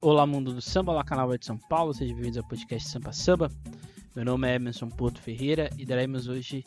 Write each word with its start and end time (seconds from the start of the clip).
Olá, 0.00 0.24
mundo 0.24 0.54
do 0.54 0.62
samba, 0.62 0.92
olá, 0.92 1.02
canal 1.02 1.36
de 1.36 1.44
São 1.44 1.58
Paulo, 1.58 1.92
sejam 1.92 2.14
bem-vindos 2.14 2.38
ao 2.38 2.44
podcast 2.46 2.88
Sampa 2.88 3.12
Samba. 3.12 3.50
Meu 4.14 4.24
nome 4.24 4.48
é 4.48 4.54
Emerson 4.54 4.88
Porto 4.88 5.20
Ferreira 5.20 5.68
e 5.76 5.84
daremos 5.84 6.28
hoje 6.28 6.64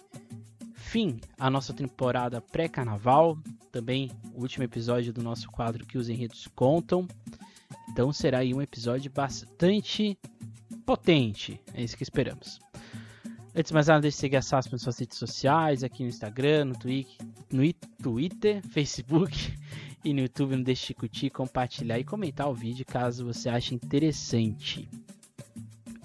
fim 0.73 1.17
à 1.39 1.49
nossa 1.49 1.73
temporada 1.73 2.41
pré-carnaval, 2.41 3.37
também 3.71 4.11
o 4.33 4.41
último 4.41 4.65
episódio 4.65 5.13
do 5.13 5.23
nosso 5.23 5.49
quadro 5.49 5.85
que 5.85 5.97
os 5.97 6.09
enredos 6.09 6.45
contam. 6.53 7.07
Então 7.89 8.11
será 8.11 8.39
aí 8.39 8.53
um 8.53 8.61
episódio 8.61 9.09
bastante 9.09 10.19
potente, 10.85 11.57
é 11.73 11.81
isso 11.81 11.95
que 11.95 12.03
esperamos. 12.03 12.59
Antes 13.55 13.69
de 13.69 13.73
mais 13.73 13.87
nada, 13.87 14.01
deixe 14.01 14.17
de 14.17 14.21
seguir 14.21 14.35
a 14.35 14.41
SAS 14.41 14.69
nas 14.69 14.81
suas 14.81 14.99
redes 14.99 15.17
sociais, 15.17 15.85
aqui 15.85 16.03
no 16.03 16.09
Instagram, 16.09 16.65
no 16.65 16.77
Twitter, 16.77 17.25
no 17.49 17.73
Twitter, 18.03 18.61
Facebook 18.67 19.53
e 20.03 20.13
no 20.13 20.21
YouTube 20.21 20.55
não 20.55 20.63
deixe 20.63 20.87
de 20.87 20.93
curtir, 20.93 21.29
compartilhar 21.29 21.99
e 21.99 22.03
comentar 22.03 22.49
o 22.49 22.53
vídeo 22.53 22.85
caso 22.85 23.25
você 23.25 23.49
ache 23.49 23.75
interessante. 23.75 24.89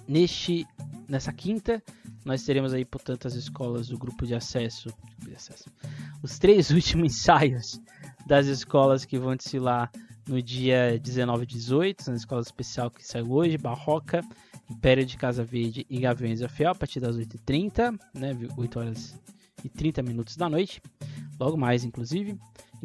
Neste, 0.06 0.66
nessa 1.08 1.32
quinta, 1.32 1.82
nós 2.24 2.42
teremos 2.44 2.72
aí, 2.72 2.84
portanto, 2.84 3.26
as 3.26 3.34
escolas 3.34 3.88
do 3.88 3.98
grupo 3.98 4.26
de 4.26 4.34
acesso, 4.34 4.92
de 5.18 5.34
acesso 5.34 5.70
os 6.22 6.38
três 6.38 6.70
últimos 6.72 7.12
ensaios 7.12 7.80
das 8.26 8.46
escolas 8.46 9.04
que 9.04 9.18
vão 9.18 9.36
desfilar 9.36 9.90
no 10.28 10.42
dia 10.42 10.98
19 10.98 11.44
e 11.44 11.46
18, 11.46 12.10
na 12.10 12.16
escola 12.16 12.42
especial 12.42 12.90
que 12.90 13.06
saiu 13.06 13.30
hoje, 13.30 13.56
Barroca, 13.56 14.22
Império 14.68 15.06
de 15.06 15.16
Casa 15.16 15.44
Verde 15.44 15.86
e 15.88 16.00
Gaviões 16.00 16.40
da 16.40 16.48
Fiel, 16.48 16.72
a 16.72 16.74
partir 16.74 16.98
das 16.98 17.16
8h30, 17.16 17.98
né, 18.12 18.36
8 18.56 18.78
horas 18.78 19.18
e 19.62 19.68
30 19.68 20.02
minutos 20.02 20.36
da 20.36 20.48
noite, 20.48 20.82
logo 21.38 21.56
mais, 21.56 21.84
inclusive. 21.84 22.36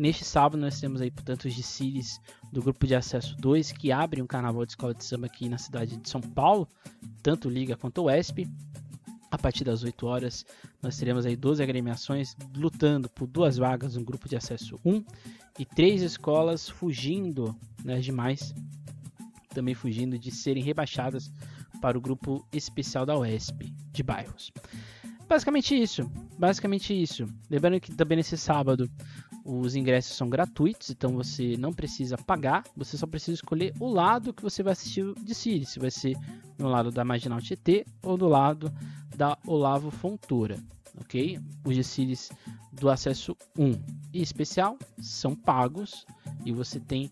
Neste 0.01 0.25
sábado 0.25 0.59
nós 0.59 0.79
temos 0.79 0.99
aí, 0.99 1.11
portanto, 1.11 1.45
os 1.45 1.53
desfiles 1.53 2.19
do 2.51 2.59
grupo 2.59 2.87
de 2.87 2.95
acesso 2.95 3.37
2 3.37 3.71
que 3.71 3.91
abrem 3.91 4.23
um 4.23 4.25
carnaval 4.25 4.65
de 4.65 4.71
escola 4.71 4.95
de 4.95 5.05
samba 5.05 5.27
aqui 5.27 5.47
na 5.47 5.59
cidade 5.59 5.95
de 5.95 6.09
São 6.09 6.19
Paulo, 6.19 6.67
tanto 7.21 7.47
Liga 7.47 7.77
quanto 7.77 8.01
o 8.01 8.09
ESP. 8.09 8.49
A 9.29 9.37
partir 9.37 9.63
das 9.63 9.83
8 9.83 10.07
horas, 10.07 10.43
nós 10.81 10.97
teremos 10.97 11.23
aí 11.23 11.35
12 11.35 11.61
agremiações 11.61 12.35
lutando 12.57 13.11
por 13.11 13.27
duas 13.27 13.57
vagas 13.57 13.95
no 13.95 14.03
grupo 14.03 14.27
de 14.27 14.35
acesso 14.35 14.75
1 14.83 15.05
e 15.59 15.65
três 15.65 16.01
escolas 16.01 16.67
fugindo, 16.67 17.55
né, 17.85 17.99
demais, 17.99 18.55
também 19.53 19.75
fugindo 19.75 20.17
de 20.17 20.31
serem 20.31 20.63
rebaixadas 20.63 21.31
para 21.79 21.95
o 21.95 22.01
grupo 22.01 22.43
especial 22.51 23.05
da 23.05 23.15
UESP 23.19 23.71
de 23.91 24.01
bairros. 24.01 24.51
Basicamente 25.29 25.79
isso, 25.79 26.11
basicamente 26.39 26.91
isso. 26.91 27.27
Lembrando 27.51 27.79
que 27.79 27.93
também 27.93 28.17
nesse 28.17 28.35
sábado 28.35 28.89
os 29.43 29.75
ingressos 29.75 30.15
são 30.15 30.29
gratuitos, 30.29 30.89
então 30.89 31.15
você 31.15 31.55
não 31.57 31.73
precisa 31.73 32.17
pagar, 32.17 32.63
você 32.75 32.97
só 32.97 33.07
precisa 33.07 33.35
escolher 33.35 33.73
o 33.79 33.89
lado 33.89 34.33
que 34.33 34.43
você 34.43 34.61
vai 34.61 34.73
assistir 34.73 35.13
de 35.15 35.33
Siri, 35.33 35.65
se 35.65 35.79
vai 35.79 35.91
ser 35.91 36.15
no 36.57 36.67
lado 36.67 36.91
da 36.91 37.03
Marginal 37.03 37.41
Tietê 37.41 37.85
ou 38.03 38.17
do 38.17 38.27
lado 38.27 38.71
da 39.15 39.37
Olavo 39.45 39.91
Fontoura, 39.91 40.57
ok? 40.99 41.39
Os 41.65 41.75
desfiles 41.75 42.31
do 42.71 42.89
acesso 42.89 43.35
1 43.57 43.71
e 44.13 44.21
especial 44.21 44.77
são 44.99 45.35
pagos 45.35 46.05
e 46.45 46.51
você 46.51 46.79
tem 46.79 47.11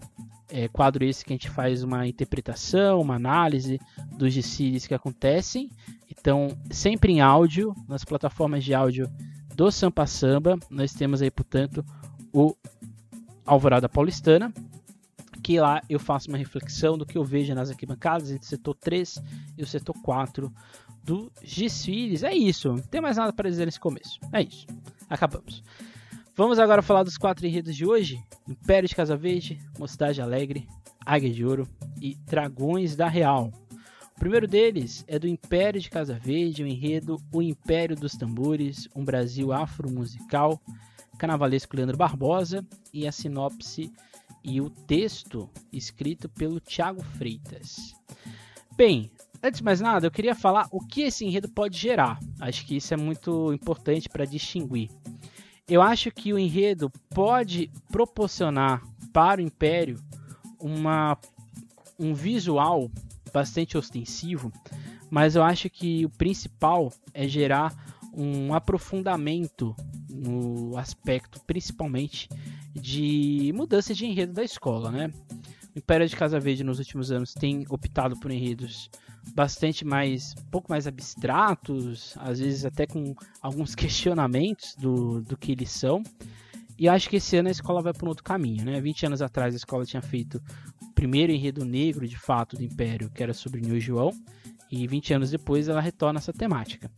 é, 0.50 0.68
quadro 0.68 1.04
esse 1.04 1.24
que 1.24 1.32
a 1.32 1.36
gente 1.36 1.48
faz 1.48 1.82
uma 1.82 2.06
interpretação, 2.06 3.00
uma 3.00 3.14
análise 3.14 3.80
dos 4.16 4.34
desfiles 4.34 4.86
que 4.86 4.94
acontecem. 4.94 5.70
Então, 6.10 6.48
sempre 6.70 7.12
em 7.12 7.20
áudio, 7.20 7.74
nas 7.88 8.04
plataformas 8.04 8.62
de 8.62 8.74
áudio 8.74 9.10
do 9.54 9.70
Sampa 9.70 10.06
Samba, 10.06 10.58
nós 10.70 10.92
temos 10.92 11.22
aí, 11.22 11.30
portanto, 11.30 11.84
o 12.32 12.54
Alvorada 13.46 13.88
Paulistana, 13.88 14.52
que 15.42 15.58
lá 15.58 15.80
eu 15.88 15.98
faço 15.98 16.28
uma 16.28 16.36
reflexão 16.36 16.98
do 16.98 17.06
que 17.06 17.16
eu 17.16 17.24
vejo 17.24 17.54
nas 17.54 17.70
arquibancadas 17.70 18.30
entre 18.30 18.44
o 18.44 18.48
setor 18.48 18.74
3 18.74 19.22
e 19.56 19.62
o 19.62 19.66
setor 19.66 19.94
4 20.02 20.52
dos 21.02 21.30
desfiles. 21.40 22.22
É 22.22 22.34
isso, 22.34 22.68
não 22.68 22.78
tem 22.78 23.00
mais 23.00 23.16
nada 23.16 23.32
para 23.32 23.48
dizer 23.48 23.64
nesse 23.64 23.80
começo. 23.80 24.20
É 24.30 24.42
isso, 24.42 24.66
acabamos. 25.08 25.62
Vamos 26.38 26.60
agora 26.60 26.82
falar 26.82 27.02
dos 27.02 27.18
quatro 27.18 27.44
enredos 27.44 27.74
de 27.74 27.84
hoje: 27.84 28.22
Império 28.46 28.88
de 28.88 28.94
Casa 28.94 29.16
Verde, 29.16 29.58
Mocidade 29.76 30.22
Alegre, 30.22 30.68
Águia 31.04 31.32
de 31.32 31.44
Ouro 31.44 31.68
e 32.00 32.14
Dragões 32.14 32.94
da 32.94 33.08
Real. 33.08 33.50
O 34.16 34.20
primeiro 34.20 34.46
deles 34.46 35.04
é 35.08 35.18
do 35.18 35.26
Império 35.26 35.80
de 35.80 35.90
Casa 35.90 36.14
Verde, 36.14 36.62
o 36.62 36.66
enredo 36.68 37.16
O 37.32 37.42
Império 37.42 37.96
dos 37.96 38.12
Tambores, 38.12 38.88
um 38.94 39.04
Brasil 39.04 39.52
afro-musical, 39.52 40.62
carnavalesco 41.18 41.76
Leandro 41.76 41.96
Barbosa 41.96 42.64
e 42.94 43.04
a 43.04 43.10
sinopse 43.10 43.90
e 44.44 44.60
o 44.60 44.70
texto 44.70 45.50
escrito 45.72 46.28
pelo 46.28 46.60
Tiago 46.60 47.02
Freitas. 47.02 47.96
Bem, 48.76 49.10
antes 49.42 49.58
de 49.58 49.64
mais 49.64 49.80
nada, 49.80 50.06
eu 50.06 50.10
queria 50.12 50.36
falar 50.36 50.68
o 50.70 50.78
que 50.78 51.00
esse 51.00 51.24
enredo 51.24 51.48
pode 51.48 51.76
gerar. 51.76 52.16
Acho 52.38 52.64
que 52.64 52.76
isso 52.76 52.94
é 52.94 52.96
muito 52.96 53.52
importante 53.52 54.08
para 54.08 54.24
distinguir 54.24 54.88
eu 55.68 55.82
acho 55.82 56.10
que 56.10 56.32
o 56.32 56.38
enredo 56.38 56.90
pode 57.10 57.70
proporcionar 57.90 58.82
para 59.12 59.40
o 59.40 59.44
Império 59.44 59.98
uma, 60.58 61.18
um 61.98 62.14
visual 62.14 62.90
bastante 63.32 63.76
ostensivo, 63.76 64.50
mas 65.10 65.36
eu 65.36 65.42
acho 65.42 65.68
que 65.68 66.04
o 66.06 66.10
principal 66.10 66.92
é 67.12 67.28
gerar 67.28 67.74
um 68.14 68.54
aprofundamento 68.54 69.76
no 70.08 70.76
aspecto, 70.76 71.40
principalmente, 71.46 72.28
de 72.74 73.52
mudança 73.54 73.94
de 73.94 74.06
enredo 74.06 74.32
da 74.32 74.42
escola, 74.42 74.90
né? 74.90 75.12
O 75.74 75.78
Império 75.78 76.08
de 76.08 76.16
Casa 76.16 76.40
Verde 76.40 76.64
nos 76.64 76.78
últimos 76.78 77.12
anos 77.12 77.34
tem 77.34 77.64
optado 77.68 78.18
por 78.18 78.30
enredos 78.30 78.90
bastante 79.34 79.84
mais, 79.84 80.34
um 80.38 80.50
pouco 80.50 80.70
mais 80.70 80.86
abstratos, 80.86 82.14
às 82.18 82.40
vezes 82.40 82.64
até 82.64 82.86
com 82.86 83.14
alguns 83.40 83.74
questionamentos 83.76 84.74
do, 84.76 85.20
do 85.20 85.36
que 85.36 85.52
eles 85.52 85.70
são. 85.70 86.02
E 86.78 86.88
acho 86.88 87.10
que 87.10 87.16
esse 87.16 87.36
ano 87.36 87.48
a 87.48 87.52
escola 87.52 87.82
vai 87.82 87.92
para 87.92 88.06
um 88.06 88.08
outro 88.08 88.22
caminho, 88.22 88.64
né? 88.64 88.80
20 88.80 89.06
anos 89.06 89.22
atrás 89.22 89.52
a 89.52 89.56
escola 89.56 89.84
tinha 89.84 90.00
feito 90.00 90.40
o 90.80 90.92
primeiro 90.92 91.32
enredo 91.32 91.64
negro, 91.64 92.06
de 92.06 92.16
fato, 92.16 92.56
do 92.56 92.62
Império, 92.62 93.10
que 93.10 93.22
era 93.22 93.34
sobre 93.34 93.60
Neo 93.60 93.80
João, 93.80 94.12
e 94.70 94.86
20 94.86 95.14
anos 95.14 95.30
depois 95.30 95.68
ela 95.68 95.80
retorna 95.80 96.18
essa 96.18 96.32
temática. 96.32 96.88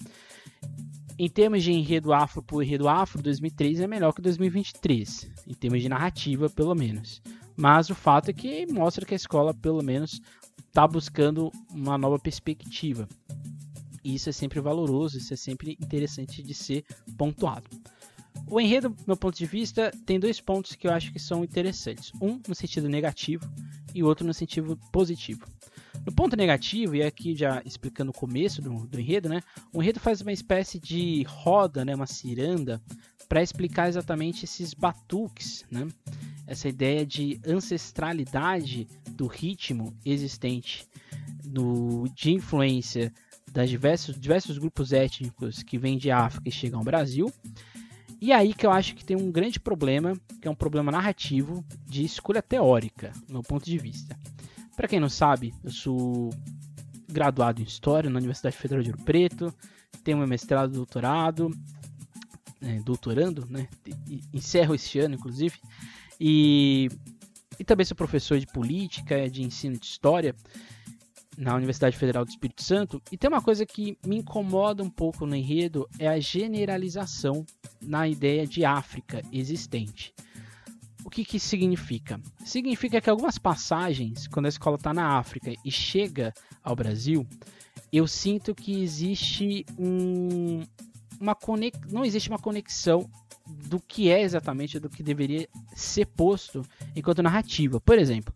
Em 1.18 1.28
termos 1.28 1.62
de 1.62 1.72
enredo 1.72 2.12
afro 2.12 2.42
por 2.42 2.62
enredo 2.62 2.88
afro, 2.88 3.22
2003 3.22 3.80
é 3.80 3.86
melhor 3.86 4.12
que 4.12 4.22
2023, 4.22 5.30
em 5.46 5.54
termos 5.54 5.82
de 5.82 5.88
narrativa, 5.88 6.48
pelo 6.48 6.74
menos. 6.74 7.22
Mas 7.56 7.90
o 7.90 7.94
fato 7.94 8.30
é 8.30 8.32
que 8.32 8.66
mostra 8.72 9.04
que 9.04 9.12
a 9.12 9.16
escola, 9.16 9.52
pelo 9.52 9.82
menos, 9.82 10.20
está 10.70 10.86
buscando 10.86 11.50
uma 11.68 11.98
nova 11.98 12.18
perspectiva. 12.18 13.08
E 14.02 14.14
isso 14.14 14.30
é 14.30 14.32
sempre 14.32 14.60
valoroso, 14.60 15.18
isso 15.18 15.34
é 15.34 15.36
sempre 15.36 15.76
interessante 15.80 16.42
de 16.42 16.54
ser 16.54 16.84
pontuado. 17.18 17.68
O 18.48 18.60
enredo, 18.60 18.88
do 18.88 19.04
meu 19.06 19.16
ponto 19.16 19.36
de 19.36 19.46
vista, 19.46 19.92
tem 20.06 20.18
dois 20.18 20.40
pontos 20.40 20.74
que 20.74 20.86
eu 20.86 20.92
acho 20.92 21.12
que 21.12 21.18
são 21.18 21.44
interessantes. 21.44 22.12
Um 22.20 22.40
no 22.48 22.54
sentido 22.54 22.88
negativo 22.88 23.48
e 23.94 24.02
outro 24.02 24.26
no 24.26 24.32
sentido 24.32 24.78
positivo. 24.90 25.44
No 26.06 26.12
ponto 26.12 26.36
negativo, 26.36 26.94
e 26.94 27.02
aqui 27.02 27.34
já 27.34 27.60
explicando 27.64 28.10
o 28.10 28.14
começo 28.14 28.62
do, 28.62 28.86
do 28.86 28.98
enredo, 28.98 29.28
né? 29.28 29.42
O 29.72 29.82
enredo 29.82 30.00
faz 30.00 30.20
uma 30.20 30.32
espécie 30.32 30.78
de 30.78 31.24
roda, 31.24 31.84
né? 31.84 31.94
uma 31.94 32.06
ciranda, 32.06 32.80
para 33.28 33.42
explicar 33.42 33.88
exatamente 33.88 34.44
esses 34.44 34.72
batuques, 34.72 35.64
né? 35.70 35.86
Essa 36.50 36.68
ideia 36.68 37.06
de 37.06 37.40
ancestralidade 37.46 38.88
do 39.12 39.28
ritmo 39.28 39.96
existente, 40.04 40.84
do, 41.44 42.08
de 42.12 42.32
influência 42.32 43.12
das 43.52 43.70
diversos, 43.70 44.18
diversos 44.18 44.58
grupos 44.58 44.92
étnicos 44.92 45.62
que 45.62 45.78
vêm 45.78 45.96
de 45.96 46.10
África 46.10 46.48
e 46.48 46.52
chegam 46.52 46.80
ao 46.80 46.84
Brasil. 46.84 47.32
E 48.20 48.32
aí 48.32 48.52
que 48.52 48.66
eu 48.66 48.72
acho 48.72 48.96
que 48.96 49.04
tem 49.04 49.16
um 49.16 49.30
grande 49.30 49.60
problema, 49.60 50.20
que 50.42 50.48
é 50.48 50.50
um 50.50 50.54
problema 50.54 50.90
narrativo 50.90 51.64
de 51.86 52.04
escolha 52.04 52.42
teórica, 52.42 53.12
do 53.28 53.34
meu 53.34 53.42
ponto 53.42 53.64
de 53.64 53.78
vista. 53.78 54.18
Para 54.74 54.88
quem 54.88 54.98
não 54.98 55.08
sabe, 55.08 55.54
eu 55.62 55.70
sou 55.70 56.30
graduado 57.08 57.62
em 57.62 57.64
História 57.64 58.10
na 58.10 58.18
Universidade 58.18 58.56
Federal 58.56 58.82
de 58.82 58.90
Ouro 58.90 59.04
Preto, 59.04 59.54
tenho 60.02 60.18
meu 60.18 60.26
mestrado 60.26 60.72
e 60.72 60.74
doutorado, 60.74 61.48
é, 62.60 62.80
doutorando, 62.80 63.46
né? 63.48 63.68
Encerro 64.32 64.74
este 64.74 64.98
ano, 64.98 65.14
inclusive. 65.14 65.54
E, 66.20 66.88
e 67.58 67.64
também 67.64 67.86
sou 67.86 67.96
professor 67.96 68.38
de 68.38 68.46
política, 68.46 69.28
de 69.30 69.42
ensino 69.42 69.78
de 69.78 69.86
história 69.86 70.34
na 71.38 71.54
Universidade 71.54 71.96
Federal 71.96 72.24
do 72.24 72.28
Espírito 72.28 72.62
Santo. 72.62 73.02
E 73.10 73.16
tem 73.16 73.28
uma 73.28 73.40
coisa 73.40 73.64
que 73.64 73.96
me 74.04 74.18
incomoda 74.18 74.82
um 74.82 74.90
pouco 74.90 75.24
no 75.24 75.34
enredo 75.34 75.88
é 75.98 76.06
a 76.06 76.20
generalização 76.20 77.46
na 77.80 78.06
ideia 78.06 78.46
de 78.46 78.64
África 78.64 79.22
existente. 79.32 80.12
o 81.02 81.08
que, 81.08 81.24
que 81.24 81.38
isso 81.38 81.48
significa? 81.48 82.20
Significa 82.44 83.00
que 83.00 83.08
algumas 83.08 83.38
passagens, 83.38 84.28
quando 84.28 84.46
a 84.46 84.50
escola 84.50 84.76
está 84.76 84.92
na 84.92 85.18
África 85.18 85.50
e 85.64 85.70
chega 85.70 86.34
ao 86.62 86.76
Brasil, 86.76 87.26
eu 87.90 88.06
sinto 88.06 88.54
que 88.54 88.82
existe 88.82 89.64
um, 89.78 90.62
uma 91.18 91.34
conex... 91.34 91.78
não 91.90 92.04
existe 92.04 92.28
uma 92.28 92.38
conexão 92.38 93.10
do 93.50 93.80
que 93.80 94.10
é 94.10 94.20
exatamente 94.22 94.78
do 94.78 94.88
que 94.88 95.02
deveria 95.02 95.48
ser 95.74 96.06
posto 96.06 96.64
enquanto 96.94 97.22
narrativa. 97.22 97.80
Por 97.80 97.98
exemplo, 97.98 98.32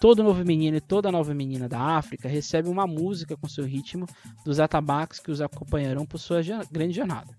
todo 0.00 0.22
novo 0.22 0.44
menino 0.44 0.76
e 0.76 0.80
toda 0.80 1.12
nova 1.12 1.34
menina 1.34 1.68
da 1.68 1.80
África 1.80 2.28
recebe 2.28 2.68
uma 2.68 2.86
música 2.86 3.36
com 3.36 3.48
seu 3.48 3.64
ritmo 3.64 4.06
dos 4.44 4.58
atabaques 4.60 5.18
que 5.18 5.30
os 5.30 5.40
acompanharão 5.40 6.04
por 6.06 6.18
sua 6.18 6.40
grande 6.70 6.94
jornada. 6.94 7.36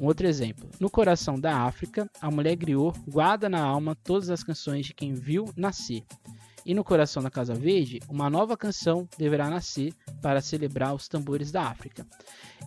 Um 0.00 0.06
outro 0.06 0.26
exemplo. 0.26 0.70
No 0.80 0.88
coração 0.88 1.38
da 1.38 1.64
África, 1.64 2.10
a 2.20 2.30
mulher 2.30 2.56
griot 2.56 2.98
guarda 3.06 3.48
na 3.48 3.62
alma 3.62 3.94
todas 3.94 4.30
as 4.30 4.42
canções 4.42 4.86
de 4.86 4.94
quem 4.94 5.12
viu 5.12 5.52
nascer. 5.56 6.02
E 6.64 6.74
no 6.74 6.84
coração 6.84 7.22
da 7.22 7.30
Casa 7.30 7.54
Verde, 7.54 8.00
uma 8.08 8.30
nova 8.30 8.56
canção 8.56 9.08
deverá 9.18 9.50
nascer 9.50 9.92
para 10.20 10.40
celebrar 10.40 10.94
os 10.94 11.08
tambores 11.08 11.50
da 11.50 11.64
África. 11.64 12.06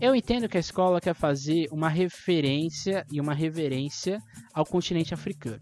Eu 0.01 0.13
entendo 0.13 0.49
que 0.49 0.57
a 0.57 0.59
escola 0.59 0.99
quer 0.99 1.13
fazer 1.13 1.67
uma 1.71 1.87
referência 1.87 3.05
e 3.09 3.21
uma 3.21 3.33
reverência 3.33 4.21
ao 4.53 4.65
continente 4.65 5.13
africano, 5.13 5.61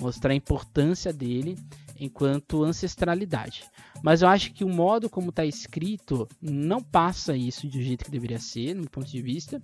mostrar 0.00 0.32
a 0.32 0.36
importância 0.36 1.12
dele 1.12 1.56
enquanto 1.98 2.64
ancestralidade. 2.64 3.64
Mas 4.02 4.22
eu 4.22 4.28
acho 4.28 4.52
que 4.52 4.64
o 4.64 4.68
modo 4.68 5.08
como 5.08 5.30
está 5.30 5.44
escrito 5.44 6.28
não 6.40 6.82
passa 6.82 7.36
isso 7.36 7.66
do 7.66 7.80
jeito 7.80 8.04
que 8.04 8.10
deveria 8.10 8.38
ser, 8.38 8.74
no 8.74 8.82
meu 8.82 8.90
ponto 8.90 9.10
de 9.10 9.22
vista. 9.22 9.62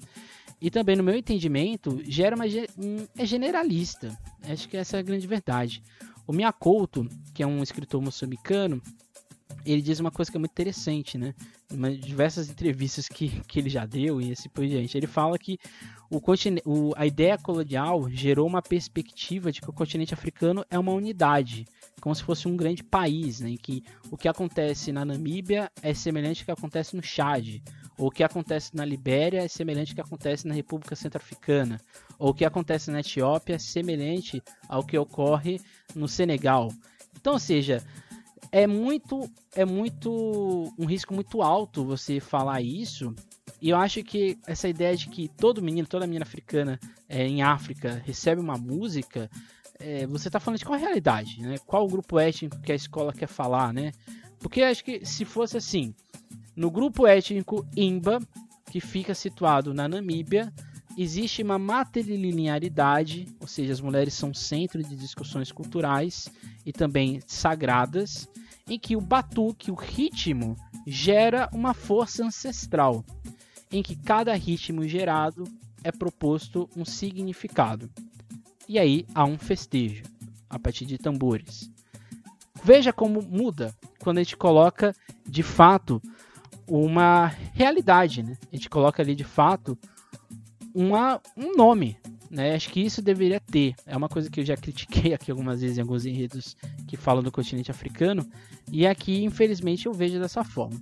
E 0.60 0.70
também, 0.70 0.94
no 0.94 1.02
meu 1.02 1.16
entendimento, 1.16 2.00
gera 2.04 2.36
uma, 2.36 2.44
um, 2.46 3.06
é 3.16 3.24
generalista. 3.24 4.16
Acho 4.42 4.68
que 4.68 4.76
essa 4.76 4.98
é 4.98 5.00
a 5.00 5.02
grande 5.02 5.26
verdade. 5.26 5.82
O 6.30 6.32
Miyakoto, 6.32 7.08
que 7.34 7.42
é 7.42 7.46
um 7.46 7.60
escritor 7.60 8.00
moçambicano, 8.00 8.80
ele 9.66 9.82
diz 9.82 9.98
uma 9.98 10.12
coisa 10.12 10.30
que 10.30 10.36
é 10.36 10.38
muito 10.38 10.52
interessante, 10.52 11.18
né? 11.18 11.34
Em 11.68 11.98
diversas 11.98 12.48
entrevistas 12.48 13.08
que, 13.08 13.40
que 13.48 13.58
ele 13.58 13.68
já 13.68 13.84
deu 13.84 14.20
e 14.20 14.30
assim 14.30 14.48
por 14.48 14.64
diante. 14.64 14.96
Ele 14.96 15.08
fala 15.08 15.36
que 15.36 15.58
o, 16.08 16.20
o, 16.64 16.92
a 16.94 17.04
ideia 17.04 17.36
colonial 17.36 18.08
gerou 18.08 18.46
uma 18.46 18.62
perspectiva 18.62 19.50
de 19.50 19.60
que 19.60 19.68
o 19.68 19.72
continente 19.72 20.14
africano 20.14 20.64
é 20.70 20.78
uma 20.78 20.92
unidade, 20.92 21.66
como 22.00 22.14
se 22.14 22.22
fosse 22.22 22.46
um 22.46 22.56
grande 22.56 22.84
país, 22.84 23.40
né? 23.40 23.50
Em 23.50 23.56
que 23.56 23.82
o 24.08 24.16
que 24.16 24.28
acontece 24.28 24.92
na 24.92 25.04
Namíbia 25.04 25.68
é 25.82 25.92
semelhante 25.92 26.42
ao 26.42 26.44
que 26.44 26.52
acontece 26.52 26.94
no 26.94 27.02
Chad, 27.02 27.60
o 28.00 28.10
que 28.10 28.24
acontece 28.24 28.74
na 28.74 28.82
Libéria 28.82 29.42
é 29.42 29.48
semelhante 29.48 29.90
ao 29.90 29.94
que 29.96 30.00
acontece 30.00 30.48
na 30.48 30.54
República 30.54 30.96
Centro-Africana, 30.96 31.78
ou 32.18 32.30
o 32.30 32.34
que 32.34 32.46
acontece 32.46 32.90
na 32.90 33.00
Etiópia 33.00 33.56
é 33.56 33.58
semelhante 33.58 34.42
ao 34.66 34.82
que 34.82 34.96
ocorre 34.96 35.60
no 35.94 36.08
Senegal. 36.08 36.72
Então, 37.14 37.34
ou 37.34 37.38
seja, 37.38 37.84
é 38.50 38.66
muito 38.66 39.30
é 39.54 39.66
muito 39.66 40.72
um 40.78 40.86
risco 40.86 41.12
muito 41.12 41.42
alto 41.42 41.84
você 41.84 42.20
falar 42.20 42.62
isso. 42.62 43.14
E 43.60 43.68
eu 43.68 43.76
acho 43.76 44.02
que 44.02 44.38
essa 44.46 44.66
ideia 44.66 44.96
de 44.96 45.06
que 45.08 45.28
todo 45.28 45.60
menino, 45.60 45.86
toda 45.86 46.06
menina 46.06 46.24
africana 46.24 46.80
é, 47.06 47.26
em 47.26 47.42
África 47.42 48.02
recebe 48.06 48.40
uma 48.40 48.56
música, 48.56 49.28
é, 49.78 50.06
você 50.06 50.28
está 50.28 50.40
falando 50.40 50.58
de 50.58 50.64
qual 50.64 50.78
realidade, 50.78 51.42
né? 51.42 51.56
Qual 51.66 51.86
grupo 51.86 52.18
étnico 52.18 52.60
que 52.62 52.72
a 52.72 52.74
escola 52.74 53.12
quer 53.12 53.28
falar, 53.28 53.74
né? 53.74 53.92
Porque 54.38 54.62
acho 54.62 54.82
que 54.82 55.04
se 55.04 55.26
fosse 55.26 55.58
assim, 55.58 55.94
no 56.56 56.70
grupo 56.70 57.06
étnico 57.06 57.66
Imba, 57.76 58.20
que 58.70 58.80
fica 58.80 59.14
situado 59.14 59.72
na 59.72 59.88
Namíbia, 59.88 60.52
existe 60.96 61.42
uma 61.42 61.58
matrilinearidade, 61.58 63.26
ou 63.40 63.46
seja, 63.46 63.72
as 63.72 63.80
mulheres 63.80 64.14
são 64.14 64.34
centro 64.34 64.82
de 64.82 64.96
discussões 64.96 65.50
culturais 65.50 66.28
e 66.64 66.72
também 66.72 67.20
sagradas, 67.26 68.28
em 68.68 68.78
que 68.78 68.96
o 68.96 69.00
batuque, 69.00 69.70
o 69.70 69.74
ritmo, 69.74 70.56
gera 70.86 71.48
uma 71.52 71.74
força 71.74 72.24
ancestral, 72.24 73.04
em 73.70 73.82
que 73.82 73.96
cada 73.96 74.34
ritmo 74.34 74.86
gerado 74.86 75.44
é 75.82 75.90
proposto 75.90 76.68
um 76.76 76.84
significado. 76.84 77.90
E 78.68 78.78
aí 78.78 79.06
há 79.14 79.24
um 79.24 79.38
festejo 79.38 80.04
a 80.48 80.58
partir 80.58 80.84
de 80.84 80.98
tambores. 80.98 81.70
Veja 82.62 82.92
como 82.92 83.22
muda 83.22 83.74
quando 83.98 84.18
a 84.18 84.22
gente 84.22 84.36
coloca 84.36 84.94
de 85.26 85.42
fato 85.42 86.02
uma 86.70 87.26
realidade, 87.52 88.22
né? 88.22 88.38
A 88.50 88.56
gente 88.56 88.70
coloca 88.70 89.02
ali 89.02 89.14
de 89.14 89.24
fato 89.24 89.76
uma, 90.72 91.20
um 91.36 91.56
nome, 91.56 91.96
né? 92.30 92.54
Acho 92.54 92.70
que 92.70 92.80
isso 92.80 93.02
deveria 93.02 93.40
ter. 93.40 93.74
É 93.84 93.96
uma 93.96 94.08
coisa 94.08 94.30
que 94.30 94.40
eu 94.40 94.44
já 94.44 94.56
critiquei 94.56 95.12
aqui 95.12 95.32
algumas 95.32 95.60
vezes 95.60 95.78
em 95.78 95.80
alguns 95.80 96.06
enredos 96.06 96.56
que 96.86 96.96
falam 96.96 97.22
do 97.22 97.32
continente 97.32 97.70
africano, 97.70 98.24
e 98.70 98.86
aqui, 98.86 99.24
infelizmente, 99.24 99.86
eu 99.86 99.92
vejo 99.92 100.20
dessa 100.20 100.44
forma. 100.44 100.80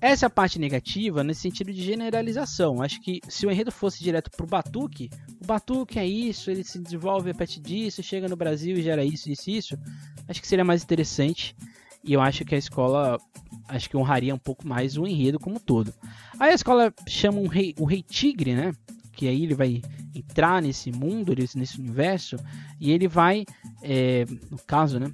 Essa 0.00 0.26
é 0.26 0.28
a 0.28 0.30
parte 0.30 0.58
negativa 0.58 1.22
nesse 1.22 1.42
sentido 1.42 1.72
de 1.72 1.80
generalização. 1.80 2.82
Acho 2.82 3.00
que 3.00 3.20
se 3.28 3.46
o 3.46 3.50
enredo 3.50 3.70
fosse 3.70 4.02
direto 4.02 4.30
para 4.32 4.44
o 4.44 4.48
Batuque, 4.48 5.08
o 5.40 5.46
Batuque 5.46 5.98
é 5.98 6.06
isso, 6.06 6.50
ele 6.50 6.64
se 6.64 6.80
desenvolve 6.80 7.30
a 7.30 7.34
partir 7.34 7.60
disso, 7.60 8.02
chega 8.02 8.28
no 8.28 8.34
Brasil 8.34 8.76
e 8.76 8.82
gera 8.82 9.04
isso, 9.04 9.30
isso, 9.30 9.48
isso. 9.48 9.78
Acho 10.28 10.40
que 10.40 10.46
seria 10.48 10.64
mais 10.64 10.82
interessante. 10.82 11.54
E 12.04 12.12
eu 12.12 12.20
acho 12.20 12.44
que 12.44 12.54
a 12.54 12.58
escola 12.58 13.18
acho 13.68 13.88
que 13.88 13.96
honraria 13.96 14.34
um 14.34 14.38
pouco 14.38 14.66
mais 14.66 14.96
o 14.96 15.06
enredo 15.06 15.38
como 15.38 15.56
um 15.56 15.60
todo. 15.60 15.92
Aí 16.38 16.50
a 16.50 16.54
escola 16.54 16.92
chama 17.06 17.38
um 17.38 17.46
rei, 17.46 17.74
o 17.78 17.84
Rei 17.84 18.02
Tigre, 18.02 18.54
né? 18.54 18.72
Que 19.12 19.28
aí 19.28 19.44
ele 19.44 19.54
vai 19.54 19.82
entrar 20.14 20.60
nesse 20.60 20.90
mundo, 20.90 21.34
nesse 21.34 21.78
universo, 21.78 22.36
e 22.80 22.90
ele 22.90 23.08
vai, 23.08 23.44
é, 23.82 24.26
no 24.50 24.58
caso, 24.66 24.98
né? 24.98 25.10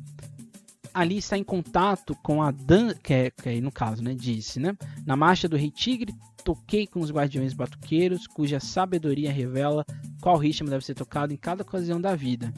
Ali 0.94 1.18
está 1.18 1.36
em 1.36 1.44
contato 1.44 2.16
com 2.22 2.42
a 2.42 2.50
Dan, 2.50 2.94
que, 2.94 3.12
é, 3.12 3.30
que 3.30 3.48
aí 3.48 3.60
no 3.60 3.70
caso, 3.70 4.02
né? 4.02 4.14
Disse, 4.14 4.58
né? 4.58 4.76
Na 5.06 5.14
marcha 5.14 5.48
do 5.48 5.56
Rei 5.56 5.70
Tigre, 5.70 6.14
toquei 6.42 6.86
com 6.86 7.00
os 7.00 7.10
guardiões 7.10 7.52
batuqueiros, 7.52 8.26
cuja 8.26 8.58
sabedoria 8.58 9.30
revela 9.30 9.84
qual 10.20 10.36
ritmo 10.36 10.70
deve 10.70 10.84
ser 10.84 10.94
tocado 10.94 11.32
em 11.32 11.36
cada 11.36 11.62
ocasião 11.62 12.00
da 12.00 12.16
vida. 12.16 12.52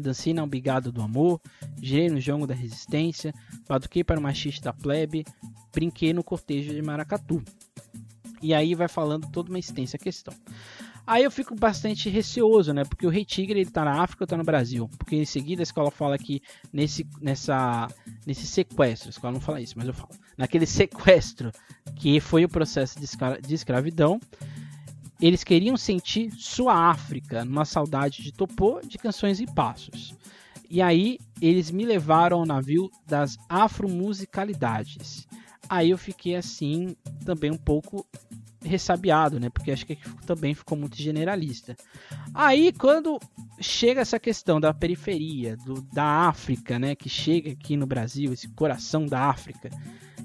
Dancei 0.00 0.34
na 0.34 0.44
Obrigado 0.44 0.92
do 0.92 1.02
Amor, 1.02 1.40
girei 1.80 2.08
no 2.08 2.20
jongo 2.20 2.46
da 2.46 2.54
Resistência, 2.54 3.34
batuquei 3.68 4.04
para 4.04 4.18
o 4.18 4.22
machiste 4.22 4.62
da 4.62 4.72
plebe, 4.72 5.24
brinquei 5.72 6.12
no 6.12 6.24
cortejo 6.24 6.72
de 6.72 6.82
Maracatu. 6.82 7.42
E 8.42 8.54
aí 8.54 8.74
vai 8.74 8.88
falando 8.88 9.30
toda 9.30 9.50
uma 9.50 9.58
extensa 9.58 9.96
questão. 9.98 10.34
Aí 11.06 11.22
eu 11.22 11.30
fico 11.30 11.54
bastante 11.54 12.10
receoso, 12.10 12.72
né? 12.72 12.82
Porque 12.84 13.06
o 13.06 13.10
Rei 13.10 13.24
Tigre 13.24 13.60
ele 13.60 13.70
tá 13.70 13.84
na 13.84 14.02
África 14.02 14.24
ou 14.24 14.26
tá 14.26 14.36
no 14.36 14.42
Brasil? 14.42 14.90
Porque 14.98 15.14
em 15.14 15.24
seguida 15.24 15.62
a 15.62 15.64
escola 15.64 15.88
fala 15.88 16.18
que 16.18 16.42
nesse, 16.72 17.06
nessa, 17.20 17.86
nesse 18.26 18.44
sequestro, 18.44 19.08
a 19.08 19.10
escola 19.10 19.32
não 19.34 19.40
fala 19.40 19.60
isso, 19.60 19.74
mas 19.76 19.86
eu 19.86 19.94
falo, 19.94 20.10
naquele 20.36 20.66
sequestro 20.66 21.52
que 21.94 22.18
foi 22.18 22.44
o 22.44 22.48
processo 22.48 22.98
de 22.98 23.54
escravidão, 23.54 24.18
eles 25.20 25.42
queriam 25.42 25.76
sentir 25.76 26.30
sua 26.32 26.90
África, 26.90 27.44
numa 27.44 27.64
saudade 27.64 28.22
de 28.22 28.32
Topô, 28.32 28.80
de 28.86 28.98
canções 28.98 29.40
e 29.40 29.46
passos. 29.46 30.14
E 30.68 30.82
aí 30.82 31.18
eles 31.40 31.70
me 31.70 31.84
levaram 31.84 32.38
ao 32.38 32.46
navio 32.46 32.90
das 33.06 33.38
afromusicalidades. 33.48 35.26
Aí 35.68 35.90
eu 35.90 35.98
fiquei 35.98 36.36
assim, 36.36 36.96
também 37.24 37.50
um 37.50 37.56
pouco 37.56 38.06
ressabiado, 38.62 39.38
né? 39.38 39.48
Porque 39.48 39.70
acho 39.70 39.86
que 39.86 39.96
também 40.26 40.54
ficou 40.54 40.76
muito 40.76 40.96
generalista. 40.96 41.76
Aí 42.34 42.72
quando 42.72 43.18
chega 43.60 44.00
essa 44.00 44.18
questão 44.18 44.60
da 44.60 44.74
periferia, 44.74 45.56
do, 45.56 45.80
da 45.92 46.28
África, 46.28 46.78
né? 46.78 46.94
Que 46.94 47.08
chega 47.08 47.52
aqui 47.52 47.76
no 47.76 47.86
Brasil, 47.86 48.32
esse 48.32 48.48
coração 48.48 49.06
da 49.06 49.28
África, 49.30 49.70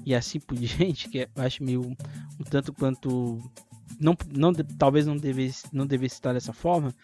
e 0.04 0.14
assim 0.14 0.40
por 0.40 0.56
diante, 0.58 1.08
que 1.08 1.18
eu 1.18 1.42
acho 1.42 1.62
meio 1.62 1.80
um 1.82 2.44
tanto 2.44 2.72
quanto 2.72 3.38
não, 4.00 4.16
não, 4.34 4.52
talvez 4.52 5.06
não 5.06 5.16
devesse, 5.16 5.64
não 5.72 5.86
devesse 5.86 6.14
estar 6.14 6.32
dessa 6.32 6.52
forma. 6.52 6.94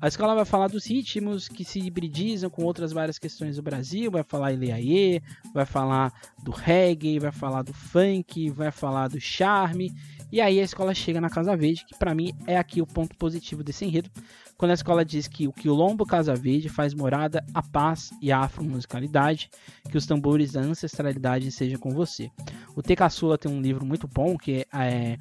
A 0.00 0.08
escola 0.08 0.34
vai 0.34 0.44
falar 0.44 0.68
dos 0.68 0.86
ritmos 0.86 1.48
que 1.48 1.64
se 1.64 1.78
hibridizam 1.78 2.50
com 2.50 2.64
outras 2.64 2.92
várias 2.92 3.18
questões 3.18 3.56
do 3.56 3.62
Brasil, 3.62 4.10
vai 4.10 4.22
falar 4.22 4.52
Ileaê, 4.52 5.20
vai 5.54 5.66
falar 5.66 6.12
do 6.42 6.50
reggae, 6.50 7.18
vai 7.18 7.32
falar 7.32 7.62
do 7.62 7.72
funk, 7.72 8.50
vai 8.50 8.70
falar 8.70 9.08
do 9.08 9.20
charme. 9.20 9.92
E 10.30 10.40
aí 10.40 10.58
a 10.58 10.64
escola 10.64 10.92
chega 10.92 11.20
na 11.20 11.30
Casa 11.30 11.56
Verde, 11.56 11.84
que 11.86 11.96
para 11.96 12.14
mim 12.14 12.32
é 12.46 12.58
aqui 12.58 12.82
o 12.82 12.86
ponto 12.86 13.16
positivo 13.16 13.62
desse 13.62 13.84
enredo, 13.84 14.10
quando 14.56 14.72
a 14.72 14.74
escola 14.74 15.04
diz 15.04 15.28
que 15.28 15.46
o 15.46 15.52
quilombo 15.52 16.04
Casa 16.04 16.34
Verde 16.34 16.68
faz 16.68 16.92
morada 16.94 17.44
a 17.54 17.62
paz 17.62 18.10
e 18.20 18.32
a 18.32 18.40
afromusicalidade, 18.40 19.48
que 19.90 19.96
os 19.96 20.04
tambores 20.04 20.52
da 20.52 20.60
ancestralidade 20.60 21.50
sejam 21.52 21.78
com 21.78 21.90
você. 21.90 22.30
O 22.74 22.82
T. 22.82 22.96
Caçula 22.96 23.38
tem 23.38 23.50
um 23.50 23.60
livro 23.60 23.86
muito 23.86 24.08
bom 24.08 24.36
que 24.36 24.66
é 24.72 25.16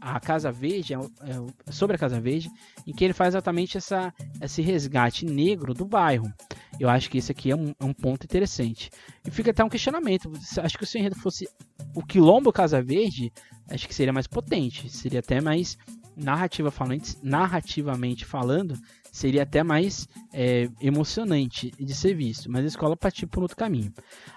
a 0.00 0.18
Casa 0.20 0.50
Verde, 0.50 0.94
é, 0.94 0.96
é, 0.96 1.72
sobre 1.72 1.96
a 1.96 1.98
Casa 1.98 2.20
Verde, 2.20 2.50
em 2.86 2.92
que 2.92 3.04
ele 3.04 3.12
faz 3.12 3.34
exatamente 3.34 3.76
essa, 3.76 4.12
esse 4.40 4.62
resgate 4.62 5.24
negro 5.24 5.74
do 5.74 5.84
bairro. 5.84 6.32
Eu 6.78 6.88
acho 6.88 7.10
que 7.10 7.18
esse 7.18 7.32
aqui 7.32 7.50
é 7.50 7.56
um, 7.56 7.74
é 7.78 7.84
um 7.84 7.92
ponto 7.92 8.24
interessante. 8.24 8.90
E 9.26 9.30
fica 9.30 9.50
até 9.50 9.64
um 9.64 9.68
questionamento. 9.68 10.30
Acho 10.62 10.78
que 10.78 10.86
se 10.86 10.96
o 10.96 10.98
enredo 10.98 11.16
fosse 11.16 11.48
o 11.94 12.04
Quilombo 12.04 12.52
Casa 12.52 12.80
Verde, 12.80 13.32
acho 13.68 13.88
que 13.88 13.94
seria 13.94 14.12
mais 14.12 14.26
potente. 14.26 14.88
Seria 14.88 15.20
até 15.20 15.40
mais 15.40 15.76
narrativa 16.18 16.70
falando, 16.70 17.02
narrativamente 17.22 18.24
falando, 18.24 18.76
seria 19.12 19.44
até 19.44 19.62
mais 19.62 20.08
é, 20.32 20.68
emocionante 20.80 21.70
de 21.78 21.94
ser 21.94 22.14
visto, 22.14 22.50
mas 22.50 22.64
a 22.64 22.68
escola 22.68 22.96
partiu 22.96 23.28
por 23.28 23.42
outro 23.42 23.56
caminho. 23.56 23.92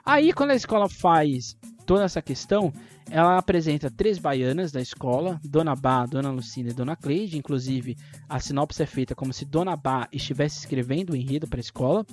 Aí, 0.06 0.32
quando 0.32 0.52
a 0.52 0.56
escola 0.56 0.88
faz 0.88 1.58
toda 1.86 2.04
essa 2.04 2.22
questão, 2.22 2.72
ela 3.12 3.38
apresenta 3.38 3.92
três 3.92 4.18
baianas 4.18 4.72
da 4.72 4.82
escola, 4.82 5.40
Dona 5.44 5.76
Bá, 5.76 6.06
Dona 6.06 6.32
Lucinda 6.32 6.70
e 6.70 6.74
Dona 6.74 6.96
Cleide, 6.96 7.38
inclusive 7.38 7.98
a 8.28 8.40
sinopse 8.40 8.82
é 8.82 8.86
feita 8.86 9.14
como 9.14 9.34
se 9.34 9.44
Dona 9.44 9.76
Bá 9.76 10.08
estivesse 10.14 10.60
escrevendo 10.60 11.12
o 11.12 11.16
enredo 11.16 11.48
para 11.48 11.60
a 11.60 11.62
escola. 11.62 12.06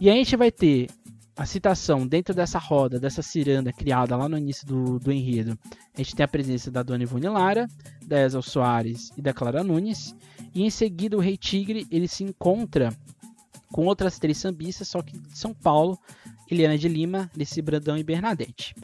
E 0.00 0.10
a 0.10 0.12
gente 0.12 0.36
vai 0.36 0.50
ter 0.50 0.88
a 1.36 1.46
citação 1.46 2.04
dentro 2.04 2.34
dessa 2.34 2.58
roda, 2.58 2.98
dessa 2.98 3.22
ciranda 3.22 3.72
criada 3.72 4.16
lá 4.16 4.28
no 4.28 4.36
início 4.36 4.66
do, 4.66 4.98
do 4.98 5.12
enredo, 5.12 5.56
a 5.94 5.98
gente 5.98 6.16
tem 6.16 6.24
a 6.24 6.28
presença 6.28 6.68
da 6.68 6.82
Dona 6.82 7.04
Ivone 7.04 7.28
Lara, 7.28 7.68
da 8.04 8.24
Esel 8.24 8.42
Soares 8.42 9.12
e 9.16 9.22
da 9.22 9.32
Clara 9.32 9.62
Nunes. 9.62 10.16
E 10.52 10.64
em 10.64 10.70
seguida 10.70 11.16
o 11.16 11.20
Rei 11.20 11.36
Tigre 11.36 11.86
ele 11.90 12.08
se 12.08 12.24
encontra 12.24 12.92
com 13.72 13.86
outras 13.86 14.18
três 14.18 14.38
sambistas, 14.38 14.88
só 14.88 15.02
que 15.02 15.16
de 15.16 15.38
São 15.38 15.54
Paulo, 15.54 15.98
Eliana 16.50 16.78
de 16.78 16.88
Lima, 16.88 17.30
Lissi 17.36 17.60
Brandão 17.62 17.96
e 17.96 18.02
Bernadette. 18.02 18.74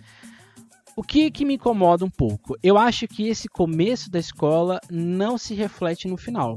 O 0.97 1.03
que, 1.03 1.31
que 1.31 1.45
me 1.45 1.55
incomoda 1.55 2.05
um 2.05 2.11
pouco? 2.11 2.57
Eu 2.63 2.79
acho 2.79 3.09
que 3.09 3.27
esse 3.27 3.49
começo 3.49 4.11
da 4.11 4.19
escola 4.19 4.81
não 4.91 5.37
se 5.37 5.55
reflete 5.55 6.07
no 6.07 6.17
final. 6.17 6.57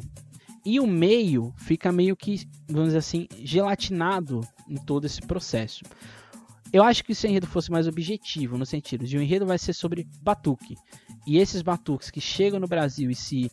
E 0.63 0.79
o 0.79 0.86
meio 0.86 1.53
fica 1.58 1.91
meio 1.91 2.15
que, 2.15 2.48
vamos 2.67 2.88
dizer 2.88 3.00
assim, 3.00 3.27
gelatinado 3.39 4.41
em 4.70 4.75
todo 4.75 5.06
esse 5.06 5.22
processo. 5.22 5.84
Eu 6.72 6.84
acho 6.84 7.03
que 7.03 7.15
se 7.15 7.25
o 7.25 7.29
enredo 7.29 7.48
fosse 7.48 7.72
mais 7.72 7.88
objetivo, 7.88 8.58
no 8.58 8.65
sentido 8.65 9.06
de 9.06 9.17
o 9.17 9.20
um 9.20 9.24
enredo 9.24 9.46
vai 9.46 9.58
ser 9.58 9.74
sobre 9.74 10.06
batuque. 10.22 10.75
E 11.25 11.38
esses 11.38 11.62
batuques 11.62 12.12
que 12.12 12.22
chegam 12.22 12.60
no 12.60 12.67
Brasil 12.67 13.10
e 13.10 13.15
se, 13.15 13.50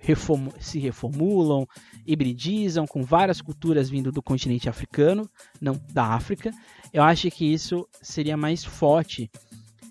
reform 0.00 0.48
se 0.60 0.78
reformulam, 0.78 1.66
hibridizam 2.06 2.86
com 2.86 3.02
várias 3.02 3.40
culturas 3.40 3.90
vindo 3.90 4.12
do 4.12 4.22
continente 4.22 4.68
africano, 4.68 5.28
não 5.60 5.80
da 5.92 6.06
África, 6.14 6.50
eu 6.92 7.02
acho 7.02 7.30
que 7.30 7.44
isso 7.44 7.86
seria 8.00 8.36
mais 8.36 8.64
forte. 8.64 9.30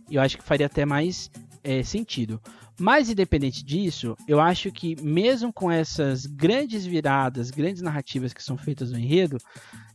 Eu 0.10 0.22
acho 0.22 0.38
que 0.38 0.44
faria 0.44 0.66
até 0.66 0.86
mais 0.86 1.30
é, 1.64 1.84
sentido. 1.84 2.42
Mas, 2.80 3.10
independente 3.10 3.64
disso, 3.64 4.18
eu 4.28 4.40
acho 4.40 4.72
que, 4.72 5.02
mesmo 5.02 5.52
com 5.52 5.72
essas 5.72 6.26
grandes 6.26 6.86
viradas, 6.86 7.50
grandes 7.50 7.82
narrativas 7.82 8.34
que 8.34 8.44
são 8.44 8.58
feitas 8.58 8.92
no 8.92 9.00
enredo, 9.00 9.38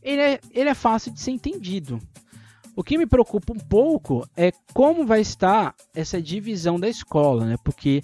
ele 0.01 0.21
é, 0.21 0.39
ele 0.51 0.69
é 0.69 0.73
fácil 0.73 1.11
de 1.11 1.21
ser 1.21 1.31
entendido. 1.31 1.99
O 2.75 2.83
que 2.83 2.97
me 2.97 3.05
preocupa 3.05 3.53
um 3.53 3.59
pouco 3.59 4.27
é 4.35 4.51
como 4.73 5.05
vai 5.05 5.21
estar 5.21 5.75
essa 5.93 6.21
divisão 6.21 6.79
da 6.79 6.89
escola, 6.89 7.45
né? 7.45 7.55
Porque 7.63 8.01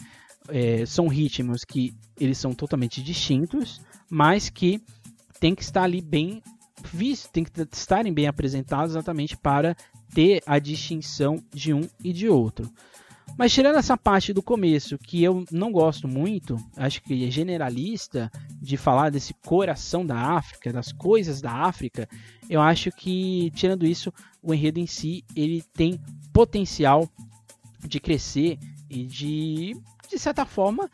é, 0.50 0.86
são 0.86 1.08
ritmos 1.08 1.64
que 1.64 1.94
eles 2.20 2.38
são 2.38 2.54
totalmente 2.54 3.02
distintos, 3.02 3.82
mas 4.10 4.50
que 4.50 4.82
tem 5.40 5.56
que 5.56 5.64
estar 5.64 5.84
ali 5.84 6.02
bem 6.02 6.44
vistos, 6.94 7.32
tem 7.32 7.44
que 7.44 7.52
estarem 7.74 8.14
bem 8.14 8.28
apresentados 8.28 8.92
exatamente 8.92 9.36
para 9.38 9.76
ter 10.14 10.42
a 10.46 10.60
distinção 10.60 11.44
de 11.54 11.74
um 11.74 11.82
e 12.04 12.12
de 12.14 12.30
outro. 12.30 12.72
Mas 13.38 13.54
tirando 13.54 13.78
essa 13.78 13.96
parte 13.96 14.34
do 14.34 14.42
começo, 14.42 14.98
que 14.98 15.24
eu 15.24 15.46
não 15.52 15.72
gosto 15.72 16.08
muito, 16.08 16.58
acho 16.76 17.02
que 17.04 17.26
é 17.26 17.30
generalista 17.30 18.32
de 18.60 18.78
falar 18.78 19.12
desse 19.12 19.34
coração 19.46 20.04
da 20.04 20.16
África, 20.16 20.74
das 20.74 20.92
coisas 20.92 21.40
da 21.40 21.52
África, 21.52 22.10
eu 22.50 22.60
acho 22.60 22.92
que 22.92 23.52
tirando 23.54 23.86
isso, 23.86 24.12
o 24.42 24.54
enredo 24.54 24.80
em 24.80 24.88
si, 24.88 25.24
ele 25.36 25.62
tem 25.74 26.00
potencial 26.34 27.08
de 27.80 28.00
crescer 28.00 28.58
e 28.90 29.04
de 29.04 29.76
de 30.10 30.18
certa 30.18 30.46
forma 30.46 30.90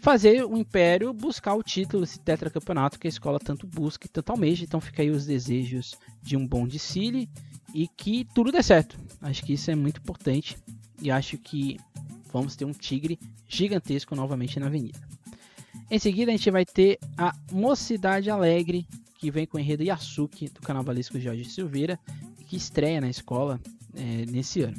fazer 0.00 0.44
o 0.44 0.56
Império 0.56 1.12
buscar 1.12 1.54
o 1.54 1.62
título, 1.62 2.04
esse 2.04 2.20
tetracampeonato 2.20 2.98
que 2.98 3.08
a 3.08 3.10
escola 3.10 3.38
tanto 3.38 3.66
busca 3.66 4.06
e 4.06 4.08
tanto 4.08 4.30
almeja. 4.30 4.64
Então 4.64 4.80
fica 4.80 5.02
aí 5.02 5.10
os 5.10 5.26
desejos 5.26 5.98
de 6.22 6.36
um 6.36 6.46
bom 6.46 6.66
desfile 6.66 7.28
e 7.78 7.86
que 7.86 8.26
tudo 8.34 8.50
dê 8.50 8.60
certo. 8.60 8.98
Acho 9.22 9.44
que 9.44 9.52
isso 9.52 9.70
é 9.70 9.74
muito 9.76 10.00
importante 10.00 10.56
e 11.00 11.12
acho 11.12 11.38
que 11.38 11.78
vamos 12.32 12.56
ter 12.56 12.64
um 12.64 12.72
tigre 12.72 13.16
gigantesco 13.46 14.16
novamente 14.16 14.58
na 14.58 14.66
avenida. 14.66 14.98
Em 15.88 15.96
seguida, 15.96 16.32
a 16.32 16.36
gente 16.36 16.50
vai 16.50 16.64
ter 16.64 16.98
a 17.16 17.32
Mocidade 17.52 18.28
Alegre, 18.30 18.84
que 19.14 19.30
vem 19.30 19.46
com 19.46 19.58
o 19.58 19.60
enredo 19.60 19.84
Yasuki, 19.84 20.48
do 20.48 20.60
carnavalesco 20.60 21.20
Jorge 21.20 21.44
Silveira, 21.44 22.00
que 22.48 22.56
estreia 22.56 23.00
na 23.00 23.08
escola 23.08 23.60
é, 23.94 24.26
nesse 24.26 24.62
ano. 24.62 24.76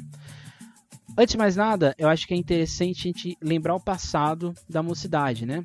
Antes 1.16 1.32
de 1.32 1.38
mais 1.38 1.56
nada, 1.56 1.94
eu 1.96 2.06
acho 2.06 2.28
que 2.28 2.34
é 2.34 2.36
interessante 2.36 2.98
a 2.98 3.12
gente 3.12 3.38
lembrar 3.40 3.74
o 3.76 3.80
passado 3.80 4.52
da 4.68 4.82
mocidade, 4.82 5.46
né? 5.46 5.64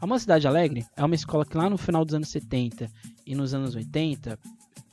A 0.00 0.06
Mocidade 0.06 0.46
Alegre 0.48 0.86
é 0.96 1.04
uma 1.04 1.14
escola 1.14 1.44
que 1.44 1.56
lá 1.56 1.68
no 1.68 1.76
final 1.76 2.02
dos 2.02 2.14
anos 2.14 2.30
70 2.30 2.90
e 3.26 3.34
nos 3.34 3.52
anos 3.52 3.74
80 3.74 4.38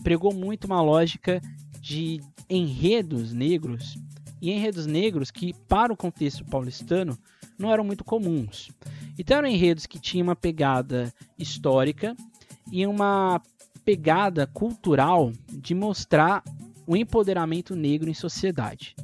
pregou 0.03 0.33
muito 0.33 0.65
uma 0.65 0.81
lógica 0.81 1.41
de 1.79 2.21
enredos 2.49 3.33
negros 3.33 3.97
e 4.41 4.51
enredos 4.51 4.85
negros 4.85 5.31
que, 5.31 5.53
para 5.67 5.93
o 5.93 5.97
contexto 5.97 6.45
paulistano, 6.45 7.17
não 7.57 7.71
eram 7.71 7.83
muito 7.83 8.03
comuns. 8.03 8.71
Então 9.17 9.37
eram 9.37 9.47
enredos 9.47 9.85
que 9.85 9.99
tinham 9.99 10.27
uma 10.27 10.35
pegada 10.35 11.13
histórica 11.37 12.15
e 12.71 12.85
uma 12.87 13.41
pegada 13.83 14.47
cultural 14.47 15.31
de 15.51 15.73
mostrar 15.73 16.43
o 16.87 16.95
empoderamento 16.95 17.75
negro 17.75 18.09
em 18.09 18.13
sociedade. 18.13 18.95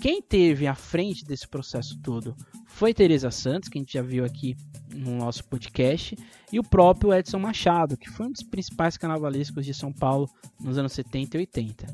Quem 0.00 0.20
teve 0.20 0.66
à 0.66 0.74
frente 0.74 1.24
desse 1.24 1.46
processo 1.46 1.98
todo 2.00 2.36
foi 2.72 2.92
Teresa 2.92 3.30
Santos, 3.30 3.68
que 3.68 3.78
a 3.78 3.80
gente 3.80 3.92
já 3.92 4.02
viu 4.02 4.24
aqui 4.24 4.56
no 4.94 5.16
nosso 5.16 5.44
podcast, 5.44 6.16
e 6.50 6.58
o 6.58 6.64
próprio 6.64 7.14
Edson 7.14 7.38
Machado, 7.38 7.96
que 7.96 8.10
foi 8.10 8.26
um 8.26 8.32
dos 8.32 8.42
principais 8.42 8.96
carnavalescos 8.96 9.64
de 9.64 9.72
São 9.72 9.92
Paulo 9.92 10.28
nos 10.58 10.78
anos 10.78 10.92
70 10.92 11.36
e 11.36 11.40
80. 11.40 11.86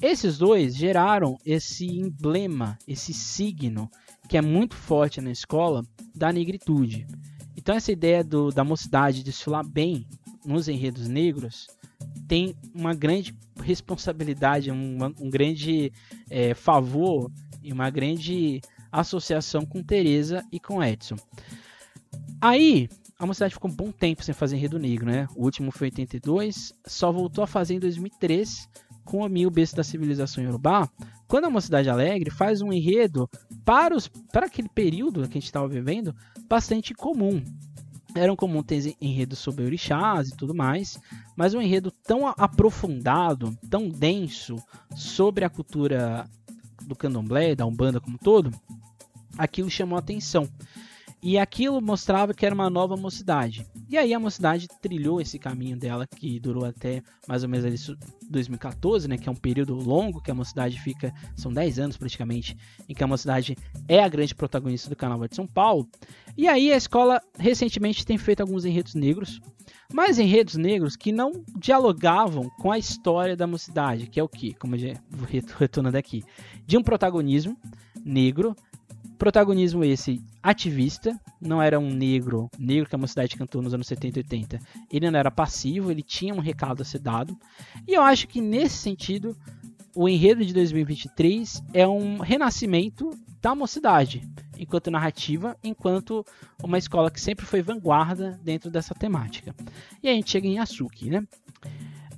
Esses 0.00 0.38
dois 0.38 0.76
geraram 0.76 1.36
esse 1.44 1.86
emblema, 1.86 2.78
esse 2.86 3.12
signo 3.12 3.90
que 4.28 4.36
é 4.36 4.42
muito 4.42 4.76
forte 4.76 5.20
na 5.20 5.30
escola 5.30 5.84
da 6.14 6.32
negritude. 6.32 7.06
Então 7.56 7.74
essa 7.74 7.90
ideia 7.90 8.22
do, 8.22 8.50
da 8.50 8.62
mocidade 8.62 9.24
desfilar 9.24 9.66
bem 9.66 10.06
nos 10.44 10.68
enredos 10.68 11.08
negros 11.08 11.66
tem 12.28 12.54
uma 12.74 12.94
grande 12.94 13.34
responsabilidade, 13.60 14.70
um, 14.70 14.98
um 15.20 15.28
grande 15.28 15.92
é, 16.30 16.54
favor 16.54 17.30
e 17.62 17.72
uma 17.72 17.90
grande 17.90 18.60
associação 18.92 19.64
com 19.64 19.82
Teresa 19.82 20.44
e 20.50 20.58
com 20.58 20.82
Edson. 20.82 21.16
Aí, 22.40 22.88
a 23.18 23.26
mocidade 23.26 23.52
ficou 23.52 23.70
um 23.70 23.74
bom 23.74 23.92
tempo 23.92 24.24
sem 24.24 24.34
fazer 24.34 24.56
enredo 24.56 24.78
negro, 24.78 25.06
né? 25.06 25.28
O 25.36 25.44
último 25.44 25.70
foi 25.70 25.88
em 25.88 25.90
82, 25.90 26.72
só 26.86 27.12
voltou 27.12 27.44
a 27.44 27.46
fazer 27.46 27.74
em 27.74 27.78
2003 27.78 28.66
com 29.04 29.18
o 29.18 29.28
Mil 29.28 29.50
Besta 29.50 29.76
da 29.76 29.84
Civilização 29.84 30.42
Yorubá, 30.42 30.88
quando 31.28 31.44
a 31.44 31.50
Mocidade 31.50 31.90
Alegre 31.90 32.30
faz 32.30 32.62
um 32.62 32.72
enredo 32.72 33.28
para, 33.64 33.94
os, 33.94 34.08
para 34.08 34.46
aquele 34.46 34.68
período 34.68 35.20
que 35.22 35.36
a 35.36 35.40
gente 35.40 35.44
estava 35.44 35.68
vivendo 35.68 36.14
bastante 36.48 36.94
comum. 36.94 37.42
Era 38.14 38.32
um 38.32 38.36
comum 38.36 38.62
ter 38.62 38.96
enredos 39.00 39.38
sobre 39.38 39.64
orixás 39.64 40.28
e 40.28 40.36
tudo 40.36 40.54
mais, 40.54 40.98
mas 41.36 41.54
um 41.54 41.60
enredo 41.60 41.90
tão 41.90 42.26
aprofundado, 42.26 43.56
tão 43.68 43.88
denso 43.88 44.56
sobre 44.96 45.44
a 45.44 45.50
cultura 45.50 46.28
do 46.86 46.96
candomblé, 46.96 47.54
da 47.54 47.66
Umbanda 47.66 48.00
como 48.00 48.16
um 48.16 48.18
todo, 48.18 48.52
aquilo 49.36 49.70
chamou 49.70 49.98
atenção. 49.98 50.48
E 51.22 51.36
aquilo 51.38 51.82
mostrava 51.82 52.32
que 52.32 52.46
era 52.46 52.54
uma 52.54 52.70
nova 52.70 52.96
mocidade. 52.96 53.66
E 53.88 53.98
aí 53.98 54.14
a 54.14 54.18
mocidade 54.18 54.66
trilhou 54.80 55.20
esse 55.20 55.38
caminho 55.38 55.76
dela, 55.76 56.06
que 56.06 56.40
durou 56.40 56.64
até 56.64 57.02
mais 57.28 57.42
ou 57.42 57.48
menos 57.48 57.66
ali 57.66 57.98
2014, 58.30 59.06
né, 59.06 59.18
que 59.18 59.28
é 59.28 59.32
um 59.32 59.36
período 59.36 59.74
longo 59.74 60.22
que 60.22 60.30
a 60.30 60.34
mocidade 60.34 60.80
fica, 60.80 61.12
são 61.36 61.52
10 61.52 61.78
anos 61.78 61.96
praticamente, 61.96 62.56
em 62.88 62.94
que 62.94 63.04
a 63.04 63.06
mocidade 63.06 63.56
é 63.86 64.02
a 64.02 64.08
grande 64.08 64.34
protagonista 64.34 64.88
do 64.88 64.96
Carnaval 64.96 65.28
de 65.28 65.36
São 65.36 65.46
Paulo. 65.46 65.86
E 66.36 66.48
aí 66.48 66.72
a 66.72 66.76
escola 66.76 67.20
recentemente 67.38 68.06
tem 68.06 68.16
feito 68.16 68.40
alguns 68.40 68.64
enredos 68.64 68.94
negros, 68.94 69.40
mas 69.92 70.18
enredos 70.18 70.54
negros 70.54 70.96
que 70.96 71.12
não 71.12 71.44
dialogavam 71.58 72.48
com 72.60 72.72
a 72.72 72.78
história 72.78 73.36
da 73.36 73.46
mocidade, 73.46 74.06
que 74.06 74.18
é 74.18 74.22
o 74.22 74.28
que, 74.28 74.54
como 74.54 74.76
eu 74.76 74.94
retornando 75.58 75.98
aqui, 75.98 76.22
de 76.64 76.78
um 76.78 76.82
protagonismo 76.82 77.56
negro 78.04 78.56
Protagonismo 79.20 79.84
esse 79.84 80.24
ativista, 80.42 81.14
não 81.38 81.60
era 81.60 81.78
um 81.78 81.90
negro, 81.90 82.50
negro 82.58 82.88
que 82.88 82.94
a 82.94 82.98
mocidade 82.98 83.36
cantou 83.36 83.60
nos 83.60 83.74
anos 83.74 83.86
70 83.86 84.18
e 84.18 84.22
80. 84.22 84.58
Ele 84.90 85.10
não 85.10 85.18
era 85.18 85.30
passivo, 85.30 85.90
ele 85.90 86.02
tinha 86.02 86.34
um 86.34 86.38
recado 86.38 86.80
a 86.80 86.86
ser 86.86 87.00
dado. 87.00 87.36
E 87.86 87.92
eu 87.92 88.00
acho 88.00 88.26
que 88.26 88.40
nesse 88.40 88.78
sentido, 88.78 89.36
o 89.94 90.08
enredo 90.08 90.42
de 90.42 90.54
2023 90.54 91.62
é 91.74 91.86
um 91.86 92.16
renascimento 92.20 93.10
da 93.42 93.54
mocidade, 93.54 94.26
enquanto 94.58 94.90
narrativa, 94.90 95.54
enquanto 95.62 96.24
uma 96.64 96.78
escola 96.78 97.10
que 97.10 97.20
sempre 97.20 97.44
foi 97.44 97.60
vanguarda 97.60 98.40
dentro 98.42 98.70
dessa 98.70 98.94
temática. 98.94 99.54
E 100.02 100.08
a 100.08 100.14
gente 100.14 100.30
chega 100.30 100.46
em 100.46 100.54
Yasuki, 100.54 101.10
né? 101.10 101.28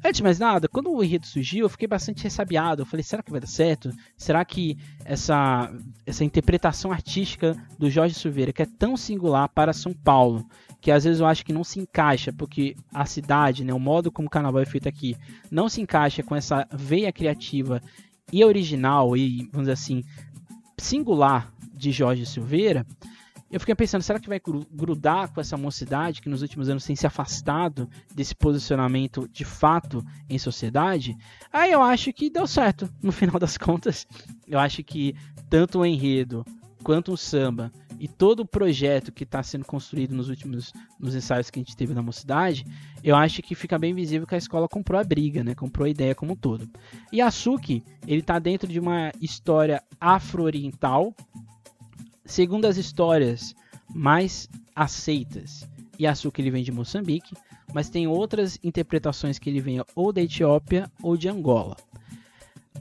Antes 0.04 0.16
de 0.16 0.22
mais 0.24 0.38
nada, 0.38 0.68
quando 0.68 0.90
o 0.90 1.02
enredo 1.02 1.26
surgiu, 1.26 1.64
eu 1.64 1.68
fiquei 1.68 1.86
bastante 1.86 2.24
ressabiado. 2.24 2.82
Eu 2.82 2.86
falei, 2.86 3.04
será 3.04 3.22
que 3.22 3.30
vai 3.30 3.40
dar 3.40 3.46
certo? 3.46 3.92
Será 4.16 4.44
que 4.44 4.76
essa, 5.04 5.72
essa 6.04 6.24
interpretação 6.24 6.90
artística 6.90 7.56
do 7.78 7.88
Jorge 7.88 8.14
Silveira, 8.14 8.52
que 8.52 8.62
é 8.62 8.66
tão 8.66 8.96
singular 8.96 9.48
para 9.48 9.72
São 9.72 9.92
Paulo, 9.92 10.44
que 10.80 10.90
às 10.90 11.04
vezes 11.04 11.20
eu 11.20 11.26
acho 11.26 11.44
que 11.44 11.52
não 11.52 11.62
se 11.62 11.78
encaixa, 11.78 12.32
porque 12.32 12.74
a 12.92 13.06
cidade, 13.06 13.64
né, 13.64 13.72
o 13.72 13.78
modo 13.78 14.10
como 14.10 14.26
o 14.26 14.30
carnaval 14.30 14.60
é 14.60 14.66
feito 14.66 14.88
aqui, 14.88 15.16
não 15.48 15.68
se 15.68 15.80
encaixa 15.80 16.22
com 16.24 16.34
essa 16.34 16.66
veia 16.72 17.12
criativa 17.12 17.80
e 18.32 18.44
original 18.44 19.16
e, 19.16 19.48
vamos 19.52 19.68
dizer 19.68 19.72
assim, 19.72 20.02
singular 20.76 21.52
de 21.72 21.92
Jorge 21.92 22.26
Silveira, 22.26 22.84
eu 23.52 23.60
fiquei 23.60 23.74
pensando, 23.74 24.02
será 24.02 24.18
que 24.18 24.30
vai 24.30 24.40
grudar 24.72 25.30
com 25.30 25.38
essa 25.38 25.58
mocidade 25.58 26.22
que 26.22 26.28
nos 26.30 26.40
últimos 26.40 26.70
anos 26.70 26.86
tem 26.86 26.96
se 26.96 27.06
afastado 27.06 27.86
desse 28.14 28.34
posicionamento 28.34 29.28
de 29.30 29.44
fato 29.44 30.02
em 30.28 30.38
sociedade? 30.38 31.14
Aí 31.52 31.70
eu 31.70 31.82
acho 31.82 32.14
que 32.14 32.30
deu 32.30 32.46
certo, 32.46 32.88
no 33.02 33.12
final 33.12 33.38
das 33.38 33.58
contas. 33.58 34.06
Eu 34.48 34.58
acho 34.58 34.82
que 34.82 35.14
tanto 35.50 35.80
o 35.80 35.86
enredo 35.86 36.46
quanto 36.82 37.12
o 37.12 37.16
samba 37.16 37.70
e 38.00 38.08
todo 38.08 38.40
o 38.40 38.46
projeto 38.46 39.12
que 39.12 39.22
está 39.22 39.42
sendo 39.42 39.66
construído 39.66 40.14
nos 40.14 40.30
últimos 40.30 40.72
nos 40.98 41.14
ensaios 41.14 41.50
que 41.50 41.60
a 41.60 41.62
gente 41.62 41.76
teve 41.76 41.92
na 41.92 42.02
mocidade, 42.02 42.66
eu 43.04 43.14
acho 43.14 43.42
que 43.42 43.54
fica 43.54 43.78
bem 43.78 43.94
visível 43.94 44.26
que 44.26 44.34
a 44.34 44.38
escola 44.38 44.66
comprou 44.66 44.98
a 44.98 45.04
briga, 45.04 45.44
né? 45.44 45.54
Comprou 45.54 45.84
a 45.84 45.90
ideia 45.90 46.14
como 46.14 46.32
um 46.32 46.36
todo. 46.36 46.68
E 47.12 47.20
Asuki, 47.20 47.84
ele 48.06 48.20
está 48.20 48.38
dentro 48.38 48.66
de 48.66 48.80
uma 48.80 49.12
história 49.20 49.82
afro-oriental, 50.00 51.14
Segundo 52.32 52.64
as 52.64 52.78
histórias 52.78 53.54
mais 53.94 54.48
aceitas, 54.74 55.68
Yasuke 56.00 56.40
ele 56.40 56.50
vem 56.50 56.64
de 56.64 56.72
Moçambique, 56.72 57.36
mas 57.74 57.90
tem 57.90 58.06
outras 58.06 58.58
interpretações 58.64 59.38
que 59.38 59.50
ele 59.50 59.60
vem 59.60 59.84
ou 59.94 60.14
da 60.14 60.22
Etiópia 60.22 60.90
ou 61.02 61.14
de 61.14 61.28
Angola. 61.28 61.76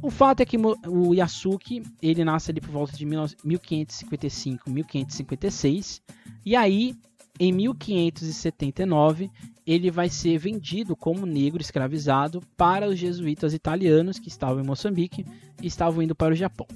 O 0.02 0.10
fato 0.10 0.40
é 0.40 0.46
que 0.46 0.56
o 0.58 1.14
Yasuke 1.14 1.84
ele 2.02 2.24
nasce 2.24 2.50
ali 2.50 2.62
por 2.62 2.70
volta 2.70 2.96
de 2.96 3.06
1555, 3.06 4.70
1556, 4.70 6.02
e 6.46 6.56
aí 6.56 6.96
em 7.38 7.52
1579 7.52 9.30
ele 9.72 9.90
vai 9.90 10.10
ser 10.10 10.38
vendido 10.38 10.98
como 10.98 11.26
negro 11.26 11.62
escravizado 11.62 12.42
para 12.58 12.90
os 12.90 13.00
jesuítas 13.00 13.54
italianos 13.54 14.20
que 14.20 14.28
estavam 14.28 14.62
em 14.62 14.66
Moçambique 14.66 15.26
e 15.62 15.68
estavam 15.68 16.02
indo 16.02 16.14
para 16.14 16.34
o 16.34 16.36
Japão. 16.36 16.68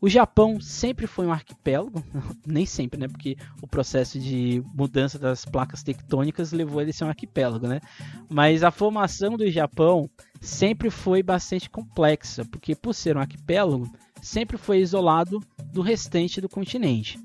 O 0.00 0.08
Japão 0.08 0.60
sempre 0.60 1.08
foi 1.08 1.26
um 1.26 1.32
arquipélago, 1.32 2.04
nem 2.46 2.64
sempre, 2.64 3.00
né? 3.00 3.08
Porque 3.08 3.36
o 3.60 3.66
processo 3.66 4.20
de 4.20 4.62
mudança 4.72 5.18
das 5.18 5.44
placas 5.44 5.82
tectônicas 5.82 6.52
levou 6.52 6.80
ele 6.80 6.90
a 6.90 6.92
ser 6.92 7.04
um 7.04 7.08
arquipélago, 7.08 7.66
né? 7.66 7.80
Mas 8.28 8.62
a 8.62 8.70
formação 8.70 9.36
do 9.36 9.50
Japão 9.50 10.08
sempre 10.40 10.88
foi 10.88 11.24
bastante 11.24 11.68
complexa, 11.68 12.44
porque 12.44 12.76
por 12.76 12.94
ser 12.94 13.16
um 13.16 13.20
arquipélago, 13.20 13.90
sempre 14.22 14.56
foi 14.56 14.78
isolado 14.78 15.42
do 15.72 15.82
restante 15.82 16.40
do 16.40 16.48
continente. 16.48 17.18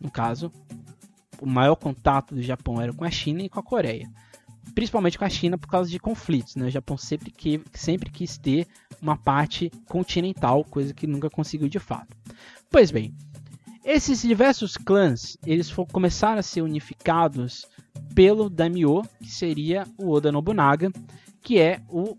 No 0.00 0.10
caso, 0.10 0.50
o 1.40 1.46
maior 1.46 1.76
contato 1.76 2.34
do 2.34 2.42
Japão 2.42 2.80
era 2.80 2.92
com 2.92 3.04
a 3.04 3.10
China 3.10 3.42
e 3.42 3.48
com 3.48 3.60
a 3.60 3.62
Coreia 3.62 4.10
principalmente 4.78 5.18
com 5.18 5.24
a 5.24 5.28
China 5.28 5.58
por 5.58 5.66
causa 5.66 5.90
de 5.90 5.98
conflitos. 5.98 6.54
Né? 6.54 6.66
O 6.66 6.70
Japão 6.70 6.96
sempre, 6.96 7.32
que, 7.32 7.60
sempre 7.74 8.10
quis 8.10 8.38
ter 8.38 8.64
uma 9.02 9.16
parte 9.16 9.72
continental, 9.88 10.62
coisa 10.62 10.94
que 10.94 11.04
nunca 11.04 11.28
conseguiu 11.28 11.68
de 11.68 11.80
fato. 11.80 12.16
Pois 12.70 12.92
bem, 12.92 13.12
esses 13.84 14.22
diversos 14.22 14.76
clãs 14.76 15.36
eles 15.44 15.72
começaram 15.90 16.38
a 16.38 16.44
ser 16.44 16.62
unificados 16.62 17.66
pelo 18.14 18.48
daimyo, 18.48 19.02
que 19.20 19.28
seria 19.28 19.84
o 19.98 20.12
Oda 20.12 20.30
Nobunaga, 20.30 20.92
que 21.42 21.58
é 21.58 21.80
o 21.88 22.16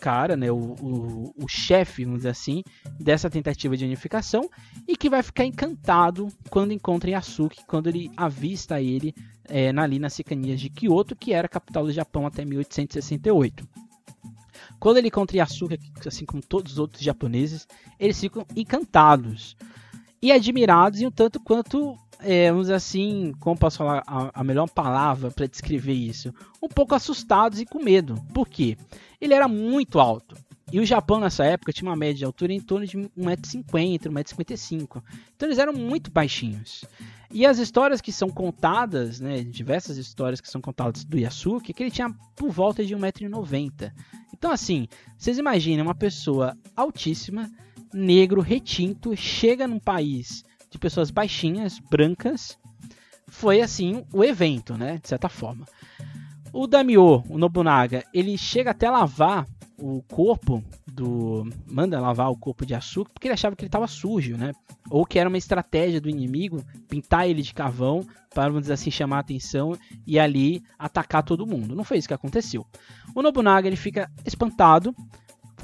cara, 0.00 0.36
né, 0.36 0.50
o, 0.50 0.56
o, 0.56 1.34
o 1.36 1.48
chefe, 1.48 2.04
vamos 2.04 2.20
dizer 2.20 2.30
assim, 2.30 2.62
dessa 2.98 3.28
tentativa 3.28 3.76
de 3.76 3.84
unificação 3.84 4.48
e 4.86 4.96
que 4.96 5.10
vai 5.10 5.22
ficar 5.22 5.44
encantado 5.44 6.28
quando 6.48 6.72
encontra 6.72 7.10
Yasuki, 7.10 7.64
quando 7.66 7.88
ele 7.88 8.10
avista 8.16 8.80
ele 8.80 9.14
é, 9.48 9.70
ali 9.70 9.98
nas 9.98 10.12
cercanias 10.12 10.60
de 10.60 10.70
Kyoto, 10.70 11.16
que 11.16 11.32
era 11.32 11.48
capital 11.48 11.84
do 11.84 11.92
Japão 11.92 12.26
até 12.26 12.44
1868. 12.44 13.68
Quando 14.78 14.98
ele 14.98 15.08
encontra 15.08 15.38
Yasuki, 15.38 15.78
assim 16.06 16.24
como 16.24 16.42
todos 16.42 16.72
os 16.72 16.78
outros 16.78 17.02
japoneses, 17.02 17.66
eles 17.98 18.20
ficam 18.20 18.46
encantados 18.54 19.56
e 20.22 20.30
admirados, 20.30 21.00
e 21.00 21.06
um 21.06 21.10
tanto 21.10 21.40
quanto, 21.40 21.96
é, 22.20 22.50
vamos 22.50 22.66
dizer 22.66 22.74
assim, 22.74 23.32
como 23.40 23.58
posso 23.58 23.78
falar 23.78 24.02
a, 24.06 24.40
a 24.40 24.44
melhor 24.44 24.68
palavra 24.68 25.30
para 25.30 25.46
descrever 25.46 25.92
isso? 25.92 26.34
Um 26.62 26.68
pouco 26.68 26.94
assustados 26.94 27.60
e 27.60 27.66
com 27.66 27.82
medo. 27.82 28.14
Por 28.34 28.48
quê? 28.48 28.76
Ele 29.20 29.34
era 29.34 29.46
muito 29.46 30.00
alto. 30.00 30.36
E 30.70 30.78
o 30.80 30.84
Japão 30.84 31.18
nessa 31.18 31.44
época 31.44 31.72
tinha 31.72 31.88
uma 31.88 31.96
média 31.96 32.16
de 32.16 32.24
altura 32.24 32.52
em 32.52 32.60
torno 32.60 32.86
de 32.86 32.98
1,50m, 32.98 34.00
1,55m. 34.00 35.02
Então 35.34 35.48
eles 35.48 35.58
eram 35.58 35.72
muito 35.72 36.10
baixinhos. 36.10 36.84
E 37.30 37.46
as 37.46 37.58
histórias 37.58 38.00
que 38.00 38.12
são 38.12 38.28
contadas, 38.28 39.18
né, 39.18 39.42
diversas 39.42 39.96
histórias 39.96 40.40
que 40.40 40.48
são 40.48 40.60
contadas 40.60 41.04
do 41.04 41.18
Yasuki, 41.18 41.70
é 41.70 41.74
que 41.74 41.82
ele 41.82 41.90
tinha 41.90 42.10
por 42.36 42.50
volta 42.50 42.84
de 42.84 42.94
1,90m. 42.94 43.92
Então 44.36 44.50
assim, 44.50 44.86
vocês 45.16 45.38
imaginem 45.38 45.80
uma 45.80 45.94
pessoa 45.94 46.56
altíssima, 46.76 47.50
negro, 47.92 48.42
retinto, 48.42 49.16
chega 49.16 49.66
num 49.66 49.78
país 49.78 50.44
de 50.70 50.78
pessoas 50.78 51.10
baixinhas, 51.10 51.78
brancas, 51.78 52.58
foi 53.26 53.60
assim 53.60 54.04
o 54.12 54.24
evento, 54.24 54.76
né, 54.76 54.98
de 55.02 55.08
certa 55.08 55.28
forma. 55.28 55.66
O 56.52 56.66
Daimyo, 56.66 57.24
o 57.28 57.38
Nobunaga, 57.38 58.04
ele 58.12 58.36
chega 58.38 58.70
até 58.70 58.90
lavar 58.90 59.46
o 59.78 60.02
corpo 60.02 60.62
do. 60.86 61.48
manda 61.66 62.00
lavar 62.00 62.30
o 62.30 62.36
corpo 62.36 62.66
de 62.66 62.74
açúcar 62.74 63.12
porque 63.12 63.28
ele 63.28 63.34
achava 63.34 63.54
que 63.54 63.62
ele 63.62 63.68
estava 63.68 63.86
sujo, 63.86 64.36
né? 64.36 64.52
Ou 64.90 65.06
que 65.06 65.18
era 65.18 65.28
uma 65.28 65.38
estratégia 65.38 66.00
do 66.00 66.08
inimigo 66.08 66.64
pintar 66.88 67.28
ele 67.28 67.42
de 67.42 67.54
carvão 67.54 68.04
para, 68.34 68.48
vamos 68.48 68.62
dizer 68.62 68.74
assim, 68.74 68.90
chamar 68.90 69.18
a 69.18 69.20
atenção 69.20 69.76
e 70.06 70.18
ali 70.18 70.62
atacar 70.78 71.22
todo 71.22 71.46
mundo. 71.46 71.76
Não 71.76 71.84
foi 71.84 71.98
isso 71.98 72.08
que 72.08 72.14
aconteceu. 72.14 72.66
O 73.14 73.22
Nobunaga 73.22 73.68
ele 73.68 73.76
fica 73.76 74.10
espantado, 74.24 74.94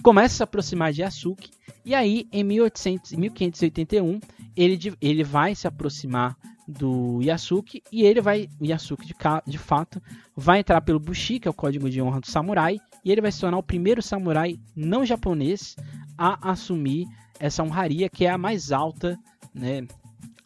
começa 0.04 0.34
a 0.34 0.36
se 0.36 0.42
aproximar 0.42 0.92
de 0.92 1.00
Yasuki 1.00 1.50
e 1.82 1.94
aí 1.94 2.28
em 2.30 2.44
1800, 2.44 3.12
1581 3.12 4.20
ele, 4.54 4.94
ele 5.00 5.24
vai 5.24 5.54
se 5.54 5.66
aproximar 5.66 6.36
do 6.68 7.22
Yasuki 7.22 7.82
e 7.90 8.02
ele 8.04 8.20
vai, 8.20 8.46
o 8.60 8.66
Yasuki 8.66 9.06
de, 9.06 9.14
de 9.46 9.58
fato, 9.58 10.02
vai 10.36 10.60
entrar 10.60 10.82
pelo 10.82 11.00
Bushi, 11.00 11.40
que 11.40 11.48
é 11.48 11.50
o 11.50 11.54
código 11.54 11.88
de 11.88 12.02
honra 12.02 12.20
do 12.20 12.26
samurai, 12.26 12.78
e 13.02 13.10
ele 13.10 13.22
vai 13.22 13.32
se 13.32 13.40
tornar 13.40 13.56
o 13.56 13.62
primeiro 13.62 14.02
samurai 14.02 14.58
não 14.76 15.06
japonês 15.06 15.74
a 16.18 16.50
assumir 16.50 17.06
essa 17.40 17.62
honraria 17.62 18.08
que 18.10 18.26
é 18.26 18.30
a 18.30 18.38
mais 18.38 18.72
alta, 18.72 19.18
né, 19.54 19.86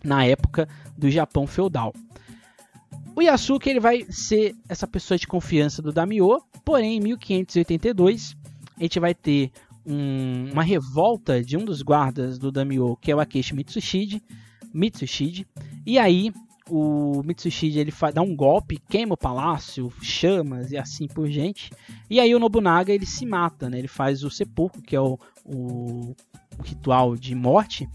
na 0.04 0.24
época 0.24 0.68
do 0.96 1.10
Japão 1.10 1.48
feudal. 1.48 1.92
O 3.16 3.22
Yasuke 3.22 3.68
ele 3.68 3.80
vai 3.80 4.06
ser 4.08 4.54
essa 4.68 4.86
pessoa 4.86 5.18
de 5.18 5.26
confiança 5.26 5.82
do 5.82 5.92
Daimyo, 5.92 6.40
porém 6.64 6.98
em 6.98 7.00
1582 7.00 8.36
a 8.78 8.82
gente 8.82 9.00
vai 9.00 9.14
ter 9.14 9.50
um, 9.84 10.50
uma 10.52 10.62
revolta 10.62 11.42
de 11.42 11.56
um 11.56 11.64
dos 11.64 11.82
guardas 11.82 12.38
do 12.38 12.52
Daimyo, 12.52 12.96
que 13.00 13.10
é 13.10 13.16
o 13.16 13.20
Akeshi 13.20 13.54
Mitsushide, 13.54 14.22
Mitsushide. 14.72 15.46
E 15.86 15.98
aí 15.98 16.32
o 16.70 17.22
Mitsushide 17.24 17.78
ele 17.78 17.92
dá 18.12 18.20
um 18.20 18.36
golpe, 18.36 18.78
queima 18.88 19.14
o 19.14 19.16
palácio, 19.16 19.90
chamas 20.02 20.70
e 20.70 20.76
assim 20.76 21.08
por 21.08 21.28
gente. 21.28 21.72
E 22.10 22.20
aí 22.20 22.34
o 22.34 22.38
Nobunaga 22.38 22.92
ele 22.92 23.06
se 23.06 23.24
mata, 23.24 23.70
né? 23.70 23.78
Ele 23.78 23.88
faz 23.88 24.22
o 24.22 24.30
sepulcro, 24.30 24.82
que 24.82 24.94
é 24.94 25.00
o, 25.00 25.18
o, 25.44 26.14
o 26.58 26.62
ritual 26.62 27.16
de 27.16 27.34
morte. 27.34 27.88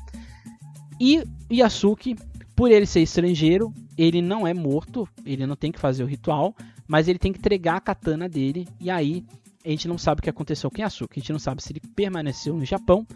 E 0.99 1.23
Yasuki, 1.51 2.15
por 2.55 2.71
ele 2.71 2.85
ser 2.85 3.01
estrangeiro, 3.01 3.71
ele 3.97 4.21
não 4.21 4.47
é 4.47 4.53
morto, 4.53 5.07
ele 5.25 5.45
não 5.45 5.55
tem 5.55 5.71
que 5.71 5.79
fazer 5.79 6.03
o 6.03 6.07
ritual, 6.07 6.55
mas 6.87 7.07
ele 7.07 7.19
tem 7.19 7.31
que 7.31 7.39
entregar 7.39 7.77
a 7.77 7.81
katana 7.81 8.27
dele. 8.27 8.67
E 8.79 8.89
aí 8.89 9.25
a 9.65 9.69
gente 9.69 9.87
não 9.87 9.97
sabe 9.97 10.19
o 10.19 10.23
que 10.23 10.29
aconteceu 10.29 10.69
com 10.69 10.81
Yasuki. 10.81 11.19
A 11.19 11.21
gente 11.21 11.31
não 11.31 11.39
sabe 11.39 11.63
se 11.63 11.71
ele 11.71 11.81
permaneceu 11.95 12.55
no 12.55 12.65
Japão 12.65 13.07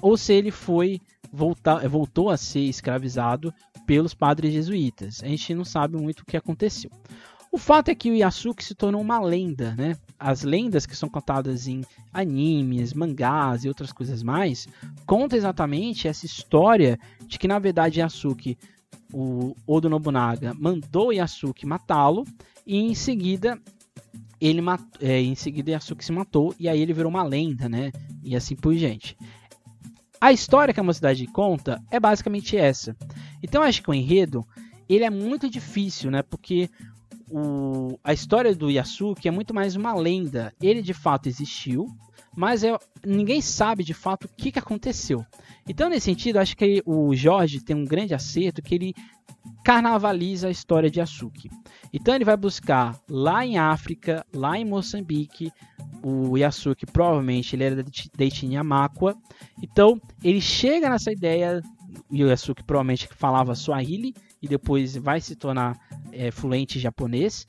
ou 0.00 0.16
se 0.16 0.32
ele 0.32 0.50
foi 0.50 1.00
voltar, 1.32 1.86
voltou 1.88 2.30
a 2.30 2.36
ser 2.36 2.60
escravizado 2.60 3.52
pelos 3.86 4.14
padres 4.14 4.52
jesuítas. 4.52 5.22
A 5.22 5.26
gente 5.26 5.54
não 5.54 5.64
sabe 5.64 5.96
muito 5.96 6.20
o 6.20 6.26
que 6.26 6.36
aconteceu. 6.36 6.90
O 7.50 7.58
fato 7.58 7.88
é 7.88 7.94
que 7.94 8.10
o 8.10 8.14
Yasuki 8.14 8.62
se 8.62 8.74
tornou 8.74 9.00
uma 9.00 9.18
lenda, 9.18 9.74
né? 9.74 9.96
As 10.18 10.42
lendas 10.42 10.84
que 10.84 10.96
são 10.96 11.08
contadas 11.08 11.66
em 11.66 11.82
animes, 12.12 12.92
mangás 12.92 13.64
e 13.64 13.68
outras 13.68 13.92
coisas 13.92 14.22
mais, 14.22 14.68
conta 15.06 15.36
exatamente 15.36 16.06
essa 16.06 16.26
história 16.26 16.98
de 17.26 17.38
que 17.38 17.48
na 17.48 17.58
verdade 17.58 18.00
Yasuki, 18.00 18.58
o 19.12 19.56
Oda 19.66 19.88
Nobunaga, 19.88 20.52
mandou 20.54 21.12
Yasuki 21.12 21.64
matá-lo 21.64 22.24
e 22.66 22.76
em 22.76 22.94
seguida 22.94 23.58
ele 24.40 24.60
é, 25.00 25.20
em 25.20 25.34
seguida 25.34 25.70
Yasuki 25.70 26.04
se 26.04 26.12
matou 26.12 26.54
e 26.58 26.68
aí 26.68 26.80
ele 26.80 26.92
virou 26.92 27.10
uma 27.10 27.22
lenda, 27.22 27.68
né? 27.68 27.90
E 28.22 28.36
assim 28.36 28.54
por 28.54 28.74
diante. 28.74 29.16
A 30.20 30.32
história 30.32 30.72
que 30.72 30.80
a 30.80 30.84
mocidade 30.84 31.26
conta 31.26 31.82
é 31.90 32.00
basicamente 32.00 32.56
essa. 32.56 32.96
Então 33.42 33.62
acho 33.62 33.82
que 33.82 33.90
o 33.90 33.94
enredo 33.94 34.46
ele 34.88 35.04
é 35.04 35.10
muito 35.10 35.48
difícil, 35.48 36.10
né? 36.10 36.22
Porque 36.22 36.70
o, 37.30 37.98
a 38.04 38.12
história 38.12 38.54
do 38.54 38.70
Yasuki 38.70 39.28
é 39.28 39.30
muito 39.30 39.54
mais 39.54 39.76
uma 39.76 39.94
lenda. 39.94 40.52
Ele 40.60 40.82
de 40.82 40.94
fato 40.94 41.28
existiu, 41.28 41.88
mas 42.36 42.62
é, 42.62 42.78
ninguém 43.04 43.40
sabe 43.40 43.82
de 43.82 43.94
fato 43.94 44.24
o 44.24 44.28
que, 44.28 44.52
que 44.52 44.58
aconteceu. 44.58 45.24
Então, 45.66 45.88
nesse 45.88 46.04
sentido, 46.04 46.38
acho 46.38 46.56
que 46.56 46.82
o 46.84 47.14
Jorge 47.14 47.60
tem 47.60 47.74
um 47.74 47.84
grande 47.84 48.14
acerto 48.14 48.62
que 48.62 48.74
ele 48.74 48.94
carnavaliza 49.64 50.48
a 50.48 50.50
história 50.50 50.90
de 50.90 51.00
Yasuki. 51.00 51.50
Então 51.92 52.14
ele 52.14 52.24
vai 52.24 52.36
buscar 52.36 52.98
lá 53.08 53.44
em 53.44 53.58
África, 53.58 54.24
lá 54.34 54.58
em 54.58 54.64
Moçambique, 54.64 55.50
o 56.02 56.36
Yasuki 56.36 56.86
provavelmente 56.86 57.56
ele 57.56 57.64
era 57.64 57.82
da 57.82 58.24
etnia 58.24 58.62
Makwa. 58.62 59.16
Então 59.62 60.00
ele 60.22 60.40
chega 60.40 60.88
nessa 60.88 61.10
ideia, 61.10 61.62
o 62.08 62.16
Yasuki 62.16 62.62
provavelmente 62.62 63.08
falava 63.12 63.54
Swahili 63.54 64.14
e 64.40 64.46
depois 64.46 64.96
vai 64.96 65.20
se 65.20 65.34
tornar 65.34 65.76
é, 66.12 66.30
fluente 66.30 66.78
japonês. 66.78 67.46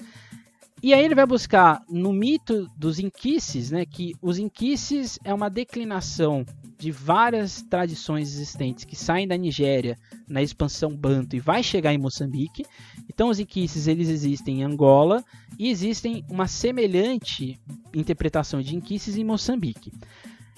E 0.82 0.94
aí 0.94 1.04
ele 1.04 1.16
vai 1.16 1.26
buscar 1.26 1.82
no 1.90 2.14
mito 2.14 2.70
dos 2.78 3.00
inquices, 3.00 3.72
né, 3.72 3.84
que 3.84 4.14
os 4.22 4.38
inquices 4.38 5.18
é 5.24 5.34
uma 5.34 5.50
declinação 5.50 6.46
de 6.78 6.92
várias 6.92 7.64
tradições 7.64 8.32
existentes 8.32 8.86
que 8.86 8.96
saem 8.96 9.28
da 9.28 9.36
Nigéria 9.36 9.98
na 10.28 10.44
expansão 10.44 10.96
banto 10.96 11.36
e 11.36 11.40
vai 11.40 11.64
chegar 11.64 11.94
em 11.94 11.98
Moçambique. 11.98 12.64
Então 13.10 13.30
os 13.30 13.40
inquices 13.40 13.88
eles 13.88 14.08
existem 14.08 14.60
em 14.60 14.64
Angola 14.64 15.24
e 15.58 15.70
existem 15.70 16.24
uma 16.30 16.48
semelhante 16.48 17.60
interpretação 17.92 18.62
de 18.62 18.76
inquices 18.76 19.18
em 19.18 19.24
Moçambique. 19.24 19.92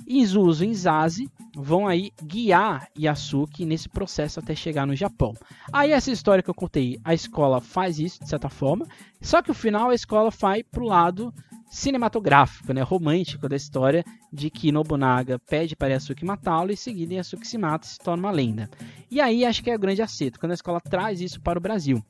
Izuzu 0.10 0.66
e 0.66 0.74
Zazi 0.74 1.30
vão 1.56 1.88
aí 1.88 2.12
guiar 2.24 2.90
Yasuki 2.98 3.64
nesse 3.64 3.88
processo 3.88 4.40
até 4.40 4.56
chegar 4.56 4.88
no 4.88 4.96
Japão. 4.96 5.36
Aí 5.72 5.92
essa 5.92 6.12
história 6.12 6.42
que 6.42 6.50
eu 6.50 6.56
contei, 6.56 7.00
a 7.04 7.14
escola 7.14 7.62
faz 7.62 8.00
isso 8.00 8.20
de 8.24 8.28
certa 8.28 8.50
forma, 8.50 8.88
só 9.22 9.42
que 9.42 9.52
o 9.52 9.54
final 9.54 9.92
a 9.92 9.96
escola 9.96 10.32
vai 10.32 10.64
pro 10.64 10.86
lado 10.86 11.32
cinematográfico, 11.70 12.74
né, 12.74 12.82
romântico 12.82 13.48
da 13.48 13.56
história 13.56 14.04
de 14.34 14.50
que 14.50 14.72
Nobunaga 14.72 15.38
pede 15.40 15.76
para 15.76 15.94
Yasuki 15.94 16.26
matá-lo 16.26 16.72
e 16.72 16.78
seguida 16.78 17.14
Yasuki 17.14 17.48
se 17.48 17.58
mata 17.58 17.86
e 17.86 17.90
se 17.90 18.00
torna 18.00 18.24
uma 18.24 18.32
lenda. 18.32 18.70
E 19.10 19.22
aí 19.22 19.46
acho 19.46 19.64
que 19.64 19.70
é 19.70 19.76
o 19.76 19.80
grande 19.80 20.02
acerto, 20.02 20.40
quando 20.40 20.52
a 20.52 20.56
escola 20.56 20.82
traz 20.82 21.22
isso 21.22 21.40
para 21.40 21.60
o 21.60 21.62
Brasil. 21.62 22.04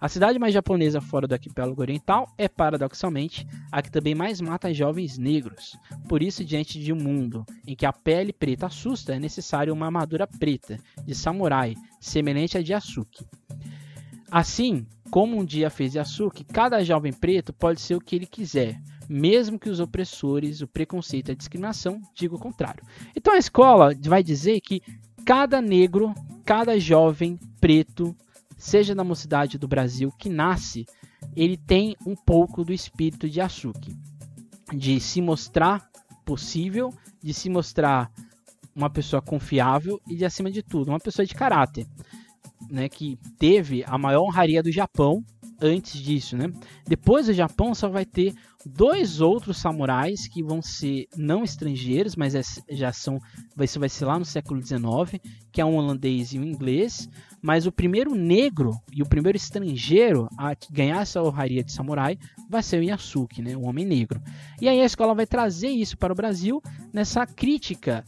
A 0.00 0.08
cidade 0.08 0.38
mais 0.38 0.52
japonesa 0.52 1.00
fora 1.00 1.26
do 1.26 1.32
arquipélago 1.32 1.80
oriental 1.80 2.28
é, 2.36 2.48
paradoxalmente, 2.48 3.46
a 3.70 3.80
que 3.80 3.90
também 3.90 4.14
mais 4.14 4.40
mata 4.40 4.74
jovens 4.74 5.16
negros. 5.16 5.76
Por 6.08 6.22
isso, 6.22 6.44
diante 6.44 6.80
de 6.80 6.92
um 6.92 6.96
mundo 6.96 7.44
em 7.66 7.76
que 7.76 7.86
a 7.86 7.92
pele 7.92 8.32
preta 8.32 8.66
assusta, 8.66 9.14
é 9.14 9.18
necessário 9.18 9.72
uma 9.72 9.86
armadura 9.86 10.26
preta, 10.26 10.78
de 11.04 11.14
samurai, 11.14 11.74
semelhante 12.00 12.58
à 12.58 12.62
de 12.62 12.72
Yasuki. 12.72 13.24
Assim, 14.30 14.86
como 15.10 15.38
um 15.38 15.44
dia 15.44 15.70
fez 15.70 15.94
Yasuki, 15.94 16.44
cada 16.44 16.82
jovem 16.82 17.12
preto 17.12 17.52
pode 17.52 17.80
ser 17.80 17.94
o 17.94 18.00
que 18.00 18.16
ele 18.16 18.26
quiser, 18.26 18.80
mesmo 19.08 19.58
que 19.58 19.68
os 19.68 19.80
opressores, 19.80 20.60
o 20.60 20.68
preconceito 20.68 21.28
e 21.28 21.32
a 21.32 21.36
discriminação 21.36 22.00
digam 22.14 22.36
o 22.36 22.40
contrário. 22.40 22.84
Então 23.14 23.34
a 23.34 23.38
escola 23.38 23.90
vai 24.04 24.22
dizer 24.22 24.60
que 24.60 24.80
cada 25.24 25.60
negro, 25.60 26.14
cada 26.44 26.78
jovem 26.78 27.38
preto, 27.60 28.14
seja 28.56 28.94
na 28.94 29.04
mocidade 29.04 29.58
do 29.58 29.68
Brasil, 29.68 30.12
que 30.18 30.28
nasce, 30.28 30.86
ele 31.34 31.56
tem 31.56 31.96
um 32.06 32.14
pouco 32.14 32.64
do 32.64 32.72
espírito 32.72 33.28
de 33.28 33.40
Yasuki, 33.40 33.96
de 34.74 35.00
se 35.00 35.20
mostrar 35.20 35.88
possível, 36.24 36.92
de 37.22 37.34
se 37.34 37.48
mostrar 37.48 38.10
uma 38.74 38.90
pessoa 38.90 39.22
confiável 39.22 40.00
e, 40.08 40.16
de 40.16 40.24
acima 40.24 40.50
de 40.50 40.62
tudo, 40.62 40.88
uma 40.88 40.98
pessoa 40.98 41.24
de 41.24 41.34
caráter, 41.34 41.86
né, 42.68 42.88
que 42.88 43.18
teve 43.38 43.84
a 43.86 43.96
maior 43.96 44.22
honraria 44.22 44.62
do 44.62 44.72
Japão 44.72 45.24
antes 45.60 46.00
disso, 46.00 46.36
né? 46.36 46.52
Depois 46.86 47.26
do 47.26 47.32
Japão 47.32 47.74
só 47.74 47.88
vai 47.88 48.04
ter 48.04 48.34
dois 48.64 49.20
outros 49.20 49.58
samurais 49.58 50.26
que 50.26 50.42
vão 50.42 50.62
ser 50.62 51.06
não 51.16 51.44
estrangeiros, 51.44 52.16
mas 52.16 52.34
é, 52.34 52.42
já 52.70 52.92
são, 52.92 53.18
isso 53.60 53.78
vai 53.78 53.88
ser 53.88 54.06
lá 54.06 54.18
no 54.18 54.24
século 54.24 54.64
XIX, 54.64 55.20
que 55.52 55.60
é 55.60 55.64
um 55.64 55.76
holandês 55.76 56.32
e 56.32 56.38
um 56.38 56.44
inglês. 56.44 57.08
Mas 57.42 57.66
o 57.66 57.72
primeiro 57.72 58.14
negro 58.14 58.72
e 58.92 59.02
o 59.02 59.06
primeiro 59.06 59.36
estrangeiro 59.36 60.28
a 60.38 60.54
ganhar 60.70 61.02
essa 61.02 61.22
honraria 61.22 61.62
de 61.62 61.72
samurai 61.72 62.18
vai 62.48 62.62
ser 62.62 62.80
o 62.80 62.84
Yasuki, 62.84 63.42
né, 63.42 63.56
o 63.56 63.62
homem 63.62 63.84
negro. 63.84 64.20
E 64.60 64.68
aí 64.68 64.80
a 64.80 64.86
escola 64.86 65.14
vai 65.14 65.26
trazer 65.26 65.68
isso 65.68 65.96
para 65.98 66.12
o 66.12 66.16
Brasil 66.16 66.62
nessa 66.92 67.26
crítica 67.26 68.04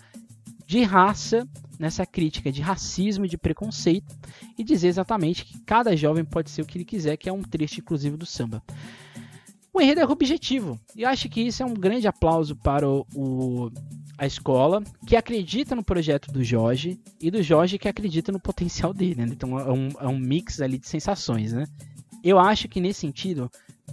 de 0.67 0.83
raça, 0.83 1.47
nessa 1.79 2.07
crítica 2.07 2.51
de 2.51 2.63
racismo 2.63 3.25
e 3.25 3.29
de 3.29 3.39
preconceito 3.39 4.15
e 4.59 4.65
dizer 4.65 4.89
exatamente 4.89 5.45
que 5.45 5.59
cada 5.61 5.97
jovem 5.97 6.25
pode 6.25 6.51
ser 6.51 6.63
o 6.63 6.67
que 6.67 6.79
ele 6.79 6.85
quiser, 6.85 7.17
que 7.17 7.29
é 7.29 7.33
um 7.33 7.43
trecho 7.43 7.81
inclusive 7.81 8.17
do 8.17 8.27
samba. 8.27 8.63
O 9.77 9.81
enredo 9.81 10.01
é 10.01 10.07
objetivo. 10.07 10.81
E 10.97 11.03
eu 11.03 11.09
acho 11.11 11.29
que 11.29 11.43
isso 11.43 11.63
é 11.63 11.67
um 11.67 11.75
grande 11.75 12.09
aplauso 12.09 12.57
para 12.57 12.89
o, 12.89 13.07
o, 13.15 13.71
a 14.17 14.27
escola, 14.27 14.83
que 15.07 15.15
acredita 15.15 15.77
no 15.77 15.85
projeto 15.85 16.33
do 16.33 16.43
Jorge, 16.43 16.99
e 17.21 17.31
do 17.31 17.43
Jorge 17.43 17.79
que 17.79 17.87
acredita 17.87 18.33
no 18.33 18.41
potencial 18.41 18.95
dele. 18.95 19.27
Né? 19.27 19.33
Então 19.33 19.59
é 19.61 19.71
um, 19.71 19.89
é 20.01 20.09
um 20.09 20.19
mix 20.19 20.63
ali 20.63 20.79
de 20.79 20.89
sensações. 20.89 21.53
Né? 21.53 21.67
Eu 22.25 22.39
acho 22.39 22.69
que 22.69 22.81
nesse 22.81 23.01
sentido, 23.01 23.51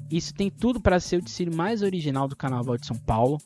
isso 0.10 0.34
tem 0.34 0.50
tudo 0.50 0.80
para 0.80 1.00
ser 1.00 1.18
o 1.18 1.22
desfile 1.22 1.56
mais 1.56 1.82
original 1.82 2.28
do 2.28 2.36
Carnaval 2.36 2.78
de 2.78 2.86
São 2.86 2.98
Paulo. 2.98 3.40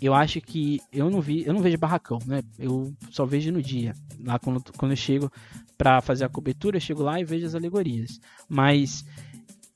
Eu 0.00 0.14
acho 0.14 0.40
que 0.40 0.80
eu 0.92 1.10
não 1.10 1.20
vi, 1.20 1.44
eu 1.46 1.52
não 1.52 1.60
vejo 1.60 1.78
barracão, 1.78 2.18
né? 2.26 2.42
Eu 2.58 2.92
só 3.10 3.24
vejo 3.24 3.52
no 3.52 3.62
dia. 3.62 3.94
Lá 4.20 4.38
quando, 4.38 4.62
quando 4.76 4.92
eu 4.92 4.96
chego 4.96 5.30
para 5.76 6.00
fazer 6.00 6.24
a 6.24 6.28
cobertura, 6.28 6.76
eu 6.76 6.80
chego 6.80 7.02
lá 7.02 7.20
e 7.20 7.24
vejo 7.24 7.46
as 7.46 7.54
alegorias. 7.54 8.20
Mas 8.48 9.04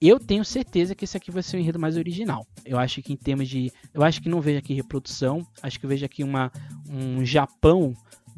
eu 0.00 0.20
tenho 0.20 0.44
certeza 0.44 0.94
que 0.94 1.04
esse 1.04 1.16
aqui 1.16 1.30
vai 1.30 1.42
ser 1.42 1.56
o 1.56 1.60
enredo 1.60 1.78
mais 1.78 1.96
original. 1.96 2.46
Eu 2.64 2.78
acho 2.78 3.02
que 3.02 3.12
em 3.12 3.16
termos 3.16 3.48
de. 3.48 3.72
Eu 3.92 4.02
acho 4.02 4.22
que 4.22 4.28
não 4.28 4.40
vejo 4.40 4.58
aqui 4.58 4.74
reprodução. 4.74 5.46
Acho 5.62 5.78
que 5.80 5.86
vejo 5.86 6.04
aqui 6.04 6.22
uma, 6.22 6.52
um 6.88 7.24
Japão 7.24 7.94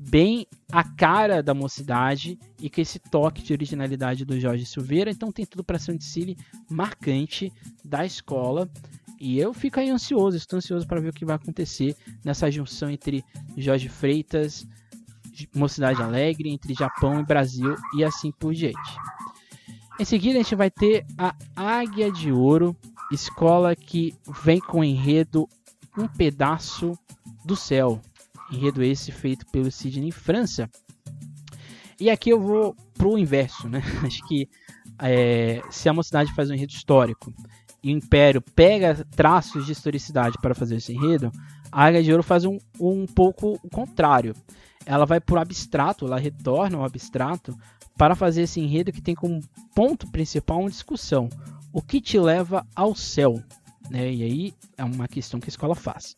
bem 0.09 0.47
a 0.73 0.83
cara 0.83 1.43
da 1.43 1.53
mocidade 1.53 2.39
e 2.59 2.71
com 2.71 2.81
esse 2.81 2.99
toque 2.99 3.43
de 3.43 3.53
originalidade 3.53 4.25
do 4.25 4.41
Jorge 4.41 4.65
Silveira. 4.65 5.11
Então 5.11 5.31
tem 5.31 5.45
tudo 5.45 5.63
para 5.63 5.79
ser 5.79 5.93
um 5.93 5.97
desfile 5.97 6.37
marcante 6.71 7.53
da 7.85 8.05
escola. 8.05 8.71
E 9.21 9.39
eu 9.39 9.53
fico 9.53 9.79
aí 9.79 9.91
ansioso, 9.91 10.37
estou 10.37 10.57
ansioso 10.57 10.87
para 10.87 11.01
ver 11.01 11.11
o 11.11 11.13
que 11.13 11.27
vai 11.27 11.37
acontecer 11.37 11.95
nessa 12.25 12.51
junção 12.51 12.89
entre 12.89 13.23
Jorge 13.57 13.89
Freitas, 13.89 14.67
Mocidade 15.55 16.01
Alegre, 16.01 16.51
entre 16.51 16.73
Japão 16.73 17.21
e 17.21 17.27
Brasil 17.27 17.75
e 17.95 18.03
assim 18.03 18.33
por 18.33 18.55
diante. 18.55 18.79
Em 19.99 20.05
seguida, 20.07 20.39
a 20.39 20.43
gente 20.43 20.55
vai 20.55 20.71
ter 20.71 21.05
a 21.19 21.35
Águia 21.55 22.11
de 22.11 22.33
Ouro, 22.33 22.75
escola 23.13 23.77
que 23.77 24.15
vem 24.43 24.59
com 24.59 24.83
enredo 24.83 25.47
Um 25.99 26.09
Pedaço 26.09 26.99
do 27.45 27.55
Céu. 27.55 28.01
Enredo 28.51 28.83
esse 28.83 29.13
feito 29.13 29.47
pelo 29.47 29.71
Sidney 29.71 30.11
França. 30.11 30.69
E 31.99 32.09
aqui 32.09 32.31
eu 32.31 32.41
vou 32.41 32.75
pro 32.95 33.19
inverso, 33.19 33.69
né? 33.69 33.83
Acho 34.05 34.27
que 34.27 34.49
é, 34.99 35.63
se 35.71 35.89
a 35.89 35.93
mocidade 35.93 36.35
faz 36.35 36.51
um 36.51 36.55
enredo 36.55 36.73
histórico 36.73 37.33
e 37.83 37.93
o 37.93 37.97
Império 37.97 38.43
pega 38.43 39.07
traços 39.11 39.67
de 39.67 39.73
historicidade 39.73 40.37
para 40.41 40.55
fazer 40.55 40.77
esse 40.77 40.93
enredo, 40.93 41.31
a 41.73 41.85
Águia 41.85 42.03
de 42.03 42.11
Ouro 42.11 42.23
faz 42.23 42.45
um, 42.45 42.59
um 42.79 43.07
pouco 43.07 43.59
o 43.63 43.71
contrário. 43.71 44.35
Ela 44.85 45.05
vai 45.05 45.21
para 45.21 45.37
o 45.37 45.41
abstrato, 45.41 46.07
ela 46.07 46.19
retorna 46.19 46.79
ao 46.79 46.85
abstrato 46.85 47.57
para 47.97 48.15
fazer 48.15 48.43
esse 48.43 48.61
enredo 48.61 48.93
que 48.93 49.03
tem 49.03 49.15
como 49.15 49.41
ponto 49.75 50.11
principal 50.11 50.61
uma 50.61 50.71
discussão. 50.71 51.29
O 51.73 51.81
que 51.81 52.01
te 52.01 52.19
leva 52.19 52.67
ao 52.75 52.95
céu? 52.95 53.43
Né? 53.91 54.13
E 54.13 54.23
aí 54.23 54.55
é 54.77 54.85
uma 54.85 55.07
questão 55.07 55.39
que 55.39 55.47
a 55.47 55.51
escola 55.51 55.75
faz. 55.75 56.17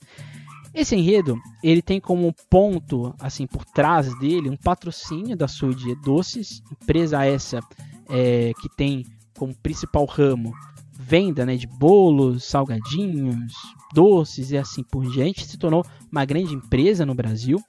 Esse 0.75 0.97
enredo, 0.97 1.39
ele 1.63 1.83
tem 1.83 2.01
como 2.01 2.35
ponto, 2.49 3.15
assim, 3.21 3.47
por 3.47 3.65
trás 3.65 4.19
dele, 4.19 4.49
um 4.49 4.57
patrocínio 4.57 5.37
da 5.37 5.47
Sud 5.47 5.95
Doces, 5.97 6.63
empresa 6.71 7.25
essa 7.25 7.61
é, 8.09 8.53
que 8.61 8.69
tem 8.75 9.05
como 9.37 9.55
principal 9.55 10.05
ramo 10.07 10.55
venda 10.93 11.45
né, 11.45 11.57
de 11.57 11.67
bolos, 11.67 12.45
salgadinhos, 12.45 13.53
doces 13.93 14.51
e 14.51 14.57
assim 14.57 14.83
por 14.83 15.05
diante, 15.11 15.45
se 15.45 15.59
tornou 15.59 15.85
uma 16.11 16.25
grande 16.25 16.55
empresa 16.55 17.05
no 17.05 17.15
Brasil. 17.15 17.63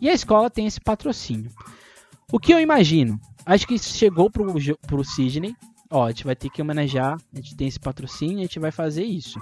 E 0.00 0.08
a 0.08 0.14
escola 0.14 0.50
tem 0.50 0.66
esse 0.66 0.80
patrocínio. 0.80 1.50
O 2.32 2.38
que 2.38 2.52
eu 2.52 2.60
imagino? 2.60 3.20
Acho 3.44 3.66
que 3.66 3.78
chegou 3.78 4.30
pro, 4.30 4.54
pro 4.86 5.04
Sidney. 5.04 5.54
Ó, 5.90 6.04
a 6.04 6.10
gente 6.10 6.24
vai 6.24 6.36
ter 6.36 6.50
que 6.50 6.60
homenagear. 6.60 7.18
A 7.32 7.36
gente 7.36 7.56
tem 7.56 7.68
esse 7.68 7.80
patrocínio, 7.80 8.38
a 8.38 8.42
gente 8.42 8.58
vai 8.58 8.70
fazer 8.70 9.04
isso. 9.04 9.38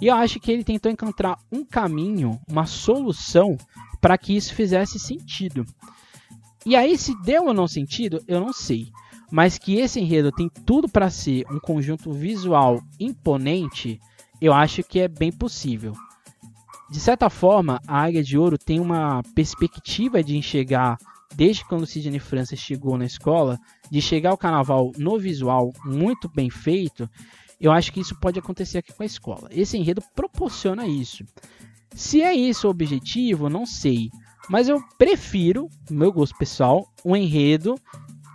E 0.00 0.08
eu 0.08 0.14
acho 0.14 0.38
que 0.38 0.52
ele 0.52 0.62
tentou 0.62 0.92
encontrar 0.92 1.38
um 1.50 1.64
caminho, 1.64 2.38
uma 2.48 2.66
solução 2.66 3.56
para 4.00 4.18
que 4.18 4.36
isso 4.36 4.54
fizesse 4.54 4.98
sentido. 4.98 5.64
E 6.66 6.76
aí, 6.76 6.98
se 6.98 7.14
deu 7.22 7.46
ou 7.46 7.54
não 7.54 7.66
sentido, 7.66 8.22
eu 8.28 8.38
não 8.38 8.52
sei. 8.52 8.90
Mas 9.30 9.58
que 9.58 9.78
esse 9.78 9.98
enredo 9.98 10.30
tem 10.30 10.50
tudo 10.66 10.88
para 10.88 11.10
ser 11.10 11.46
um 11.50 11.58
conjunto 11.58 12.12
visual 12.12 12.82
imponente, 13.00 13.98
eu 14.40 14.52
acho 14.52 14.82
que 14.82 15.00
é 15.00 15.08
bem 15.08 15.32
possível. 15.32 15.92
De 16.90 17.00
certa 17.00 17.30
forma, 17.30 17.80
a 17.86 18.02
Águia 18.02 18.22
de 18.22 18.38
Ouro 18.38 18.58
tem 18.58 18.78
uma 18.78 19.22
perspectiva 19.34 20.22
de 20.22 20.36
enxergar 20.36 20.98
desde 21.34 21.64
quando 21.64 21.86
Sidney 21.86 22.20
França 22.20 22.54
chegou 22.54 22.96
na 22.96 23.04
escola, 23.04 23.58
de 23.90 24.00
chegar 24.00 24.30
ao 24.30 24.38
carnaval 24.38 24.92
no 24.96 25.18
visual 25.18 25.72
muito 25.84 26.28
bem 26.28 26.48
feito 26.48 27.08
eu 27.60 27.72
acho 27.72 27.92
que 27.92 28.00
isso 28.00 28.14
pode 28.20 28.38
acontecer 28.38 28.78
aqui 28.78 28.92
com 28.92 29.02
a 29.02 29.06
escola. 29.06 29.48
Esse 29.50 29.76
enredo 29.76 30.02
proporciona 30.14 30.86
isso. 30.86 31.24
Se 31.94 32.20
é 32.20 32.34
isso 32.34 32.66
o 32.66 32.70
objetivo, 32.70 33.48
não 33.48 33.64
sei. 33.64 34.10
Mas 34.48 34.68
eu 34.68 34.82
prefiro, 34.98 35.68
meu 35.90 36.12
gosto 36.12 36.36
pessoal, 36.36 36.86
um 37.04 37.16
enredo 37.16 37.74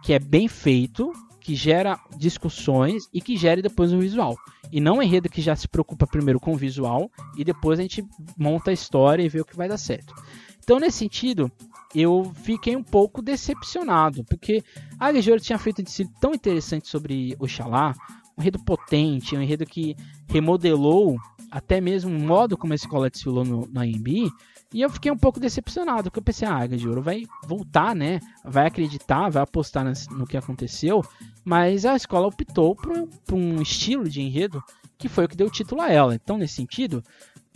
que 0.04 0.14
é 0.14 0.20
bem 0.20 0.48
feito, 0.48 1.12
que 1.40 1.56
gera 1.56 2.00
discussões 2.18 3.08
e 3.14 3.22
que 3.22 3.38
gere 3.38 3.62
depois 3.62 3.94
um 3.94 4.00
visual. 4.00 4.36
E 4.72 4.80
não 4.80 4.98
um 4.98 5.02
enredo 5.02 5.30
que 5.30 5.42
já 5.42 5.56
se 5.56 5.68
preocupa 5.68 6.08
primeiro 6.08 6.40
com 6.40 6.54
o 6.54 6.58
visual 6.58 7.10
e 7.38 7.44
depois 7.44 7.80
a 7.80 7.82
gente 7.84 8.04
monta 8.38 8.72
a 8.72 8.74
história 8.74 9.24
e 9.24 9.30
vê 9.30 9.40
o 9.42 9.46
que 9.46 9.56
vai 9.56 9.70
dar 9.70 9.78
certo. 9.78 10.14
Então, 10.64 10.80
nesse 10.80 11.00
sentido, 11.00 11.52
eu 11.94 12.32
fiquei 12.44 12.76
um 12.76 12.84
pouco 12.84 13.22
decepcionado, 13.22 14.24
porque 14.26 14.64
a 15.00 15.08
Águia 15.08 15.40
tinha 15.40 15.58
feito 15.58 15.82
um 15.82 15.84
desfile 15.84 16.10
tão 16.20 16.34
interessante 16.34 16.88
sobre 16.88 17.36
Oxalá, 17.40 17.94
um 18.38 18.42
enredo 18.42 18.60
potente, 18.64 19.36
um 19.36 19.42
enredo 19.42 19.66
que 19.66 19.96
remodelou 20.28 21.18
até 21.52 21.82
mesmo 21.82 22.16
o 22.16 22.20
modo 22.20 22.58
como 22.58 22.72
a 22.72 22.76
escola 22.76 23.10
desfilou 23.10 23.44
no, 23.44 23.68
na 23.72 23.82
AMB, 23.82 24.32
e 24.74 24.82
eu 24.82 24.90
fiquei 24.90 25.12
um 25.12 25.18
pouco 25.18 25.38
decepcionado, 25.38 26.04
porque 26.04 26.20
eu 26.20 26.24
pensei, 26.24 26.48
ah, 26.48 26.54
a 26.54 26.64
Águia 26.64 26.78
de 26.78 26.88
Ouro 26.88 27.02
vai 27.02 27.26
voltar, 27.46 27.94
né? 27.94 28.22
Vai 28.46 28.68
acreditar, 28.68 29.30
vai 29.30 29.44
apostar 29.44 29.86
no 30.12 30.26
que 30.26 30.38
aconteceu, 30.38 31.04
mas 31.44 31.86
a 31.86 31.94
escola 31.94 32.28
optou 32.28 32.74
por, 32.74 33.08
por 33.26 33.36
um 33.36 33.62
estilo 33.62 34.08
de 34.08 34.22
enredo 34.22 34.64
que 34.98 35.10
foi 35.10 35.26
o 35.26 35.28
que 35.28 35.36
deu 35.36 35.50
título 35.50 35.82
a 35.82 35.92
ela. 35.92 36.16
Então, 36.16 36.38
nesse 36.38 36.54
sentido, 36.54 37.04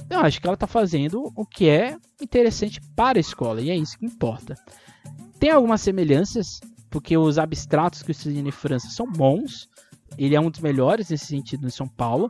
eu 0.10 0.20
acho 0.20 0.42
que 0.42 0.48
ela 0.48 0.56
está 0.56 0.68
fazendo 0.68 1.32
o 1.34 1.46
que 1.46 1.70
é 1.70 1.96
interessante 2.22 2.82
para 2.96 3.18
a 3.18 3.22
escola, 3.22 3.62
e 3.62 3.70
é 3.70 3.78
isso 3.78 3.98
que 3.98 4.06
importa. 4.06 4.56
Tem 5.40 5.52
algumas 5.52 5.80
semelhanças, 5.80 6.60
porque 6.90 7.16
os 7.18 7.38
abstratos 7.38 8.04
que 8.04 8.12
o 8.12 8.16
Cidine 8.16 8.52
França 8.52 8.90
são 8.90 9.10
bons, 9.10 9.70
ele 10.18 10.36
é 10.36 10.40
um 10.40 10.50
dos 10.50 10.60
melhores 10.60 11.10
nesse 11.10 11.26
sentido 11.26 11.66
em 11.66 11.70
São 11.70 11.88
Paulo, 11.88 12.30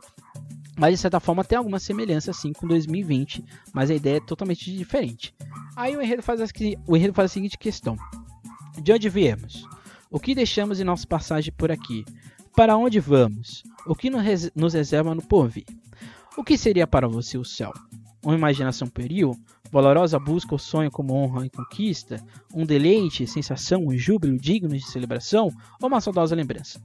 mas 0.76 0.94
de 0.94 1.00
certa 1.00 1.20
forma 1.20 1.44
tem 1.44 1.56
alguma 1.56 1.78
semelhança 1.78 2.32
sim 2.32 2.52
com 2.52 2.66
2020, 2.66 3.44
mas 3.72 3.90
a 3.90 3.94
ideia 3.94 4.18
é 4.18 4.20
totalmente 4.20 4.70
diferente. 4.76 5.34
Aí 5.74 5.96
o 5.96 6.02
enredo 6.02 6.22
faz 6.22 6.40
a, 6.40 6.46
o 6.86 6.96
enredo 6.96 7.14
faz 7.14 7.30
a 7.30 7.34
seguinte 7.34 7.58
questão: 7.58 7.96
De 8.80 8.92
onde 8.92 9.08
viemos? 9.08 9.64
O 10.10 10.20
que 10.20 10.34
deixamos 10.34 10.80
em 10.80 10.84
nossa 10.84 11.06
passagem 11.06 11.52
por 11.56 11.70
aqui? 11.70 12.04
Para 12.54 12.76
onde 12.76 13.00
vamos? 13.00 13.62
O 13.86 13.94
que 13.94 14.08
nos 14.08 14.72
reserva 14.74 15.14
no 15.14 15.22
porvir? 15.22 15.66
O 16.36 16.44
que 16.44 16.56
seria 16.56 16.86
para 16.86 17.08
você 17.08 17.36
o 17.36 17.44
céu? 17.44 17.72
Uma 18.24 18.34
imaginação 18.34 18.88
pueril? 18.88 19.32
Valorosa 19.70 20.18
busca 20.18 20.54
o 20.54 20.58
sonho 20.58 20.90
como 20.90 21.14
honra 21.14 21.46
e 21.46 21.50
conquista? 21.50 22.24
Um 22.54 22.64
deleite, 22.64 23.26
sensação, 23.26 23.86
um 23.86 23.96
júbilo 23.96 24.38
digno 24.38 24.76
de 24.76 24.86
celebração? 24.86 25.52
Ou 25.80 25.88
uma 25.88 26.00
saudosa 26.00 26.34
lembrança? 26.34 26.80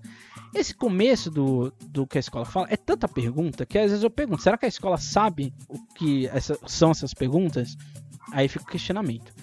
Esse 0.53 0.75
começo 0.75 1.31
do, 1.31 1.73
do 1.87 2.05
que 2.05 2.17
a 2.17 2.19
escola 2.19 2.45
fala 2.45 2.67
é 2.69 2.75
tanta 2.75 3.07
pergunta 3.07 3.65
que 3.65 3.77
às 3.77 3.89
vezes 3.89 4.03
eu 4.03 4.09
pergunto: 4.09 4.43
será 4.43 4.57
que 4.57 4.65
a 4.65 4.69
escola 4.69 4.97
sabe 4.97 5.53
o 5.69 5.79
que 5.95 6.27
essa, 6.27 6.57
são 6.67 6.91
essas 6.91 7.13
perguntas? 7.13 7.77
Aí 8.33 8.47
fica 8.47 8.65
o 8.65 8.67
questionamento. 8.67 9.33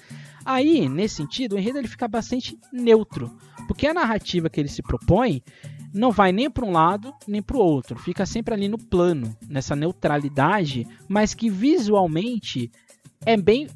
Aí, 0.44 0.88
nesse 0.88 1.16
sentido, 1.16 1.56
o 1.56 1.58
enredo 1.58 1.78
ele 1.78 1.88
fica 1.88 2.08
bastante 2.08 2.58
neutro, 2.72 3.30
porque 3.66 3.86
a 3.86 3.94
narrativa 3.94 4.48
que 4.48 4.60
ele 4.60 4.68
se 4.68 4.82
propõe 4.82 5.42
não 5.92 6.10
vai 6.10 6.32
nem 6.32 6.50
para 6.50 6.64
um 6.64 6.70
lado 6.70 7.12
nem 7.26 7.42
para 7.42 7.56
o 7.56 7.60
outro, 7.60 7.98
fica 7.98 8.24
sempre 8.24 8.54
ali 8.54 8.68
no 8.68 8.78
plano, 8.78 9.36
nessa 9.48 9.74
neutralidade, 9.74 10.86
mas 11.08 11.34
que 11.34 11.50
visualmente 11.50 12.70
é 13.24 13.36
bem 13.36 13.66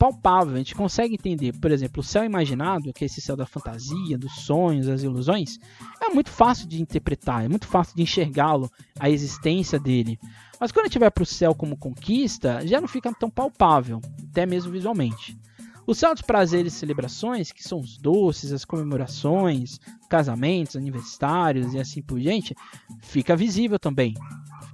palpável, 0.00 0.54
a 0.54 0.58
gente 0.58 0.74
consegue 0.74 1.12
entender, 1.12 1.52
por 1.60 1.70
exemplo, 1.70 2.00
o 2.00 2.02
céu 2.02 2.24
imaginado, 2.24 2.90
que 2.90 3.04
é 3.04 3.06
esse 3.06 3.20
céu 3.20 3.36
da 3.36 3.44
fantasia, 3.44 4.16
dos 4.16 4.32
sonhos, 4.46 4.86
das 4.86 5.02
ilusões, 5.02 5.60
é 6.00 6.08
muito 6.08 6.30
fácil 6.30 6.66
de 6.66 6.80
interpretar, 6.80 7.44
é 7.44 7.48
muito 7.50 7.66
fácil 7.66 7.94
de 7.94 8.02
enxergá-lo, 8.02 8.72
a 8.98 9.10
existência 9.10 9.78
dele. 9.78 10.18
Mas 10.58 10.72
quando 10.72 10.86
a 10.86 10.88
gente 10.88 10.98
vai 10.98 11.10
para 11.10 11.22
o 11.22 11.26
céu 11.26 11.54
como 11.54 11.76
conquista, 11.76 12.66
já 12.66 12.80
não 12.80 12.88
fica 12.88 13.12
tão 13.12 13.28
palpável, 13.28 14.00
até 14.30 14.46
mesmo 14.46 14.72
visualmente. 14.72 15.38
O 15.86 15.94
céu 15.94 16.14
dos 16.14 16.22
prazeres 16.22 16.72
e 16.72 16.78
celebrações, 16.78 17.52
que 17.52 17.62
são 17.62 17.78
os 17.78 17.98
doces, 17.98 18.52
as 18.52 18.64
comemorações, 18.64 19.78
casamentos, 20.08 20.76
aniversários 20.76 21.74
e 21.74 21.78
assim 21.78 22.00
por 22.00 22.18
diante, 22.18 22.54
fica 23.02 23.36
visível 23.36 23.78
também. 23.78 24.14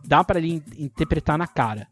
Dá 0.04 0.22
para 0.22 0.38
interpretar 0.38 1.36
na 1.36 1.48
cara. 1.48 1.88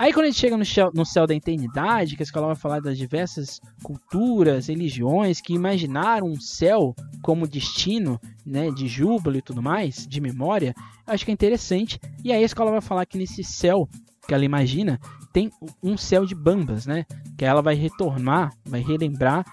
Aí 0.00 0.14
quando 0.14 0.24
a 0.24 0.28
gente 0.30 0.40
chega 0.40 0.56
no 0.56 0.64
céu, 0.64 0.90
no 0.94 1.04
céu 1.04 1.26
da 1.26 1.34
eternidade, 1.34 2.16
que 2.16 2.22
a 2.22 2.24
escola 2.24 2.46
vai 2.46 2.56
falar 2.56 2.80
das 2.80 2.96
diversas 2.96 3.60
culturas, 3.82 4.68
religiões 4.68 5.42
que 5.42 5.52
imaginaram 5.52 6.26
um 6.26 6.40
céu 6.40 6.94
como 7.20 7.46
destino, 7.46 8.18
né, 8.46 8.70
de 8.70 8.88
júbilo 8.88 9.36
e 9.36 9.42
tudo 9.42 9.62
mais, 9.62 10.06
de 10.06 10.18
memória, 10.18 10.74
acho 11.06 11.22
que 11.22 11.30
é 11.30 11.34
interessante. 11.34 12.00
E 12.24 12.32
aí 12.32 12.42
a 12.42 12.46
escola 12.46 12.70
vai 12.70 12.80
falar 12.80 13.04
que 13.04 13.18
nesse 13.18 13.44
céu 13.44 13.86
que 14.26 14.32
ela 14.32 14.42
imagina, 14.42 14.98
tem 15.34 15.50
um 15.82 15.98
céu 15.98 16.24
de 16.24 16.34
bambas, 16.34 16.86
né? 16.86 17.04
Que 17.36 17.44
ela 17.44 17.60
vai 17.60 17.74
retornar, 17.74 18.54
vai 18.64 18.80
relembrar, 18.80 19.44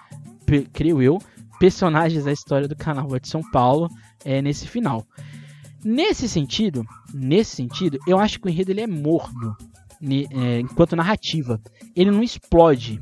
creio 0.72 1.02
eu, 1.02 1.18
personagens 1.60 2.24
da 2.24 2.32
história 2.32 2.66
do 2.66 2.74
canal 2.74 3.06
de 3.20 3.28
São 3.28 3.42
Paulo 3.50 3.90
é, 4.24 4.40
nesse 4.40 4.66
final. 4.66 5.04
Nesse 5.84 6.26
sentido, 6.26 6.86
nesse 7.12 7.54
sentido, 7.54 7.98
eu 8.06 8.18
acho 8.18 8.40
que 8.40 8.46
o 8.46 8.50
enredo 8.50 8.70
ele 8.70 8.80
é 8.80 8.86
morno 8.86 9.54
é, 10.02 10.60
enquanto 10.60 10.96
narrativa. 10.96 11.60
Ele 11.94 12.10
não 12.10 12.22
explode. 12.22 13.00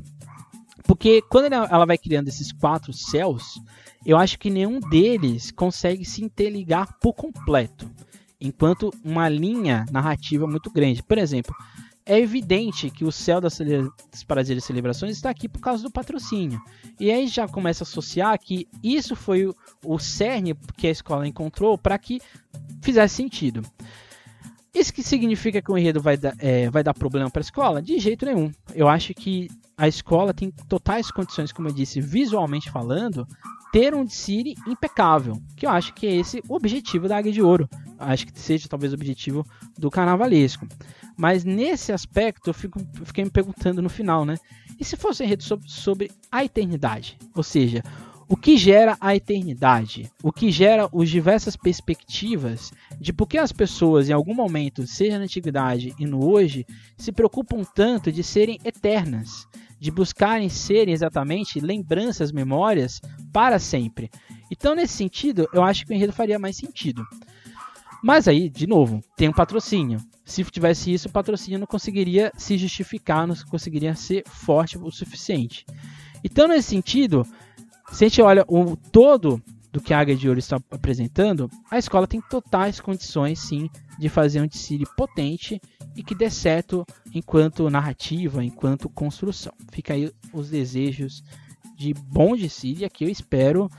Porque 0.85 1.21
quando 1.23 1.51
ela 1.51 1.85
vai 1.85 1.97
criando 1.97 2.29
esses 2.29 2.51
quatro 2.51 2.93
céus, 2.93 3.59
eu 4.05 4.17
acho 4.17 4.39
que 4.39 4.49
nenhum 4.49 4.79
deles 4.79 5.51
consegue 5.51 6.05
se 6.05 6.23
interligar 6.23 6.97
por 6.99 7.13
completo. 7.13 7.89
Enquanto 8.39 8.93
uma 9.03 9.27
linha 9.27 9.85
narrativa 9.91 10.47
muito 10.47 10.71
grande. 10.71 11.03
Por 11.03 11.17
exemplo, 11.17 11.53
é 12.07 12.17
evidente 12.17 12.89
que 12.89 13.03
o 13.03 13.11
céu 13.11 13.41
das, 13.41 13.59
prazeres 14.25 14.63
e 14.63 14.67
celebrações 14.67 15.17
está 15.17 15.29
aqui 15.29 15.49
por 15.49 15.59
causa 15.59 15.83
do 15.83 15.91
patrocínio. 15.91 16.61
E 16.97 17.11
aí 17.11 17.27
já 17.27 17.47
começa 17.47 17.83
a 17.83 17.85
associar 17.85 18.39
que 18.39 18.65
isso 18.81 19.13
foi 19.13 19.45
o, 19.45 19.55
o 19.83 19.99
cerne 19.99 20.55
que 20.77 20.87
a 20.87 20.91
escola 20.91 21.27
encontrou 21.27 21.77
para 21.77 21.97
que 21.97 22.21
fizesse 22.81 23.15
sentido. 23.15 23.61
Isso 24.77 24.93
que 24.93 25.01
significa 25.01 25.59
que 25.59 25.71
o 25.71 25.77
enredo 25.77 25.99
vai, 25.99 26.17
dar, 26.17 26.35
é, 26.37 26.69
vai 26.69 26.83
dar 26.83 26.93
problema 26.93 27.31
para 27.31 27.39
a 27.39 27.41
escola? 27.41 27.81
De 27.81 27.97
jeito 27.97 28.25
nenhum. 28.25 28.51
Eu 28.75 28.87
acho 28.87 29.11
que 29.13 29.49
a 29.75 29.87
escola 29.87 30.33
tem 30.33 30.51
totais 30.69 31.09
condições, 31.09 31.51
como 31.51 31.67
eu 31.67 31.73
disse, 31.73 31.99
visualmente 31.99 32.69
falando, 32.69 33.27
ter 33.71 33.95
um 33.95 34.05
desfile 34.05 34.55
impecável, 34.67 35.41
que 35.55 35.65
eu 35.65 35.71
acho 35.71 35.93
que 35.93 36.05
é 36.05 36.15
esse 36.15 36.43
o 36.47 36.55
objetivo 36.55 37.07
da 37.07 37.17
Águia 37.17 37.31
de 37.31 37.41
Ouro. 37.41 37.67
Acho 37.97 38.27
que 38.27 38.39
seja 38.39 38.69
talvez 38.69 38.91
o 38.91 38.95
objetivo 38.95 39.43
do 39.77 39.89
carnavalesco. 39.89 40.67
Mas 41.17 41.43
nesse 41.43 41.91
aspecto 41.91 42.49
eu 42.51 42.53
fico, 42.53 42.79
fiquei 43.03 43.23
me 43.23 43.31
perguntando 43.31 43.81
no 43.81 43.89
final, 43.89 44.25
né? 44.25 44.35
E 44.79 44.85
se 44.85 44.95
fosse 44.95 45.23
um 45.23 45.25
enredo 45.25 45.43
sobre, 45.43 45.67
sobre 45.67 46.11
a 46.31 46.43
eternidade? 46.45 47.17
Ou 47.35 47.41
seja, 47.41 47.81
o 48.29 48.35
que 48.35 48.57
gera 48.57 48.97
a 48.99 49.15
eternidade? 49.15 50.11
O 50.21 50.33
que 50.33 50.51
gera 50.51 50.89
as 50.93 51.09
diversas 51.09 51.55
perspectivas 51.55 52.73
de 52.99 53.13
por 53.13 53.25
que 53.25 53.37
as 53.37 53.53
pessoas, 53.53 54.09
em 54.09 54.13
algum 54.13 54.33
momento, 54.33 54.85
seja 54.85 55.17
na 55.17 55.23
antiguidade 55.23 55.93
e 55.97 56.05
no 56.05 56.29
hoje, 56.29 56.65
se 56.97 57.11
preocupam 57.13 57.63
tanto 57.63 58.11
de 58.11 58.23
serem 58.23 58.59
eternas, 58.65 59.47
de 59.79 59.89
buscarem 59.89 60.49
serem 60.49 60.93
exatamente 60.93 61.61
lembranças, 61.61 62.31
memórias 62.31 62.99
para 63.31 63.59
sempre. 63.59 64.09
Então, 64.51 64.75
nesse 64.75 64.93
sentido, 64.93 65.47
eu 65.53 65.63
acho 65.63 65.85
que 65.85 65.93
o 65.93 65.95
enredo 65.95 66.11
faria 66.11 66.37
mais 66.37 66.57
sentido. 66.57 67.05
Mas 68.03 68.27
aí, 68.27 68.49
de 68.49 68.67
novo, 68.67 69.01
tem 69.15 69.29
um 69.29 69.33
patrocínio. 69.33 69.99
Se 70.25 70.43
tivesse 70.43 70.93
isso, 70.93 71.07
o 71.07 71.11
patrocínio 71.11 71.59
não 71.59 71.67
conseguiria 71.67 72.31
se 72.37 72.57
justificar, 72.57 73.25
não 73.25 73.35
conseguiria 73.49 73.95
ser 73.95 74.23
forte 74.27 74.77
o 74.77 74.91
suficiente. 74.91 75.65
Então, 76.23 76.47
nesse 76.47 76.69
sentido, 76.69 77.25
se 77.91 78.05
a 78.05 78.07
gente 78.07 78.21
olha 78.21 78.45
o 78.47 78.75
todo 78.75 79.41
do 79.71 79.81
que 79.81 79.93
a 79.93 79.99
Águia 79.99 80.15
de 80.15 80.27
Ouro 80.27 80.39
está 80.39 80.57
apresentando, 80.71 81.49
a 81.69 81.77
escola 81.77 82.07
tem 82.07 82.21
totais 82.21 82.79
condições, 82.79 83.39
sim, 83.39 83.69
de 83.99 84.09
fazer 84.09 84.41
um 84.41 84.47
desfile 84.47 84.85
potente 84.95 85.61
e 85.95 86.03
que 86.03 86.15
dê 86.15 86.29
certo 86.29 86.85
enquanto 87.13 87.69
narrativa, 87.69 88.43
enquanto 88.43 88.89
construção. 88.89 89.53
Fica 89.71 89.93
aí 89.93 90.11
os 90.33 90.49
desejos 90.49 91.23
de 91.75 91.93
bom 91.93 92.35
desfile, 92.35 92.85
aqui 92.85 93.03
eu 93.03 93.09
espero 93.09 93.69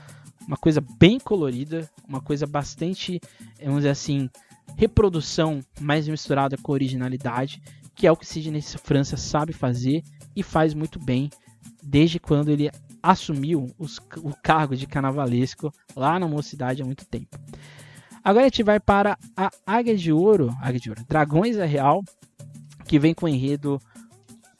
uma 0.47 0.57
coisa 0.57 0.81
bem 0.97 1.19
colorida, 1.19 1.89
uma 2.07 2.21
coisa 2.21 2.47
bastante, 2.47 3.19
vamos 3.61 3.79
dizer 3.79 3.89
assim, 3.89 4.29
reprodução 4.75 5.61
mais 5.79 6.07
misturada 6.07 6.57
com 6.57 6.71
originalidade, 6.71 7.61
que 7.93 8.07
é 8.07 8.11
o 8.11 8.17
que 8.17 8.25
Sidney 8.25 8.61
França 8.61 9.17
sabe 9.17 9.51
fazer 9.53 10.01
e 10.35 10.41
faz 10.41 10.73
muito 10.73 10.97
bem 10.97 11.29
desde 11.83 12.19
quando 12.19 12.49
ele 12.49 12.71
assumiu 13.01 13.73
os, 13.77 13.97
o 14.17 14.33
cargo 14.41 14.75
de 14.75 14.87
carnavalesco 14.87 15.73
lá 15.95 16.19
na 16.19 16.27
mocidade 16.27 16.81
há 16.81 16.85
muito 16.85 17.05
tempo. 17.05 17.37
Agora 18.23 18.45
a 18.45 18.49
gente 18.49 18.63
vai 18.63 18.79
para 18.79 19.17
a 19.35 19.49
Águia 19.65 19.95
de 19.95 20.11
Ouro, 20.11 20.55
Águia 20.61 20.79
de 20.79 20.89
Ouro, 20.89 21.05
Dragões 21.07 21.57
é 21.57 21.65
Real, 21.65 22.03
que 22.85 22.99
vem 22.99 23.13
com 23.13 23.25
o 23.25 23.29
enredo 23.29 23.81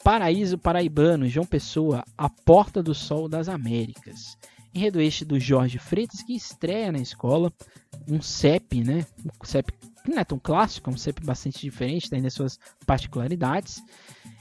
Paraíso 0.02 0.56
Paraibano, 0.56 1.28
João 1.28 1.46
Pessoa, 1.46 2.02
A 2.16 2.28
Porta 2.28 2.82
do 2.82 2.94
Sol 2.94 3.28
das 3.28 3.48
Américas. 3.48 4.38
Enredo 4.74 5.00
este 5.00 5.24
do 5.24 5.38
Jorge 5.38 5.78
Freitas, 5.78 6.22
que 6.22 6.34
estreia 6.34 6.90
na 6.90 6.98
escola, 6.98 7.52
um 8.08 8.22
CEP, 8.22 8.82
né? 8.82 9.04
Um 9.24 9.44
CEP 9.44 9.72
que 9.72 10.10
não 10.10 10.18
é 10.18 10.24
tão 10.24 10.38
clássico, 10.38 10.88
é 10.88 10.92
um 10.92 10.96
CEP 10.96 11.24
bastante 11.24 11.60
diferente, 11.60 12.08
tem 12.08 12.24
as 12.26 12.32
suas 12.32 12.58
particularidades. 12.86 13.82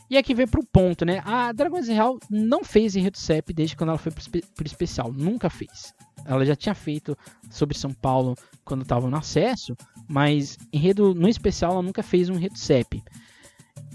E 0.10 0.18
aqui 0.18 0.34
vem 0.34 0.48
pro 0.48 0.66
ponto, 0.66 1.06
né? 1.06 1.22
A 1.24 1.52
Dragões 1.52 1.88
Real 1.88 2.18
não 2.30 2.64
fez 2.64 2.96
enredo 2.96 3.18
CEP 3.18 3.54
desde 3.54 3.76
quando 3.76 3.90
ela 3.90 3.98
foi 3.98 4.12
pro, 4.12 4.24
pro 4.56 4.66
especial, 4.66 5.14
nunca 5.14 5.50
fez. 5.50 5.94
Ela 6.26 6.46
já 6.46 6.56
tinha 6.56 6.74
feito 6.74 7.16
sobre 7.50 7.78
São 7.78 7.94
Paulo 7.94 8.36
quando 8.66 8.82
estava 8.82 9.08
no 9.08 9.16
acesso, 9.16 9.76
mas 10.08 10.58
enredo 10.74 11.14
no 11.14 11.28
especial 11.28 11.74
ela 11.74 11.82
nunca 11.84 12.02
fez 12.02 12.28
um 12.28 12.34
enredo 12.34 12.58
CEP. 12.58 13.04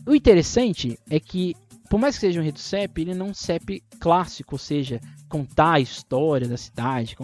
O 0.07 0.14
interessante 0.14 0.98
é 1.09 1.18
que, 1.18 1.57
por 1.88 1.99
mais 2.01 2.16
que 2.16 2.23
seja 2.23 2.40
um 2.40 2.42
enredo 2.42 2.59
CEP, 2.59 3.03
ele 3.03 3.14
não 3.14 3.27
é 3.27 3.31
um 3.31 3.35
CEP 3.35 3.83
clássico, 4.01 4.55
ou 4.55 4.59
seja, 4.59 5.01
contar 5.29 5.75
a 5.75 5.81
história 5.81 6.49
da 6.49 6.57
cidade, 6.57 7.16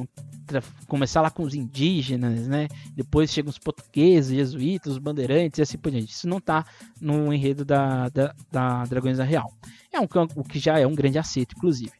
começar 0.87 1.21
lá 1.21 1.31
com 1.31 1.43
os 1.43 1.55
indígenas, 1.55 2.47
né? 2.47 2.69
Depois 2.95 3.33
chegam 3.33 3.51
os 3.51 3.59
portugueses, 3.59 4.37
jesuítas, 4.37 4.93
os 4.93 4.99
bandeirantes 4.99 5.59
e 5.59 5.63
assim 5.63 5.79
por 5.79 5.91
diante. 5.91 6.13
Isso 6.13 6.29
não 6.29 6.39
está 6.39 6.65
no 7.01 7.33
enredo 7.33 7.65
da, 7.65 8.09
da, 8.09 8.35
da 8.51 8.85
Dragões 8.85 9.19
da 9.19 9.25
Real. 9.25 9.53
É 9.93 10.01
um 10.01 10.07
o 10.37 10.45
que 10.45 10.59
já 10.59 10.79
é 10.79 10.87
um 10.87 10.95
grande 10.95 11.19
acerto, 11.19 11.55
inclusive. 11.57 11.93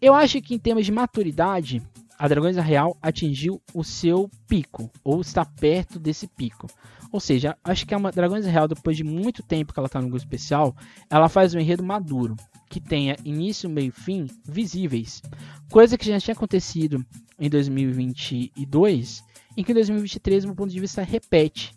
Eu 0.00 0.14
acho 0.14 0.40
que 0.40 0.54
em 0.54 0.58
termos 0.58 0.84
de 0.84 0.92
maturidade, 0.92 1.82
a 2.18 2.28
Dragões 2.28 2.56
Real 2.56 2.96
atingiu 3.02 3.60
o 3.72 3.82
seu 3.82 4.30
pico, 4.46 4.90
ou 5.02 5.20
está 5.20 5.44
perto 5.44 5.98
desse 5.98 6.26
pico. 6.26 6.68
Ou 7.12 7.20
seja, 7.20 7.56
acho 7.62 7.86
que 7.86 7.94
a 7.94 7.98
Dragões 8.10 8.44
Real, 8.44 8.66
depois 8.66 8.96
de 8.96 9.04
muito 9.04 9.42
tempo 9.42 9.72
que 9.72 9.78
ela 9.78 9.86
está 9.86 10.00
no 10.00 10.08
grupo 10.08 10.24
especial, 10.24 10.74
ela 11.08 11.28
faz 11.28 11.54
um 11.54 11.60
enredo 11.60 11.84
maduro, 11.84 12.36
que 12.68 12.80
tenha 12.80 13.16
início, 13.24 13.70
meio 13.70 13.88
e 13.88 13.90
fim 13.92 14.26
visíveis. 14.44 15.22
Coisa 15.70 15.96
que 15.96 16.06
já 16.06 16.18
tinha 16.18 16.34
acontecido 16.34 17.04
em 17.38 17.48
2022, 17.48 19.22
em 19.56 19.62
que 19.62 19.72
em 19.72 19.74
2023, 19.74 20.44
no 20.44 20.54
ponto 20.54 20.72
de 20.72 20.80
vista, 20.80 21.02
repete. 21.02 21.72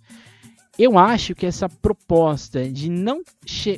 Eu 0.77 0.97
acho 0.97 1.33
que 1.33 1.45
essa 1.45 1.67
proposta 1.67 2.69
de 2.69 2.89
não 2.89 3.21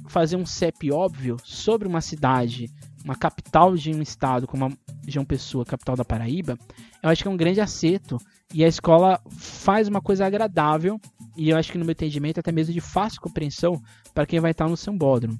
fazer 0.07 0.35
um 0.35 0.45
CEP 0.45 0.91
óbvio 0.91 1.37
sobre 1.43 1.87
uma 1.87 2.01
cidade 2.01 2.69
uma 3.03 3.15
capital 3.15 3.75
de 3.75 3.91
um 3.93 4.01
estado 4.01 4.47
como 4.47 4.65
a 4.65 4.71
João 5.07 5.25
Pessoa, 5.25 5.65
capital 5.65 5.95
da 5.95 6.05
Paraíba, 6.05 6.57
eu 7.01 7.09
acho 7.09 7.21
que 7.21 7.27
é 7.27 7.31
um 7.31 7.37
grande 7.37 7.61
acerto 7.61 8.17
e 8.53 8.63
a 8.63 8.67
escola 8.67 9.21
faz 9.29 9.87
uma 9.87 10.01
coisa 10.01 10.25
agradável 10.25 10.99
e 11.35 11.49
eu 11.49 11.57
acho 11.57 11.71
que 11.71 11.77
no 11.77 11.85
meu 11.85 11.93
entendimento 11.93 12.39
até 12.39 12.51
mesmo 12.51 12.73
de 12.73 12.81
fácil 12.81 13.21
compreensão 13.21 13.81
para 14.13 14.25
quem 14.25 14.39
vai 14.39 14.51
estar 14.51 14.67
no 14.67 14.75
sambódromo. 14.77 15.39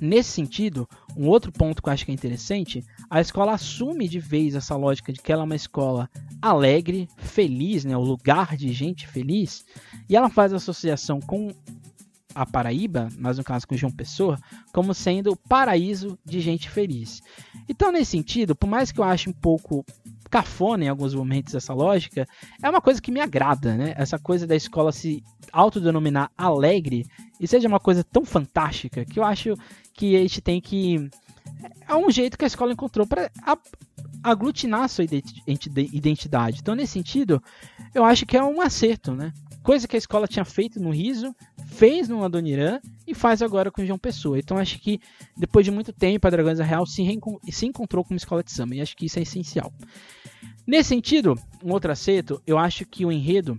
Nesse 0.00 0.30
sentido, 0.30 0.88
um 1.16 1.28
outro 1.28 1.52
ponto 1.52 1.82
que 1.82 1.88
eu 1.88 1.92
acho 1.92 2.04
que 2.04 2.10
é 2.10 2.14
interessante, 2.14 2.84
a 3.08 3.20
escola 3.20 3.52
assume 3.52 4.08
de 4.08 4.18
vez 4.18 4.54
essa 4.54 4.76
lógica 4.76 5.12
de 5.12 5.20
que 5.20 5.32
ela 5.32 5.42
é 5.42 5.44
uma 5.44 5.54
escola 5.54 6.10
alegre, 6.42 7.08
feliz, 7.16 7.84
né, 7.84 7.96
o 7.96 8.02
lugar 8.02 8.56
de 8.56 8.72
gente 8.72 9.06
feliz, 9.06 9.64
e 10.08 10.16
ela 10.16 10.28
faz 10.28 10.52
associação 10.52 11.20
com 11.20 11.48
a 12.34 12.44
Paraíba, 12.44 13.08
mas 13.18 13.38
no 13.38 13.44
caso 13.44 13.66
com 13.66 13.76
João 13.76 13.92
Pessoa, 13.92 14.38
como 14.72 14.92
sendo 14.92 15.32
o 15.32 15.36
paraíso 15.36 16.18
de 16.24 16.40
gente 16.40 16.68
feliz. 16.68 17.22
Então, 17.68 17.92
nesse 17.92 18.12
sentido, 18.12 18.54
por 18.56 18.66
mais 18.66 18.90
que 18.90 19.00
eu 19.00 19.04
ache 19.04 19.30
um 19.30 19.32
pouco 19.32 19.84
cafona 20.30 20.84
em 20.84 20.88
alguns 20.88 21.14
momentos 21.14 21.54
essa 21.54 21.72
lógica, 21.72 22.26
é 22.60 22.68
uma 22.68 22.80
coisa 22.80 23.00
que 23.00 23.12
me 23.12 23.20
agrada, 23.20 23.76
né? 23.76 23.94
Essa 23.96 24.18
coisa 24.18 24.46
da 24.46 24.56
escola 24.56 24.90
se 24.90 25.22
autodenominar 25.52 26.30
alegre 26.36 27.06
e 27.38 27.46
seja 27.46 27.68
uma 27.68 27.78
coisa 27.78 28.02
tão 28.02 28.24
fantástica 28.24 29.04
que 29.04 29.20
eu 29.20 29.24
acho 29.24 29.54
que 29.92 30.16
a 30.16 30.20
gente 30.20 30.40
tem 30.40 30.60
que. 30.60 31.08
É 31.86 31.94
um 31.94 32.10
jeito 32.10 32.36
que 32.36 32.44
a 32.44 32.48
escola 32.48 32.72
encontrou 32.72 33.06
para 33.06 33.30
aglutinar 34.24 34.82
a 34.82 34.88
sua 34.88 35.04
identidade. 35.04 36.58
Então, 36.60 36.74
nesse 36.74 36.94
sentido, 36.94 37.42
eu 37.94 38.02
acho 38.04 38.26
que 38.26 38.36
é 38.36 38.42
um 38.42 38.60
acerto, 38.60 39.12
né? 39.12 39.32
Coisa 39.64 39.88
que 39.88 39.96
a 39.96 39.98
escola 39.98 40.28
tinha 40.28 40.44
feito 40.44 40.78
no 40.78 40.90
Riso, 40.90 41.34
fez 41.68 42.06
no 42.06 42.22
Adoniran 42.22 42.80
e 43.06 43.14
faz 43.14 43.40
agora 43.40 43.70
com 43.70 43.80
o 43.80 43.86
João 43.86 43.98
Pessoa. 43.98 44.38
Então 44.38 44.58
acho 44.58 44.78
que 44.78 45.00
depois 45.34 45.64
de 45.64 45.70
muito 45.70 45.90
tempo 45.90 46.26
a 46.26 46.30
Dragões 46.30 46.58
da 46.58 46.64
Real 46.64 46.84
se, 46.84 47.02
se 47.50 47.66
encontrou 47.66 48.04
como 48.04 48.18
escola 48.18 48.44
de 48.44 48.52
samba 48.52 48.74
e 48.74 48.82
acho 48.82 48.94
que 48.94 49.06
isso 49.06 49.18
é 49.18 49.22
essencial. 49.22 49.72
Nesse 50.66 50.90
sentido, 50.90 51.34
um 51.64 51.72
outro 51.72 51.90
acerto, 51.90 52.42
eu 52.46 52.58
acho 52.58 52.84
que 52.84 53.06
o 53.06 53.10
enredo, 53.10 53.56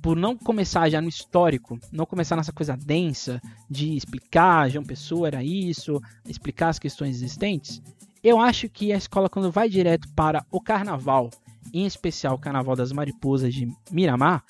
por 0.00 0.16
não 0.16 0.38
começar 0.38 0.88
já 0.88 1.02
no 1.02 1.08
histórico, 1.10 1.78
não 1.92 2.06
começar 2.06 2.34
nessa 2.34 2.52
coisa 2.52 2.74
densa 2.74 3.42
de 3.68 3.94
explicar 3.94 4.70
João 4.70 4.86
Pessoa 4.86 5.26
era 5.26 5.44
isso, 5.44 6.00
explicar 6.26 6.70
as 6.70 6.78
questões 6.78 7.16
existentes, 7.16 7.82
eu 8.22 8.40
acho 8.40 8.70
que 8.70 8.90
a 8.90 8.96
escola 8.96 9.28
quando 9.28 9.52
vai 9.52 9.68
direto 9.68 10.08
para 10.14 10.46
o 10.50 10.62
carnaval, 10.62 11.28
em 11.74 11.84
especial 11.84 12.36
o 12.36 12.38
Carnaval 12.38 12.74
das 12.74 12.90
Mariposas 12.90 13.52
de 13.52 13.68
Miramar, 13.90 14.42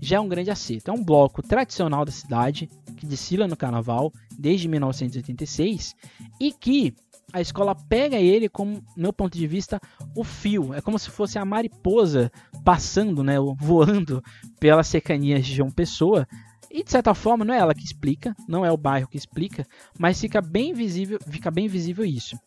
já 0.00 0.16
é 0.16 0.20
um 0.20 0.28
grande 0.28 0.50
acerto. 0.50 0.90
É 0.90 0.94
um 0.94 1.02
bloco 1.02 1.42
tradicional 1.42 2.04
da 2.04 2.12
cidade, 2.12 2.68
que 2.96 3.06
desfila 3.06 3.48
no 3.48 3.56
carnaval 3.56 4.12
desde 4.38 4.68
1986 4.68 5.94
e 6.38 6.52
que 6.52 6.94
a 7.32 7.40
escola 7.40 7.74
pega 7.74 8.16
ele 8.16 8.48
como, 8.48 8.82
meu 8.96 9.12
ponto 9.12 9.36
de 9.36 9.46
vista, 9.46 9.80
o 10.16 10.24
fio. 10.24 10.74
É 10.74 10.80
como 10.80 10.98
se 10.98 11.10
fosse 11.10 11.38
a 11.38 11.44
mariposa 11.44 12.30
passando, 12.64 13.22
né, 13.22 13.36
voando 13.58 14.22
pelas 14.58 14.88
cercanias 14.88 15.46
de 15.46 15.54
João 15.54 15.70
Pessoa. 15.70 16.26
E 16.70 16.84
de 16.84 16.90
certa 16.90 17.14
forma 17.14 17.44
não 17.44 17.52
é 17.52 17.58
ela 17.58 17.74
que 17.74 17.84
explica, 17.84 18.34
não 18.48 18.64
é 18.64 18.70
o 18.70 18.76
bairro 18.76 19.08
que 19.08 19.16
explica, 19.16 19.66
mas 19.98 20.20
fica 20.20 20.40
bem 20.40 20.72
visível, 20.72 21.18
fica 21.28 21.50
bem 21.50 21.66
visível 21.66 22.04
isso. 22.04 22.38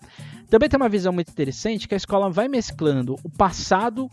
Também 0.50 0.70
tem 0.70 0.78
uma 0.78 0.88
visão 0.88 1.12
muito 1.12 1.30
interessante 1.30 1.88
que 1.88 1.94
a 1.94 1.98
escola 1.98 2.30
vai 2.30 2.48
mesclando 2.48 3.16
o 3.22 3.30
passado 3.30 4.10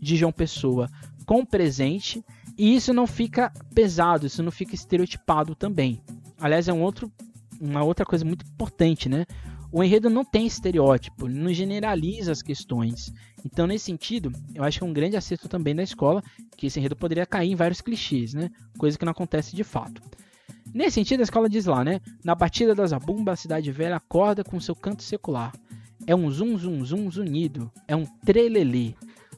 de 0.00 0.16
João 0.16 0.32
Pessoa 0.32 0.88
com 1.24 1.40
o 1.40 1.46
presente 1.46 2.24
e 2.56 2.74
isso 2.74 2.92
não 2.92 3.06
fica 3.06 3.52
pesado, 3.74 4.26
isso 4.26 4.42
não 4.42 4.50
fica 4.50 4.74
estereotipado 4.74 5.54
também. 5.54 6.00
Aliás, 6.38 6.68
é 6.68 6.72
um 6.72 6.82
outro, 6.82 7.10
uma 7.60 7.82
outra 7.82 8.04
coisa 8.04 8.24
muito 8.24 8.44
importante, 8.46 9.08
né? 9.08 9.26
O 9.72 9.82
enredo 9.82 10.08
não 10.08 10.24
tem 10.24 10.46
estereótipo, 10.46 11.26
ele 11.26 11.38
não 11.38 11.52
generaliza 11.52 12.30
as 12.30 12.42
questões. 12.42 13.12
Então, 13.44 13.66
nesse 13.66 13.86
sentido, 13.86 14.30
eu 14.54 14.62
acho 14.62 14.78
que 14.78 14.84
é 14.84 14.86
um 14.86 14.92
grande 14.92 15.16
acerto 15.16 15.48
também 15.48 15.74
da 15.74 15.82
escola, 15.82 16.22
que 16.56 16.68
esse 16.68 16.78
enredo 16.78 16.94
poderia 16.94 17.26
cair 17.26 17.50
em 17.50 17.56
vários 17.56 17.80
clichês, 17.80 18.34
né? 18.34 18.50
Coisa 18.78 18.96
que 18.96 19.04
não 19.04 19.10
acontece 19.10 19.56
de 19.56 19.64
fato. 19.64 20.00
Nesse 20.72 20.94
sentido, 20.94 21.20
a 21.20 21.24
escola 21.24 21.48
diz 21.48 21.66
lá, 21.66 21.84
né? 21.84 22.00
Na 22.24 22.36
batida 22.36 22.72
das 22.74 22.90
zabumba, 22.90 23.32
a 23.32 23.36
cidade 23.36 23.72
velha 23.72 23.96
acorda 23.96 24.44
com 24.44 24.60
seu 24.60 24.76
canto 24.76 25.02
secular. 25.02 25.52
É 26.06 26.14
um 26.14 26.30
zum 26.30 26.56
zum 26.56 26.84
zum 26.84 27.10
zunido, 27.10 27.70
é 27.88 27.96
um 27.96 28.04
trelelê. 28.04 28.94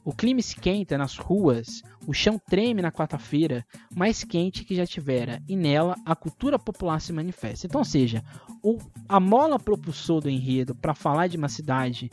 O 0.06 0.12
clima 0.12 0.38
esquenta 0.38 0.96
nas 0.96 1.18
ruas, 1.18 1.82
o 2.06 2.12
chão 2.12 2.38
treme 2.38 2.80
na 2.80 2.92
quarta-feira, 2.92 3.66
mais 3.92 4.22
quente 4.22 4.64
que 4.64 4.72
já 4.72 4.86
tivera, 4.86 5.42
e 5.48 5.56
nela 5.56 5.96
a 6.06 6.14
cultura 6.14 6.60
popular 6.60 7.00
se 7.00 7.12
manifesta. 7.12 7.66
Então, 7.66 7.80
ou 7.80 7.84
seja, 7.84 8.22
o, 8.62 8.78
a 9.08 9.18
mola 9.18 9.58
propulsor 9.58 10.20
do 10.20 10.30
enredo 10.30 10.76
para 10.76 10.94
falar 10.94 11.26
de 11.26 11.36
uma 11.36 11.48
cidade 11.48 12.08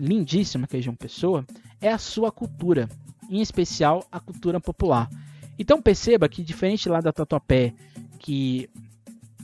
lindíssima 0.00 0.66
que 0.66 0.76
é 0.76 0.82
João 0.82 0.96
Pessoa 0.96 1.46
é 1.80 1.92
a 1.92 1.96
sua 1.96 2.32
cultura, 2.32 2.88
em 3.30 3.40
especial 3.40 4.04
a 4.10 4.18
cultura 4.18 4.60
popular. 4.60 5.08
Então 5.56 5.80
perceba 5.80 6.28
que 6.28 6.42
diferente 6.42 6.88
lá 6.88 7.00
da 7.00 7.12
Tatuapé, 7.12 7.72
que 8.18 8.68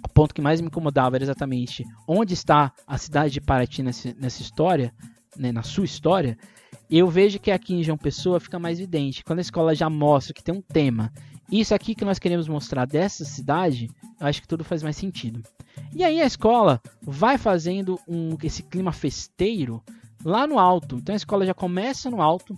o 0.05 0.09
ponto 0.09 0.35
que 0.35 0.43
mais 0.43 0.61
me 0.61 0.67
incomodava 0.67 1.17
era 1.17 1.23
exatamente 1.23 1.85
onde 2.09 2.35
está 2.35 2.73
a 2.85 2.99
cidade 2.99 3.35
de 3.35 3.41
Paraty 3.41 3.85
nessa, 3.85 4.13
nessa 4.19 4.43
história, 4.43 4.93
né, 5.37 5.53
na 5.53 5.63
sua 5.63 5.85
história, 5.85 6.37
eu 6.97 7.09
vejo 7.09 7.39
que 7.39 7.51
aqui 7.51 7.75
em 7.75 7.83
João 7.83 7.99
Pessoa 7.99 8.41
fica 8.41 8.59
mais 8.59 8.79
evidente. 8.79 9.23
Quando 9.23 9.41
a 9.41 9.43
escola 9.43 9.75
já 9.75 9.91
mostra 9.91 10.33
que 10.33 10.43
tem 10.43 10.55
um 10.55 10.63
tema, 10.63 11.13
isso 11.51 11.75
aqui 11.75 11.95
que 11.95 12.05
nós 12.05 12.19
queremos 12.19 12.49
mostrar 12.49 12.87
dessa 12.87 13.25
cidade, 13.25 13.91
eu 14.21 14.27
acho 14.27 14.41
que 14.41 14.49
tudo 14.49 14.65
faz 14.65 14.83
mais 14.83 14.97
sentido. 14.97 15.43
E 15.95 16.05
aí 16.05 16.21
a 16.21 16.27
escola 16.27 16.81
vai 17.03 17.39
fazendo 17.39 17.99
um, 18.07 18.37
esse 18.43 18.63
clima 18.63 18.93
festeiro 18.93 19.83
lá 20.25 20.47
no 20.47 20.59
alto. 20.59 20.97
Então 20.97 21.15
a 21.15 21.17
escola 21.17 21.47
já 21.47 21.55
começa 21.55 22.11
no 22.11 22.21
alto 22.21 22.57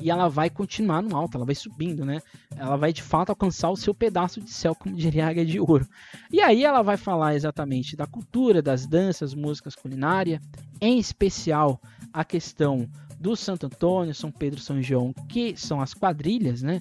e 0.00 0.10
ela 0.10 0.28
vai 0.28 0.48
continuar 0.48 1.02
no 1.02 1.16
alto, 1.16 1.36
ela 1.36 1.44
vai 1.44 1.54
subindo, 1.54 2.04
né? 2.04 2.20
Ela 2.56 2.76
vai 2.76 2.92
de 2.92 3.02
fato 3.02 3.30
alcançar 3.30 3.70
o 3.70 3.76
seu 3.76 3.94
pedaço 3.94 4.40
de 4.40 4.50
céu, 4.50 4.74
como 4.74 4.96
diria 4.96 5.28
Águia 5.28 5.44
de 5.44 5.60
Ouro. 5.60 5.86
E 6.32 6.40
aí 6.40 6.64
ela 6.64 6.82
vai 6.82 6.96
falar 6.96 7.34
exatamente 7.34 7.96
da 7.96 8.06
cultura, 8.06 8.62
das 8.62 8.86
danças, 8.86 9.34
músicas, 9.34 9.74
culinária, 9.74 10.40
em 10.80 10.98
especial 10.98 11.80
a 12.12 12.24
questão 12.24 12.88
do 13.20 13.36
Santo 13.36 13.66
Antônio, 13.66 14.14
São 14.14 14.32
Pedro, 14.32 14.60
São 14.60 14.80
João, 14.82 15.12
que 15.28 15.54
são 15.54 15.80
as 15.80 15.92
quadrilhas, 15.92 16.62
né? 16.62 16.80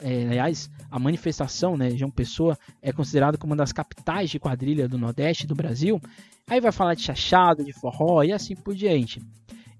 É, 0.00 0.26
aliás, 0.28 0.70
a 0.90 0.98
manifestação, 0.98 1.76
né, 1.76 1.90
João 1.90 2.10
Pessoa 2.10 2.58
é 2.82 2.92
considerado 2.92 3.38
como 3.38 3.52
uma 3.52 3.56
das 3.56 3.72
capitais 3.72 4.28
de 4.28 4.40
quadrilha 4.40 4.88
do 4.88 4.98
Nordeste 4.98 5.46
do 5.46 5.54
Brasil. 5.54 6.00
Aí 6.48 6.60
vai 6.60 6.72
falar 6.72 6.94
de 6.94 7.02
chachado, 7.02 7.64
de 7.64 7.72
forró 7.72 8.22
e 8.22 8.32
assim 8.32 8.56
por 8.56 8.74
diante. 8.74 9.22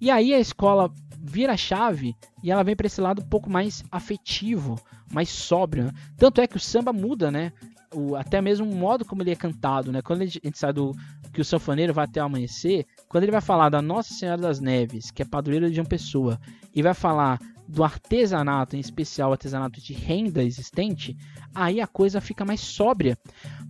E 0.01 0.11
aí 0.11 0.33
a 0.33 0.39
escola 0.39 0.93
vira 1.19 1.57
chave 1.57 2.15
e 2.43 2.51
ela 2.51 2.63
vem 2.63 2.77
para 2.77 2.87
esse 2.87 3.01
lado 3.01 3.23
um 3.23 3.29
pouco 3.29 3.51
mais 3.51 3.83
afetivo, 3.91 4.79
mais 5.11 5.31
sóbrio. 5.31 5.85
Né? 5.85 5.93
Tanto 6.17 6.41
é 6.41 6.47
que 6.47 6.57
o 6.57 6.61
samba 6.61 6.93
muda, 6.93 7.31
né? 7.31 7.53
O, 7.95 8.15
até 8.17 8.41
mesmo 8.41 8.71
o 8.71 8.75
modo 8.75 9.05
como 9.05 9.23
ele 9.23 9.31
é 9.31 9.37
cantado, 9.37 9.91
né? 9.91 10.03
Quando 10.03 10.23
a 10.23 10.27
gente 10.27 10.59
sai 10.59 10.73
do 10.73 10.93
que 11.33 11.41
o 11.41 11.45
sanfoneiro 11.45 11.95
vai 11.95 12.05
até 12.05 12.21
o 12.21 12.27
amanhecer, 12.27 12.87
quando 13.15 13.23
ele 13.23 13.31
vai 13.31 13.41
falar 13.41 13.69
da 13.69 13.81
Nossa 13.81 14.13
Senhora 14.13 14.43
das 14.43 14.59
Neves, 14.59 15.13
que 15.13 15.23
é 15.23 15.25
padroeira 15.25 15.71
de 15.71 15.81
uma 15.81 15.87
pessoa, 15.87 16.37
e 16.75 16.83
vai 16.83 16.95
falar 16.95 17.39
do 17.69 17.85
artesanato, 17.85 18.75
em 18.75 18.81
especial 18.81 19.31
artesanato 19.31 19.81
de 19.81 19.93
renda 19.93 20.43
existente, 20.43 21.17
aí 21.55 21.81
a 21.81 21.87
coisa 21.87 22.21
fica 22.21 22.45
mais 22.45 22.59
sóbria, 22.59 23.17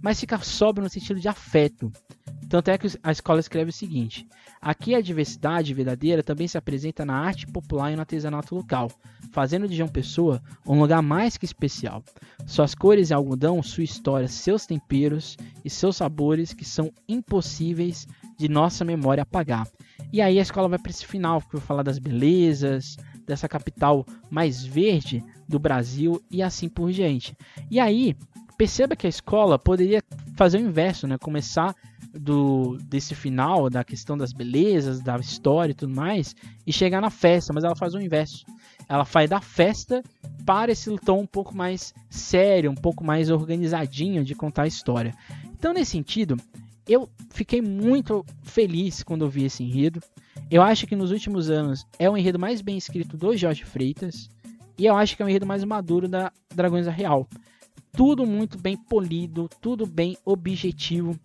mas 0.03 0.19
fica 0.19 0.39
sóbria 0.39 0.85
no 0.85 0.89
sentido 0.89 1.21
de 1.21 1.29
afeto. 1.29 1.93
Tanto 2.49 2.71
é 2.71 2.79
que 2.79 2.87
a 3.03 3.13
escola 3.13 3.39
escreve 3.39 3.69
o 3.69 3.73
seguinte: 3.73 4.27
aqui 4.63 4.95
a 4.95 5.03
diversidade 5.03 5.75
verdadeira 5.75 6.23
também 6.23 6.49
se 6.49 6.57
apresenta 6.57 7.05
na 7.05 7.15
arte 7.15 7.47
popular 7.47 7.93
e 7.93 7.97
no 7.97 8.01
artesanato 8.01 8.55
local, 8.55 8.91
fazendo 9.31 9.69
de 9.69 9.77
João 9.77 9.91
Pessoa 9.91 10.43
um 10.67 10.81
lugar 10.81 11.03
mais 11.03 11.37
que 11.37 11.45
especial. 11.45 12.03
Suas 12.47 12.75
cores 12.75 13.11
e 13.11 13.15
algodão, 13.15 13.63
sua 13.63 13.85
história, 13.85 14.27
seus 14.27 14.65
temperos 14.65 15.37
e 15.63 15.69
seus 15.69 15.97
sabores 15.97 16.55
que 16.55 16.65
são 16.65 16.91
impossíveis 17.07 18.07
de 18.37 18.49
nossa 18.49 18.85
memória 18.85 19.23
apagar. 19.23 19.67
E 20.13 20.21
aí 20.21 20.39
a 20.39 20.43
escola 20.43 20.69
vai 20.69 20.79
para 20.79 20.91
esse 20.91 21.07
final, 21.07 21.41
que 21.41 21.57
vai 21.57 21.61
falar 21.61 21.83
das 21.83 21.99
belezas, 21.99 22.97
dessa 23.27 23.49
capital 23.49 24.05
mais 24.31 24.65
verde 24.65 25.25
do 25.49 25.59
Brasil 25.59 26.23
e 26.31 26.43
assim 26.43 26.69
por 26.69 26.91
diante. 26.91 27.37
E 27.71 27.81
aí, 27.81 28.17
perceba 28.57 28.97
que 28.97 29.07
a 29.07 29.11
escola 29.11 29.59
poderia 29.59 30.03
fazer 30.37 30.59
o 30.59 30.61
inverso, 30.61 31.07
né? 31.07 31.19
Começar 31.19 31.75
do 32.13 32.79
desse 32.83 33.15
final, 33.15 33.69
da 33.69 33.83
questão 33.83 34.17
das 34.17 34.33
belezas, 34.33 35.01
da 35.01 35.17
história 35.17 35.73
e 35.73 35.75
tudo 35.75 35.95
mais, 35.95 36.35
e 36.67 36.73
chegar 36.73 37.01
na 37.01 37.11
festa, 37.11 37.53
mas 37.53 37.65
ela 37.65 37.75
faz 37.75 37.95
o 37.95 38.01
inverso. 38.01 38.45
Ela 38.89 39.05
faz 39.05 39.31
da 39.31 39.41
festa 39.41 40.03
para 40.45 40.73
esse 40.73 40.95
tom 40.99 41.21
um 41.21 41.27
pouco 41.27 41.57
mais 41.57 41.95
sério, 42.11 42.71
um 42.71 42.75
pouco 42.75 43.03
mais 43.03 43.31
organizadinho 43.31 44.25
de 44.25 44.35
contar 44.35 44.63
a 44.63 44.69
história. 44.69 45.15
Então, 45.53 45.73
nesse 45.73 45.93
sentido, 45.93 46.37
eu 46.87 47.09
fiquei 47.31 47.63
muito 47.63 48.25
feliz 48.43 49.03
quando 49.03 49.25
eu 49.25 49.29
vi 49.29 49.45
esse 49.45 49.63
enredo. 49.63 50.01
Eu 50.51 50.63
acho 50.63 50.87
que 50.87 50.97
nos 50.97 51.11
últimos 51.11 51.51
anos 51.51 51.87
é 51.99 52.09
o 52.09 52.17
enredo 52.17 52.39
mais 52.39 52.61
bem 52.61 52.77
escrito 52.77 53.17
do 53.17 53.37
Jorge 53.37 53.65
Freitas. 53.65 54.29
E 54.77 54.87
eu 54.87 54.97
acho 54.97 55.17
que 55.17 55.23
é 55.23 55.27
o 55.27 55.29
enredo 55.29 55.47
mais 55.47 55.65
maduro 55.65 56.09
da 56.09 56.33
Dragões 56.55 56.87
da 56.87 56.93
Real. 56.93 57.29
Tudo 57.93 58.27
muito 58.27 58.59
bem 58.59 58.77
polido, 58.77 59.49
tudo 59.61 59.87
bem 59.87 60.17
objetivo. 60.25 61.19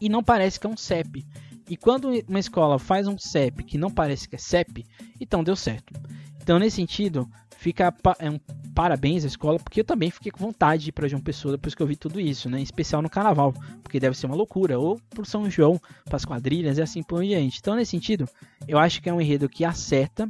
E 0.00 0.08
não 0.08 0.22
parece 0.22 0.58
que 0.58 0.66
é 0.66 0.70
um 0.70 0.76
CEP. 0.76 1.24
E 1.68 1.76
quando 1.76 2.10
uma 2.28 2.38
escola 2.38 2.78
faz 2.78 3.06
um 3.06 3.18
CEP 3.18 3.64
que 3.64 3.78
não 3.78 3.90
parece 3.90 4.28
que 4.28 4.36
é 4.36 4.38
CEP, 4.38 4.84
então 5.20 5.44
deu 5.44 5.56
certo. 5.56 5.92
Então, 6.40 6.58
nesse 6.58 6.76
sentido, 6.76 7.28
fica 7.56 7.94
é 8.18 8.28
um 8.28 8.38
parabéns 8.74 9.24
à 9.24 9.26
escola, 9.26 9.58
porque 9.58 9.80
eu 9.80 9.84
também 9.84 10.10
fiquei 10.10 10.30
com 10.30 10.38
vontade 10.38 10.84
de 10.84 10.88
ir 10.90 10.92
para 10.92 11.08
João 11.08 11.22
Pessoa 11.22 11.52
depois 11.52 11.74
que 11.74 11.82
eu 11.82 11.86
vi 11.86 11.96
tudo 11.96 12.20
isso, 12.20 12.48
né? 12.48 12.60
Em 12.60 12.62
especial 12.62 13.02
no 13.02 13.10
carnaval, 13.10 13.54
porque 13.82 14.00
deve 14.00 14.16
ser 14.16 14.26
uma 14.26 14.34
loucura, 14.34 14.78
ou 14.78 15.00
pro 15.10 15.24
São 15.24 15.50
João, 15.50 15.80
para 16.04 16.16
as 16.16 16.24
quadrilhas 16.24 16.78
e 16.78 16.82
assim 16.82 17.02
por 17.02 17.22
diante. 17.22 17.58
Então, 17.60 17.76
nesse 17.76 17.90
sentido, 17.90 18.28
eu 18.66 18.78
acho 18.78 19.00
que 19.02 19.08
é 19.08 19.12
um 19.12 19.20
enredo 19.20 19.48
que 19.48 19.64
acerta. 19.64 20.28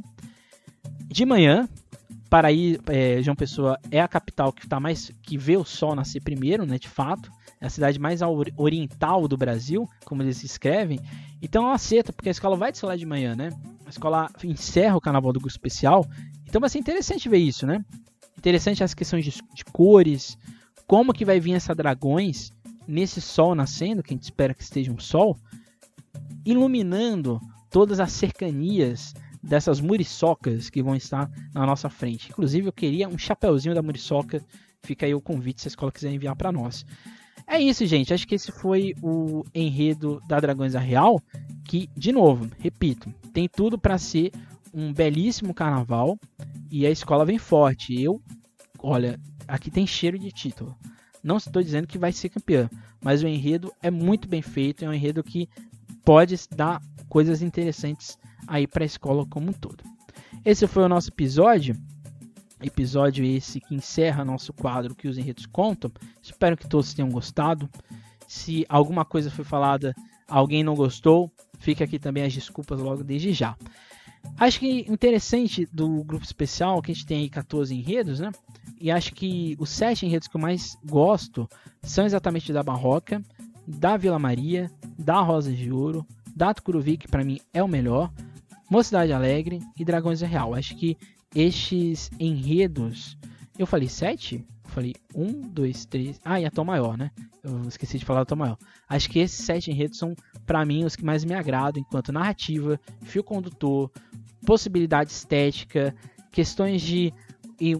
De 1.07 1.25
manhã, 1.25 1.67
Paraí, 2.29 2.79
é, 2.87 3.21
João 3.21 3.35
Pessoa 3.35 3.79
é 3.91 4.01
a 4.01 4.07
capital 4.07 4.51
que 4.51 4.67
tá 4.67 4.79
mais 4.79 5.11
que 5.21 5.37
vê 5.37 5.55
o 5.55 5.63
sol 5.63 5.95
nascer 5.95 6.21
primeiro, 6.21 6.65
né? 6.65 6.77
De 6.77 6.89
fato, 6.89 7.31
é 7.61 7.65
a 7.65 7.69
cidade 7.69 7.99
mais 7.99 8.21
oriental 8.57 9.27
do 9.27 9.37
Brasil, 9.37 9.87
como 10.03 10.21
eles 10.21 10.43
escrevem. 10.43 10.99
Então, 11.41 11.69
acerta, 11.69 12.11
porque 12.11 12.29
a 12.29 12.31
escola 12.31 12.55
vai 12.55 12.71
desfilar 12.71 12.97
de 12.97 13.05
manhã, 13.05 13.35
né? 13.35 13.49
A 13.85 13.89
escola 13.89 14.29
encerra 14.43 14.97
o 14.97 15.01
carnaval 15.01 15.31
do 15.31 15.39
grupo 15.39 15.51
especial 15.51 16.05
então 16.53 16.61
vai 16.61 16.69
ser 16.69 16.77
interessante 16.77 17.27
ver 17.27 17.39
isso, 17.39 17.65
né? 17.65 17.83
Interessante 18.43 18.83
as 18.83 18.93
questões 18.93 19.23
de, 19.23 19.31
de 19.31 19.63
cores, 19.63 20.37
como 20.85 21.13
que 21.13 21.23
vai 21.23 21.39
vir 21.39 21.53
essa 21.53 21.73
dragões 21.73 22.51
nesse 22.85 23.21
sol 23.21 23.55
nascendo, 23.55 24.03
que 24.03 24.13
a 24.13 24.17
gente 24.17 24.23
espera 24.23 24.53
que 24.53 24.61
esteja 24.61 24.91
um 24.91 24.99
sol, 24.99 25.37
iluminando 26.45 27.39
todas 27.69 28.01
as 28.01 28.11
cercanias 28.11 29.13
dessas 29.41 29.79
muriçocas 29.79 30.69
que 30.69 30.83
vão 30.83 30.93
estar 30.93 31.31
na 31.53 31.65
nossa 31.65 31.89
frente. 31.89 32.31
Inclusive, 32.31 32.67
eu 32.67 32.73
queria 32.73 33.07
um 33.07 33.17
chapeuzinho 33.17 33.73
da 33.73 33.81
muriçoca. 33.81 34.43
Fica 34.81 35.05
aí 35.05 35.15
o 35.15 35.21
convite 35.21 35.61
se 35.61 35.69
a 35.69 35.69
escola 35.69 35.89
quiser 35.89 36.11
enviar 36.11 36.35
para 36.35 36.51
nós. 36.51 36.85
É 37.47 37.57
isso, 37.57 37.85
gente. 37.85 38.13
Acho 38.13 38.27
que 38.27 38.35
esse 38.35 38.51
foi 38.51 38.93
o 39.01 39.45
enredo 39.55 40.21
da 40.27 40.41
Dragões 40.41 40.73
da 40.73 40.81
Real, 40.81 41.17
que, 41.63 41.89
de 41.95 42.11
novo, 42.11 42.49
repito, 42.59 43.09
tem 43.31 43.47
tudo 43.47 43.77
para 43.77 43.97
ser 43.97 44.33
um 44.73 44.91
belíssimo 44.91 45.53
carnaval 45.53 46.17
e 46.71 46.85
a 46.85 46.89
escola 46.89 47.25
vem 47.25 47.37
forte. 47.37 48.01
Eu, 48.01 48.21
olha, 48.79 49.19
aqui 49.47 49.69
tem 49.69 49.85
cheiro 49.85 50.17
de 50.17 50.31
título. 50.31 50.75
Não 51.23 51.37
estou 51.37 51.61
dizendo 51.61 51.87
que 51.87 51.97
vai 51.97 52.11
ser 52.11 52.29
campeão, 52.29 52.69
mas 53.01 53.23
o 53.23 53.27
enredo 53.27 53.71
é 53.81 53.89
muito 53.89 54.27
bem 54.27 54.41
feito, 54.41 54.83
é 54.83 54.89
um 54.89 54.93
enredo 54.93 55.23
que 55.23 55.47
pode 56.03 56.35
dar 56.53 56.81
coisas 57.07 57.41
interessantes 57.41 58.17
aí 58.47 58.67
para 58.67 58.83
a 58.83 58.85
escola 58.85 59.25
como 59.25 59.49
um 59.49 59.53
todo. 59.53 59.83
Esse 60.43 60.67
foi 60.67 60.83
o 60.83 60.89
nosso 60.89 61.09
episódio. 61.09 61.75
Episódio 62.61 63.23
esse 63.25 63.59
que 63.59 63.75
encerra 63.75 64.25
nosso 64.25 64.51
quadro 64.53 64.95
que 64.95 65.07
os 65.07 65.17
enredos 65.17 65.45
contam. 65.45 65.91
Espero 66.21 66.57
que 66.57 66.67
todos 66.67 66.93
tenham 66.93 67.09
gostado. 67.09 67.69
Se 68.27 68.65
alguma 68.67 69.05
coisa 69.05 69.29
foi 69.29 69.45
falada, 69.45 69.93
alguém 70.27 70.63
não 70.63 70.75
gostou, 70.75 71.31
fica 71.59 71.83
aqui 71.83 71.99
também 71.99 72.23
as 72.23 72.33
desculpas 72.33 72.79
logo 72.79 73.03
desde 73.03 73.33
já. 73.33 73.55
Acho 74.37 74.59
que 74.59 74.85
interessante 74.89 75.67
do 75.71 76.03
grupo 76.03 76.25
especial 76.25 76.81
que 76.81 76.91
a 76.91 76.93
gente 76.93 77.05
tem 77.05 77.21
aí 77.21 77.29
14 77.29 77.73
enredos, 77.73 78.19
né? 78.19 78.31
E 78.79 78.91
acho 78.91 79.13
que 79.13 79.55
os 79.59 79.69
sete 79.69 80.05
enredos 80.05 80.27
que 80.27 80.35
eu 80.35 80.41
mais 80.41 80.77
gosto 80.85 81.47
são 81.81 82.05
exatamente 82.05 82.51
da 82.51 82.63
Barroca, 82.63 83.21
da 83.65 83.95
Vila 83.95 84.19
Maria, 84.19 84.71
da 84.97 85.21
Rosa 85.21 85.51
de 85.51 85.71
Ouro, 85.71 86.05
da 86.35 86.53
Tucuruvi, 86.53 86.97
que 86.97 87.07
para 87.07 87.23
mim 87.23 87.39
é 87.53 87.63
o 87.63 87.67
melhor, 87.67 88.11
Mocidade 88.69 89.13
Alegre 89.13 89.59
e 89.77 89.85
Dragões 89.85 90.21
Real. 90.21 90.55
Acho 90.55 90.75
que 90.75 90.97
estes 91.35 92.09
enredos. 92.19 93.17
Eu 93.57 93.67
falei 93.67 93.87
sete? 93.87 94.45
Eu 94.63 94.69
falei 94.69 94.93
um, 95.15 95.41
dois, 95.41 95.85
três. 95.85 96.19
Ah, 96.23 96.39
e 96.39 96.45
a 96.45 96.51
Tom 96.51 96.65
Maior, 96.65 96.97
né? 96.97 97.11
Eu 97.43 97.61
esqueci 97.67 97.99
de 97.99 98.05
falar 98.05 98.21
da 98.21 98.25
Tom 98.25 98.37
Maior. 98.37 98.57
Acho 98.89 99.09
que 99.09 99.19
esses 99.19 99.45
sete 99.45 99.69
enredos 99.69 99.97
são, 99.97 100.15
para 100.45 100.65
mim, 100.65 100.85
os 100.85 100.95
que 100.95 101.05
mais 101.05 101.23
me 101.23 101.35
agradam 101.35 101.81
enquanto 101.81 102.11
narrativa, 102.11 102.79
fio 103.03 103.23
condutor, 103.23 103.91
possibilidade 104.45 105.11
estética, 105.11 105.93
questões 106.31 106.81
de 106.81 107.13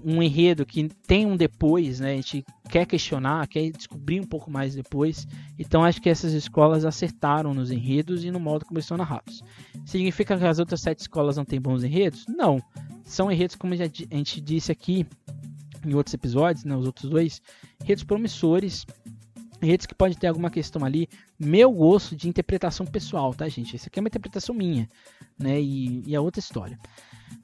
um 0.06 0.22
enredo 0.22 0.66
que 0.66 0.88
tem 1.08 1.26
um 1.26 1.36
depois, 1.36 2.00
né? 2.00 2.14
A 2.14 2.16
gente 2.16 2.46
quer 2.70 2.86
questionar, 2.86 3.48
quer 3.48 3.70
descobrir 3.72 4.20
um 4.22 4.26
pouco 4.26 4.50
mais 4.50 4.76
depois. 4.76 5.28
Então 5.58 5.84
acho 5.84 6.02
que 6.02 6.10
essas 6.10 6.32
escolas 6.34 6.86
acertaram 6.86 7.54
nos 7.54 7.72
enredos 7.72 8.24
e 8.24 8.32
no 8.32 8.40
modo 8.40 8.66
como 8.66 8.78
eles 8.78 8.86
são 8.86 8.98
narrados. 8.98 9.42
Significa 9.86 10.38
que 10.38 10.46
as 10.46 10.60
outras 10.60 10.82
sete 10.82 11.00
escolas 11.00 11.38
não 11.38 11.44
têm 11.44 11.60
bons 11.60 11.84
enredos? 11.84 12.26
Não. 12.28 12.62
São 13.04 13.32
enredos, 13.32 13.56
como 13.56 13.74
a 13.74 13.78
gente 13.78 14.40
disse 14.40 14.72
aqui 14.72 15.06
em 15.86 15.94
outros 15.94 16.14
episódios, 16.14 16.66
né, 16.66 16.76
os 16.76 16.86
outros 16.86 17.10
dois, 17.10 17.42
enredos 17.82 18.04
promissores, 18.04 18.86
enredos 19.62 19.86
que 19.86 19.96
pode 19.96 20.18
ter 20.18 20.28
alguma 20.28 20.50
questão 20.50 20.84
ali. 20.84 21.08
Meu 21.40 21.72
gosto 21.72 22.16
de 22.16 22.28
interpretação 22.28 22.86
pessoal, 22.86 23.34
tá, 23.34 23.48
gente? 23.48 23.76
Isso 23.76 23.88
aqui 23.88 24.00
é 24.00 24.02
uma 24.02 24.08
interpretação 24.08 24.54
minha, 24.54 24.90
né? 25.38 25.62
E, 25.62 26.04
e 26.06 26.16
é 26.16 26.20
outra 26.20 26.40
história. 26.40 26.78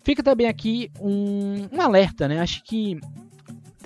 Fica 0.03 0.21
também 0.23 0.47
aqui 0.47 0.91
um, 0.99 1.67
um 1.71 1.81
alerta, 1.81 2.27
né? 2.27 2.39
Acho 2.39 2.63
que 2.63 2.99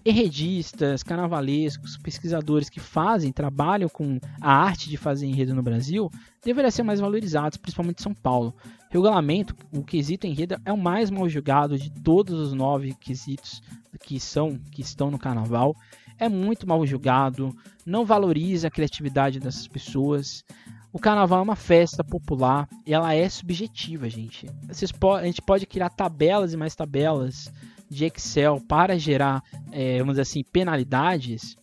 enredistas, 0.05 1.01
carnavalescos, 1.01 1.97
pesquisadores 1.97 2.69
que 2.69 2.79
fazem, 2.79 3.31
trabalham 3.31 3.87
com 3.87 4.19
a 4.41 4.53
arte 4.53 4.89
de 4.89 4.97
fazer 4.97 5.25
enredo 5.25 5.55
no 5.55 5.63
Brasil, 5.63 6.11
deveriam 6.43 6.71
ser 6.71 6.83
mais 6.83 6.99
valorizados, 6.99 7.57
principalmente 7.57 7.99
em 7.99 8.03
São 8.03 8.13
Paulo. 8.13 8.53
Regulamento, 8.93 9.55
o 9.71 9.83
quesito 9.83 10.27
enredo 10.27 10.55
é 10.63 10.71
o 10.71 10.77
mais 10.77 11.09
mal 11.09 11.27
julgado 11.27 11.79
de 11.79 11.89
todos 11.89 12.39
os 12.39 12.53
nove 12.53 12.93
quesitos 12.93 13.59
que 14.01 14.19
são 14.19 14.59
que 14.71 14.81
estão 14.81 15.09
no 15.09 15.17
carnaval 15.17 15.75
é 16.19 16.29
muito 16.29 16.67
mal 16.67 16.85
julgado, 16.85 17.55
não 17.83 18.05
valoriza 18.05 18.67
a 18.67 18.71
criatividade 18.71 19.39
dessas 19.39 19.67
pessoas. 19.67 20.43
O 20.91 20.99
carnaval 20.99 21.39
é 21.39 21.41
uma 21.41 21.55
festa 21.55 22.03
popular 22.03 22.67
e 22.85 22.93
ela 22.93 23.13
é 23.15 23.27
subjetiva, 23.27 24.07
gente. 24.07 24.47
A 24.69 25.25
gente 25.25 25.41
pode 25.41 25.65
criar 25.65 25.89
tabelas 25.89 26.53
e 26.53 26.57
mais 26.57 26.75
tabelas 26.75 27.51
de 27.89 28.05
Excel 28.05 28.61
para 28.67 28.97
gerar, 28.97 29.43
é, 29.71 29.97
vamos 29.97 30.13
dizer 30.13 30.21
assim, 30.21 30.43
penalidades. 30.43 31.57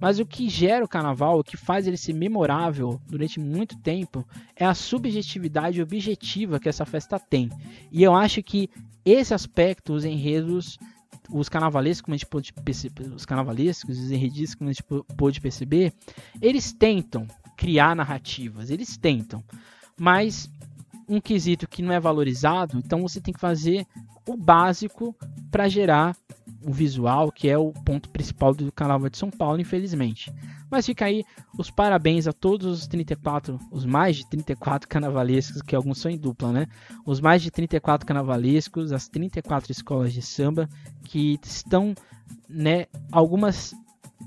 Mas 0.00 0.18
o 0.18 0.26
que 0.26 0.48
gera 0.48 0.84
o 0.84 0.88
carnaval, 0.88 1.38
o 1.38 1.44
que 1.44 1.56
faz 1.56 1.86
ele 1.86 1.96
ser 1.96 2.12
memorável 2.12 3.00
durante 3.08 3.40
muito 3.40 3.76
tempo, 3.78 4.26
é 4.54 4.64
a 4.64 4.74
subjetividade 4.74 5.82
objetiva 5.82 6.60
que 6.60 6.68
essa 6.68 6.84
festa 6.84 7.18
tem. 7.18 7.50
E 7.90 8.02
eu 8.02 8.14
acho 8.14 8.42
que 8.42 8.70
esse 9.04 9.34
aspecto, 9.34 9.92
os 9.92 10.04
enredos, 10.04 10.78
os 11.30 11.48
carnavalescos, 11.48 12.02
como 12.02 12.14
a 12.14 12.16
gente 12.16 12.26
pôde 12.26 12.52
perceber, 12.52 13.08
os 13.12 13.26
carnavalescos, 13.26 13.98
os 13.98 14.10
enredistas, 14.10 14.54
como 14.54 14.70
a 14.70 14.72
gente 14.72 14.84
pôde 15.16 15.40
perceber, 15.40 15.92
eles 16.40 16.72
tentam 16.72 17.26
criar 17.56 17.96
narrativas, 17.96 18.70
eles 18.70 18.96
tentam, 18.96 19.42
mas 19.98 20.50
um 21.08 21.20
quesito 21.20 21.66
que 21.66 21.82
não 21.82 21.92
é 21.92 21.98
valorizado, 21.98 22.78
então 22.78 23.02
você 23.02 23.20
tem 23.20 23.34
que 23.34 23.40
fazer 23.40 23.86
o 24.26 24.36
básico 24.36 25.16
para 25.50 25.68
gerar 25.68 26.14
o 26.62 26.72
visual, 26.72 27.30
que 27.30 27.48
é 27.48 27.56
o 27.56 27.72
ponto 27.72 28.08
principal 28.10 28.52
do 28.52 28.70
Carnaval 28.72 29.08
de 29.08 29.16
São 29.16 29.30
Paulo, 29.30 29.60
infelizmente. 29.60 30.32
Mas 30.70 30.86
fica 30.86 31.04
aí 31.04 31.24
os 31.56 31.70
parabéns 31.70 32.26
a 32.26 32.32
todos 32.32 32.66
os 32.66 32.86
34, 32.86 33.58
os 33.70 33.84
mais 33.84 34.16
de 34.16 34.28
34 34.28 34.88
carnavalescos, 34.88 35.62
que 35.62 35.74
alguns 35.74 35.98
são 35.98 36.10
em 36.10 36.18
dupla, 36.18 36.52
né? 36.52 36.66
Os 37.06 37.20
mais 37.20 37.42
de 37.42 37.50
34 37.50 38.06
carnavalescos, 38.06 38.92
as 38.92 39.08
34 39.08 39.72
escolas 39.72 40.12
de 40.12 40.22
samba 40.22 40.68
que 41.04 41.38
estão, 41.42 41.94
né, 42.48 42.86
algumas 43.10 43.74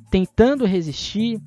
tentando 0.09 0.65
resistir, 0.65 1.41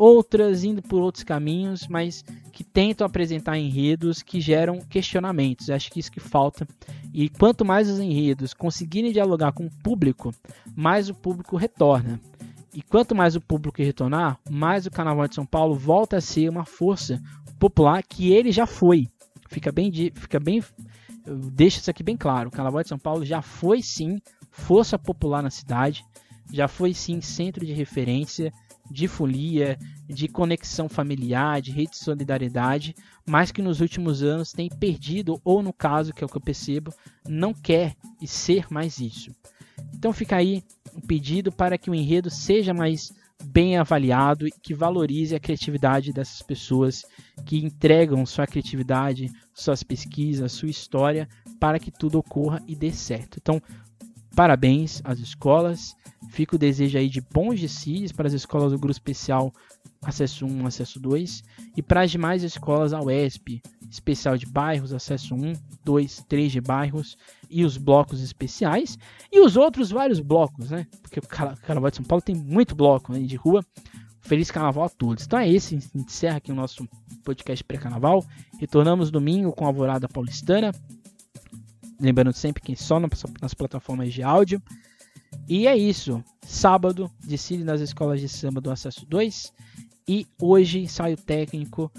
outras 0.00 0.64
indo 0.64 0.80
por 0.80 1.02
outros 1.02 1.22
caminhos, 1.22 1.86
mas 1.86 2.24
que 2.50 2.64
tentam 2.64 3.06
apresentar 3.06 3.58
enredos 3.58 4.22
que 4.22 4.40
geram 4.40 4.80
questionamentos. 4.80 5.68
Acho 5.68 5.90
que 5.90 6.00
isso 6.00 6.10
que 6.10 6.18
falta. 6.18 6.66
E 7.12 7.28
quanto 7.28 7.66
mais 7.66 7.86
os 7.90 7.98
enredos 7.98 8.54
conseguirem 8.54 9.12
dialogar 9.12 9.52
com 9.52 9.66
o 9.66 9.82
público, 9.82 10.32
mais 10.74 11.10
o 11.10 11.14
público 11.14 11.54
retorna. 11.54 12.18
E 12.72 12.80
quanto 12.80 13.14
mais 13.14 13.36
o 13.36 13.42
público 13.42 13.82
retornar, 13.82 14.38
mais 14.48 14.86
o 14.86 14.90
Carnaval 14.90 15.28
de 15.28 15.34
São 15.34 15.44
Paulo 15.44 15.74
volta 15.74 16.16
a 16.16 16.20
ser 16.20 16.48
uma 16.48 16.64
força 16.64 17.20
popular 17.58 18.02
que 18.02 18.32
ele 18.32 18.50
já 18.50 18.66
foi. 18.66 19.06
Fica 19.50 19.70
bem, 19.70 19.92
fica 20.14 20.40
bem, 20.40 20.64
deixa 21.52 21.78
isso 21.78 21.90
aqui 21.90 22.02
bem 22.02 22.16
claro. 22.16 22.48
O 22.48 22.52
Carnaval 22.52 22.82
de 22.82 22.88
São 22.88 22.98
Paulo 22.98 23.22
já 23.22 23.42
foi 23.42 23.82
sim 23.82 24.18
força 24.50 24.98
popular 24.98 25.42
na 25.42 25.50
cidade, 25.50 26.02
já 26.50 26.68
foi 26.68 26.94
sim 26.94 27.20
centro 27.20 27.66
de 27.66 27.72
referência, 27.74 28.50
de 28.90 29.06
folia, 29.06 29.78
de 30.08 30.26
conexão 30.26 30.88
familiar, 30.88 31.62
de 31.62 31.70
rede 31.70 31.92
de 31.92 31.98
solidariedade, 31.98 32.94
mas 33.26 33.52
que 33.52 33.62
nos 33.62 33.80
últimos 33.80 34.22
anos 34.22 34.52
tem 34.52 34.68
perdido, 34.68 35.40
ou 35.44 35.62
no 35.62 35.72
caso, 35.72 36.12
que 36.12 36.24
é 36.24 36.26
o 36.26 36.28
que 36.28 36.36
eu 36.36 36.40
percebo, 36.40 36.92
não 37.28 37.54
quer 37.54 37.94
e 38.20 38.26
ser 38.26 38.66
mais 38.70 38.98
isso. 38.98 39.30
Então 39.94 40.12
fica 40.12 40.36
aí 40.36 40.62
um 40.94 41.00
pedido 41.00 41.52
para 41.52 41.78
que 41.78 41.90
o 41.90 41.94
enredo 41.94 42.28
seja 42.28 42.74
mais 42.74 43.12
bem 43.42 43.78
avaliado 43.78 44.46
e 44.46 44.50
que 44.50 44.74
valorize 44.74 45.34
a 45.34 45.40
criatividade 45.40 46.12
dessas 46.12 46.42
pessoas 46.42 47.04
que 47.46 47.58
entregam 47.58 48.26
sua 48.26 48.46
criatividade, 48.46 49.30
suas 49.54 49.82
pesquisas, 49.82 50.52
sua 50.52 50.68
história 50.68 51.28
para 51.58 51.78
que 51.78 51.90
tudo 51.90 52.18
ocorra 52.18 52.62
e 52.66 52.74
dê 52.76 52.92
certo. 52.92 53.38
Então, 53.40 53.62
parabéns 54.34 55.00
às 55.04 55.18
escolas 55.18 55.94
Fica 56.28 56.54
o 56.54 56.58
desejo 56.58 56.98
aí 56.98 57.08
de 57.08 57.20
bons 57.20 57.58
DCs 57.58 58.12
para 58.12 58.26
as 58.26 58.34
escolas 58.34 58.72
do 58.72 58.78
grupo 58.78 58.92
especial 58.92 59.52
acesso 60.02 60.46
1, 60.46 60.66
acesso 60.66 61.00
2 61.00 61.42
e 61.76 61.82
para 61.82 62.02
as 62.02 62.10
demais 62.10 62.42
escolas 62.42 62.92
a 62.92 63.00
UESP, 63.00 63.62
especial 63.90 64.36
de 64.36 64.46
bairros, 64.46 64.92
acesso 64.92 65.34
1, 65.34 65.54
2, 65.84 66.24
3 66.28 66.52
de 66.52 66.60
bairros 66.60 67.16
e 67.48 67.64
os 67.64 67.78
blocos 67.78 68.22
especiais 68.22 68.98
e 69.32 69.40
os 69.40 69.56
outros 69.56 69.90
vários 69.90 70.20
blocos, 70.20 70.70
né? 70.70 70.86
Porque 71.02 71.20
o 71.20 71.22
Carnaval 71.22 71.90
de 71.90 71.96
São 71.96 72.04
Paulo 72.04 72.22
tem 72.22 72.34
muito 72.34 72.74
bloco 72.74 73.12
né, 73.12 73.20
de 73.20 73.36
rua. 73.36 73.64
Feliz 74.20 74.50
Carnaval 74.50 74.84
a 74.84 74.88
todos. 74.90 75.24
Então 75.24 75.38
é 75.38 75.48
esse, 75.48 75.76
encerra 75.94 76.36
aqui 76.36 76.52
o 76.52 76.54
nosso 76.54 76.86
podcast 77.24 77.64
pré-carnaval. 77.64 78.22
Retornamos 78.58 79.10
domingo 79.10 79.50
com 79.52 79.64
a 79.64 79.68
Alvorada 79.68 80.06
Paulistana. 80.06 80.72
Lembrando 82.00 82.32
sempre 82.32 82.62
que 82.62 82.74
só 82.74 82.98
nas 82.98 83.54
plataformas 83.54 84.12
de 84.12 84.22
áudio. 84.22 84.62
E 85.48 85.66
é 85.66 85.76
isso. 85.76 86.22
Sábado, 86.42 87.10
desfile 87.24 87.64
nas 87.64 87.80
escolas 87.80 88.20
de 88.20 88.28
samba 88.28 88.60
do 88.60 88.70
Acesso 88.70 89.04
2. 89.06 89.52
E 90.08 90.26
hoje, 90.40 90.80
ensaio 90.80 91.16
técnico 91.16 91.92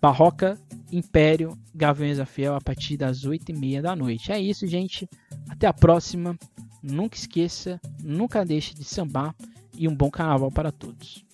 Barroca, 0.00 0.58
Império, 0.90 1.56
Gaviões 1.74 2.18
da 2.18 2.26
Fiel 2.26 2.54
a 2.54 2.60
partir 2.60 2.96
das 2.96 3.24
8h30 3.24 3.80
da 3.80 3.96
noite. 3.96 4.32
É 4.32 4.40
isso, 4.40 4.66
gente. 4.66 5.08
Até 5.48 5.66
a 5.66 5.72
próxima. 5.72 6.36
Nunca 6.82 7.16
esqueça, 7.16 7.80
nunca 8.02 8.44
deixe 8.44 8.74
de 8.74 8.82
sambar 8.82 9.34
e 9.78 9.86
um 9.86 9.94
bom 9.94 10.10
carnaval 10.10 10.50
para 10.50 10.72
todos. 10.72 11.24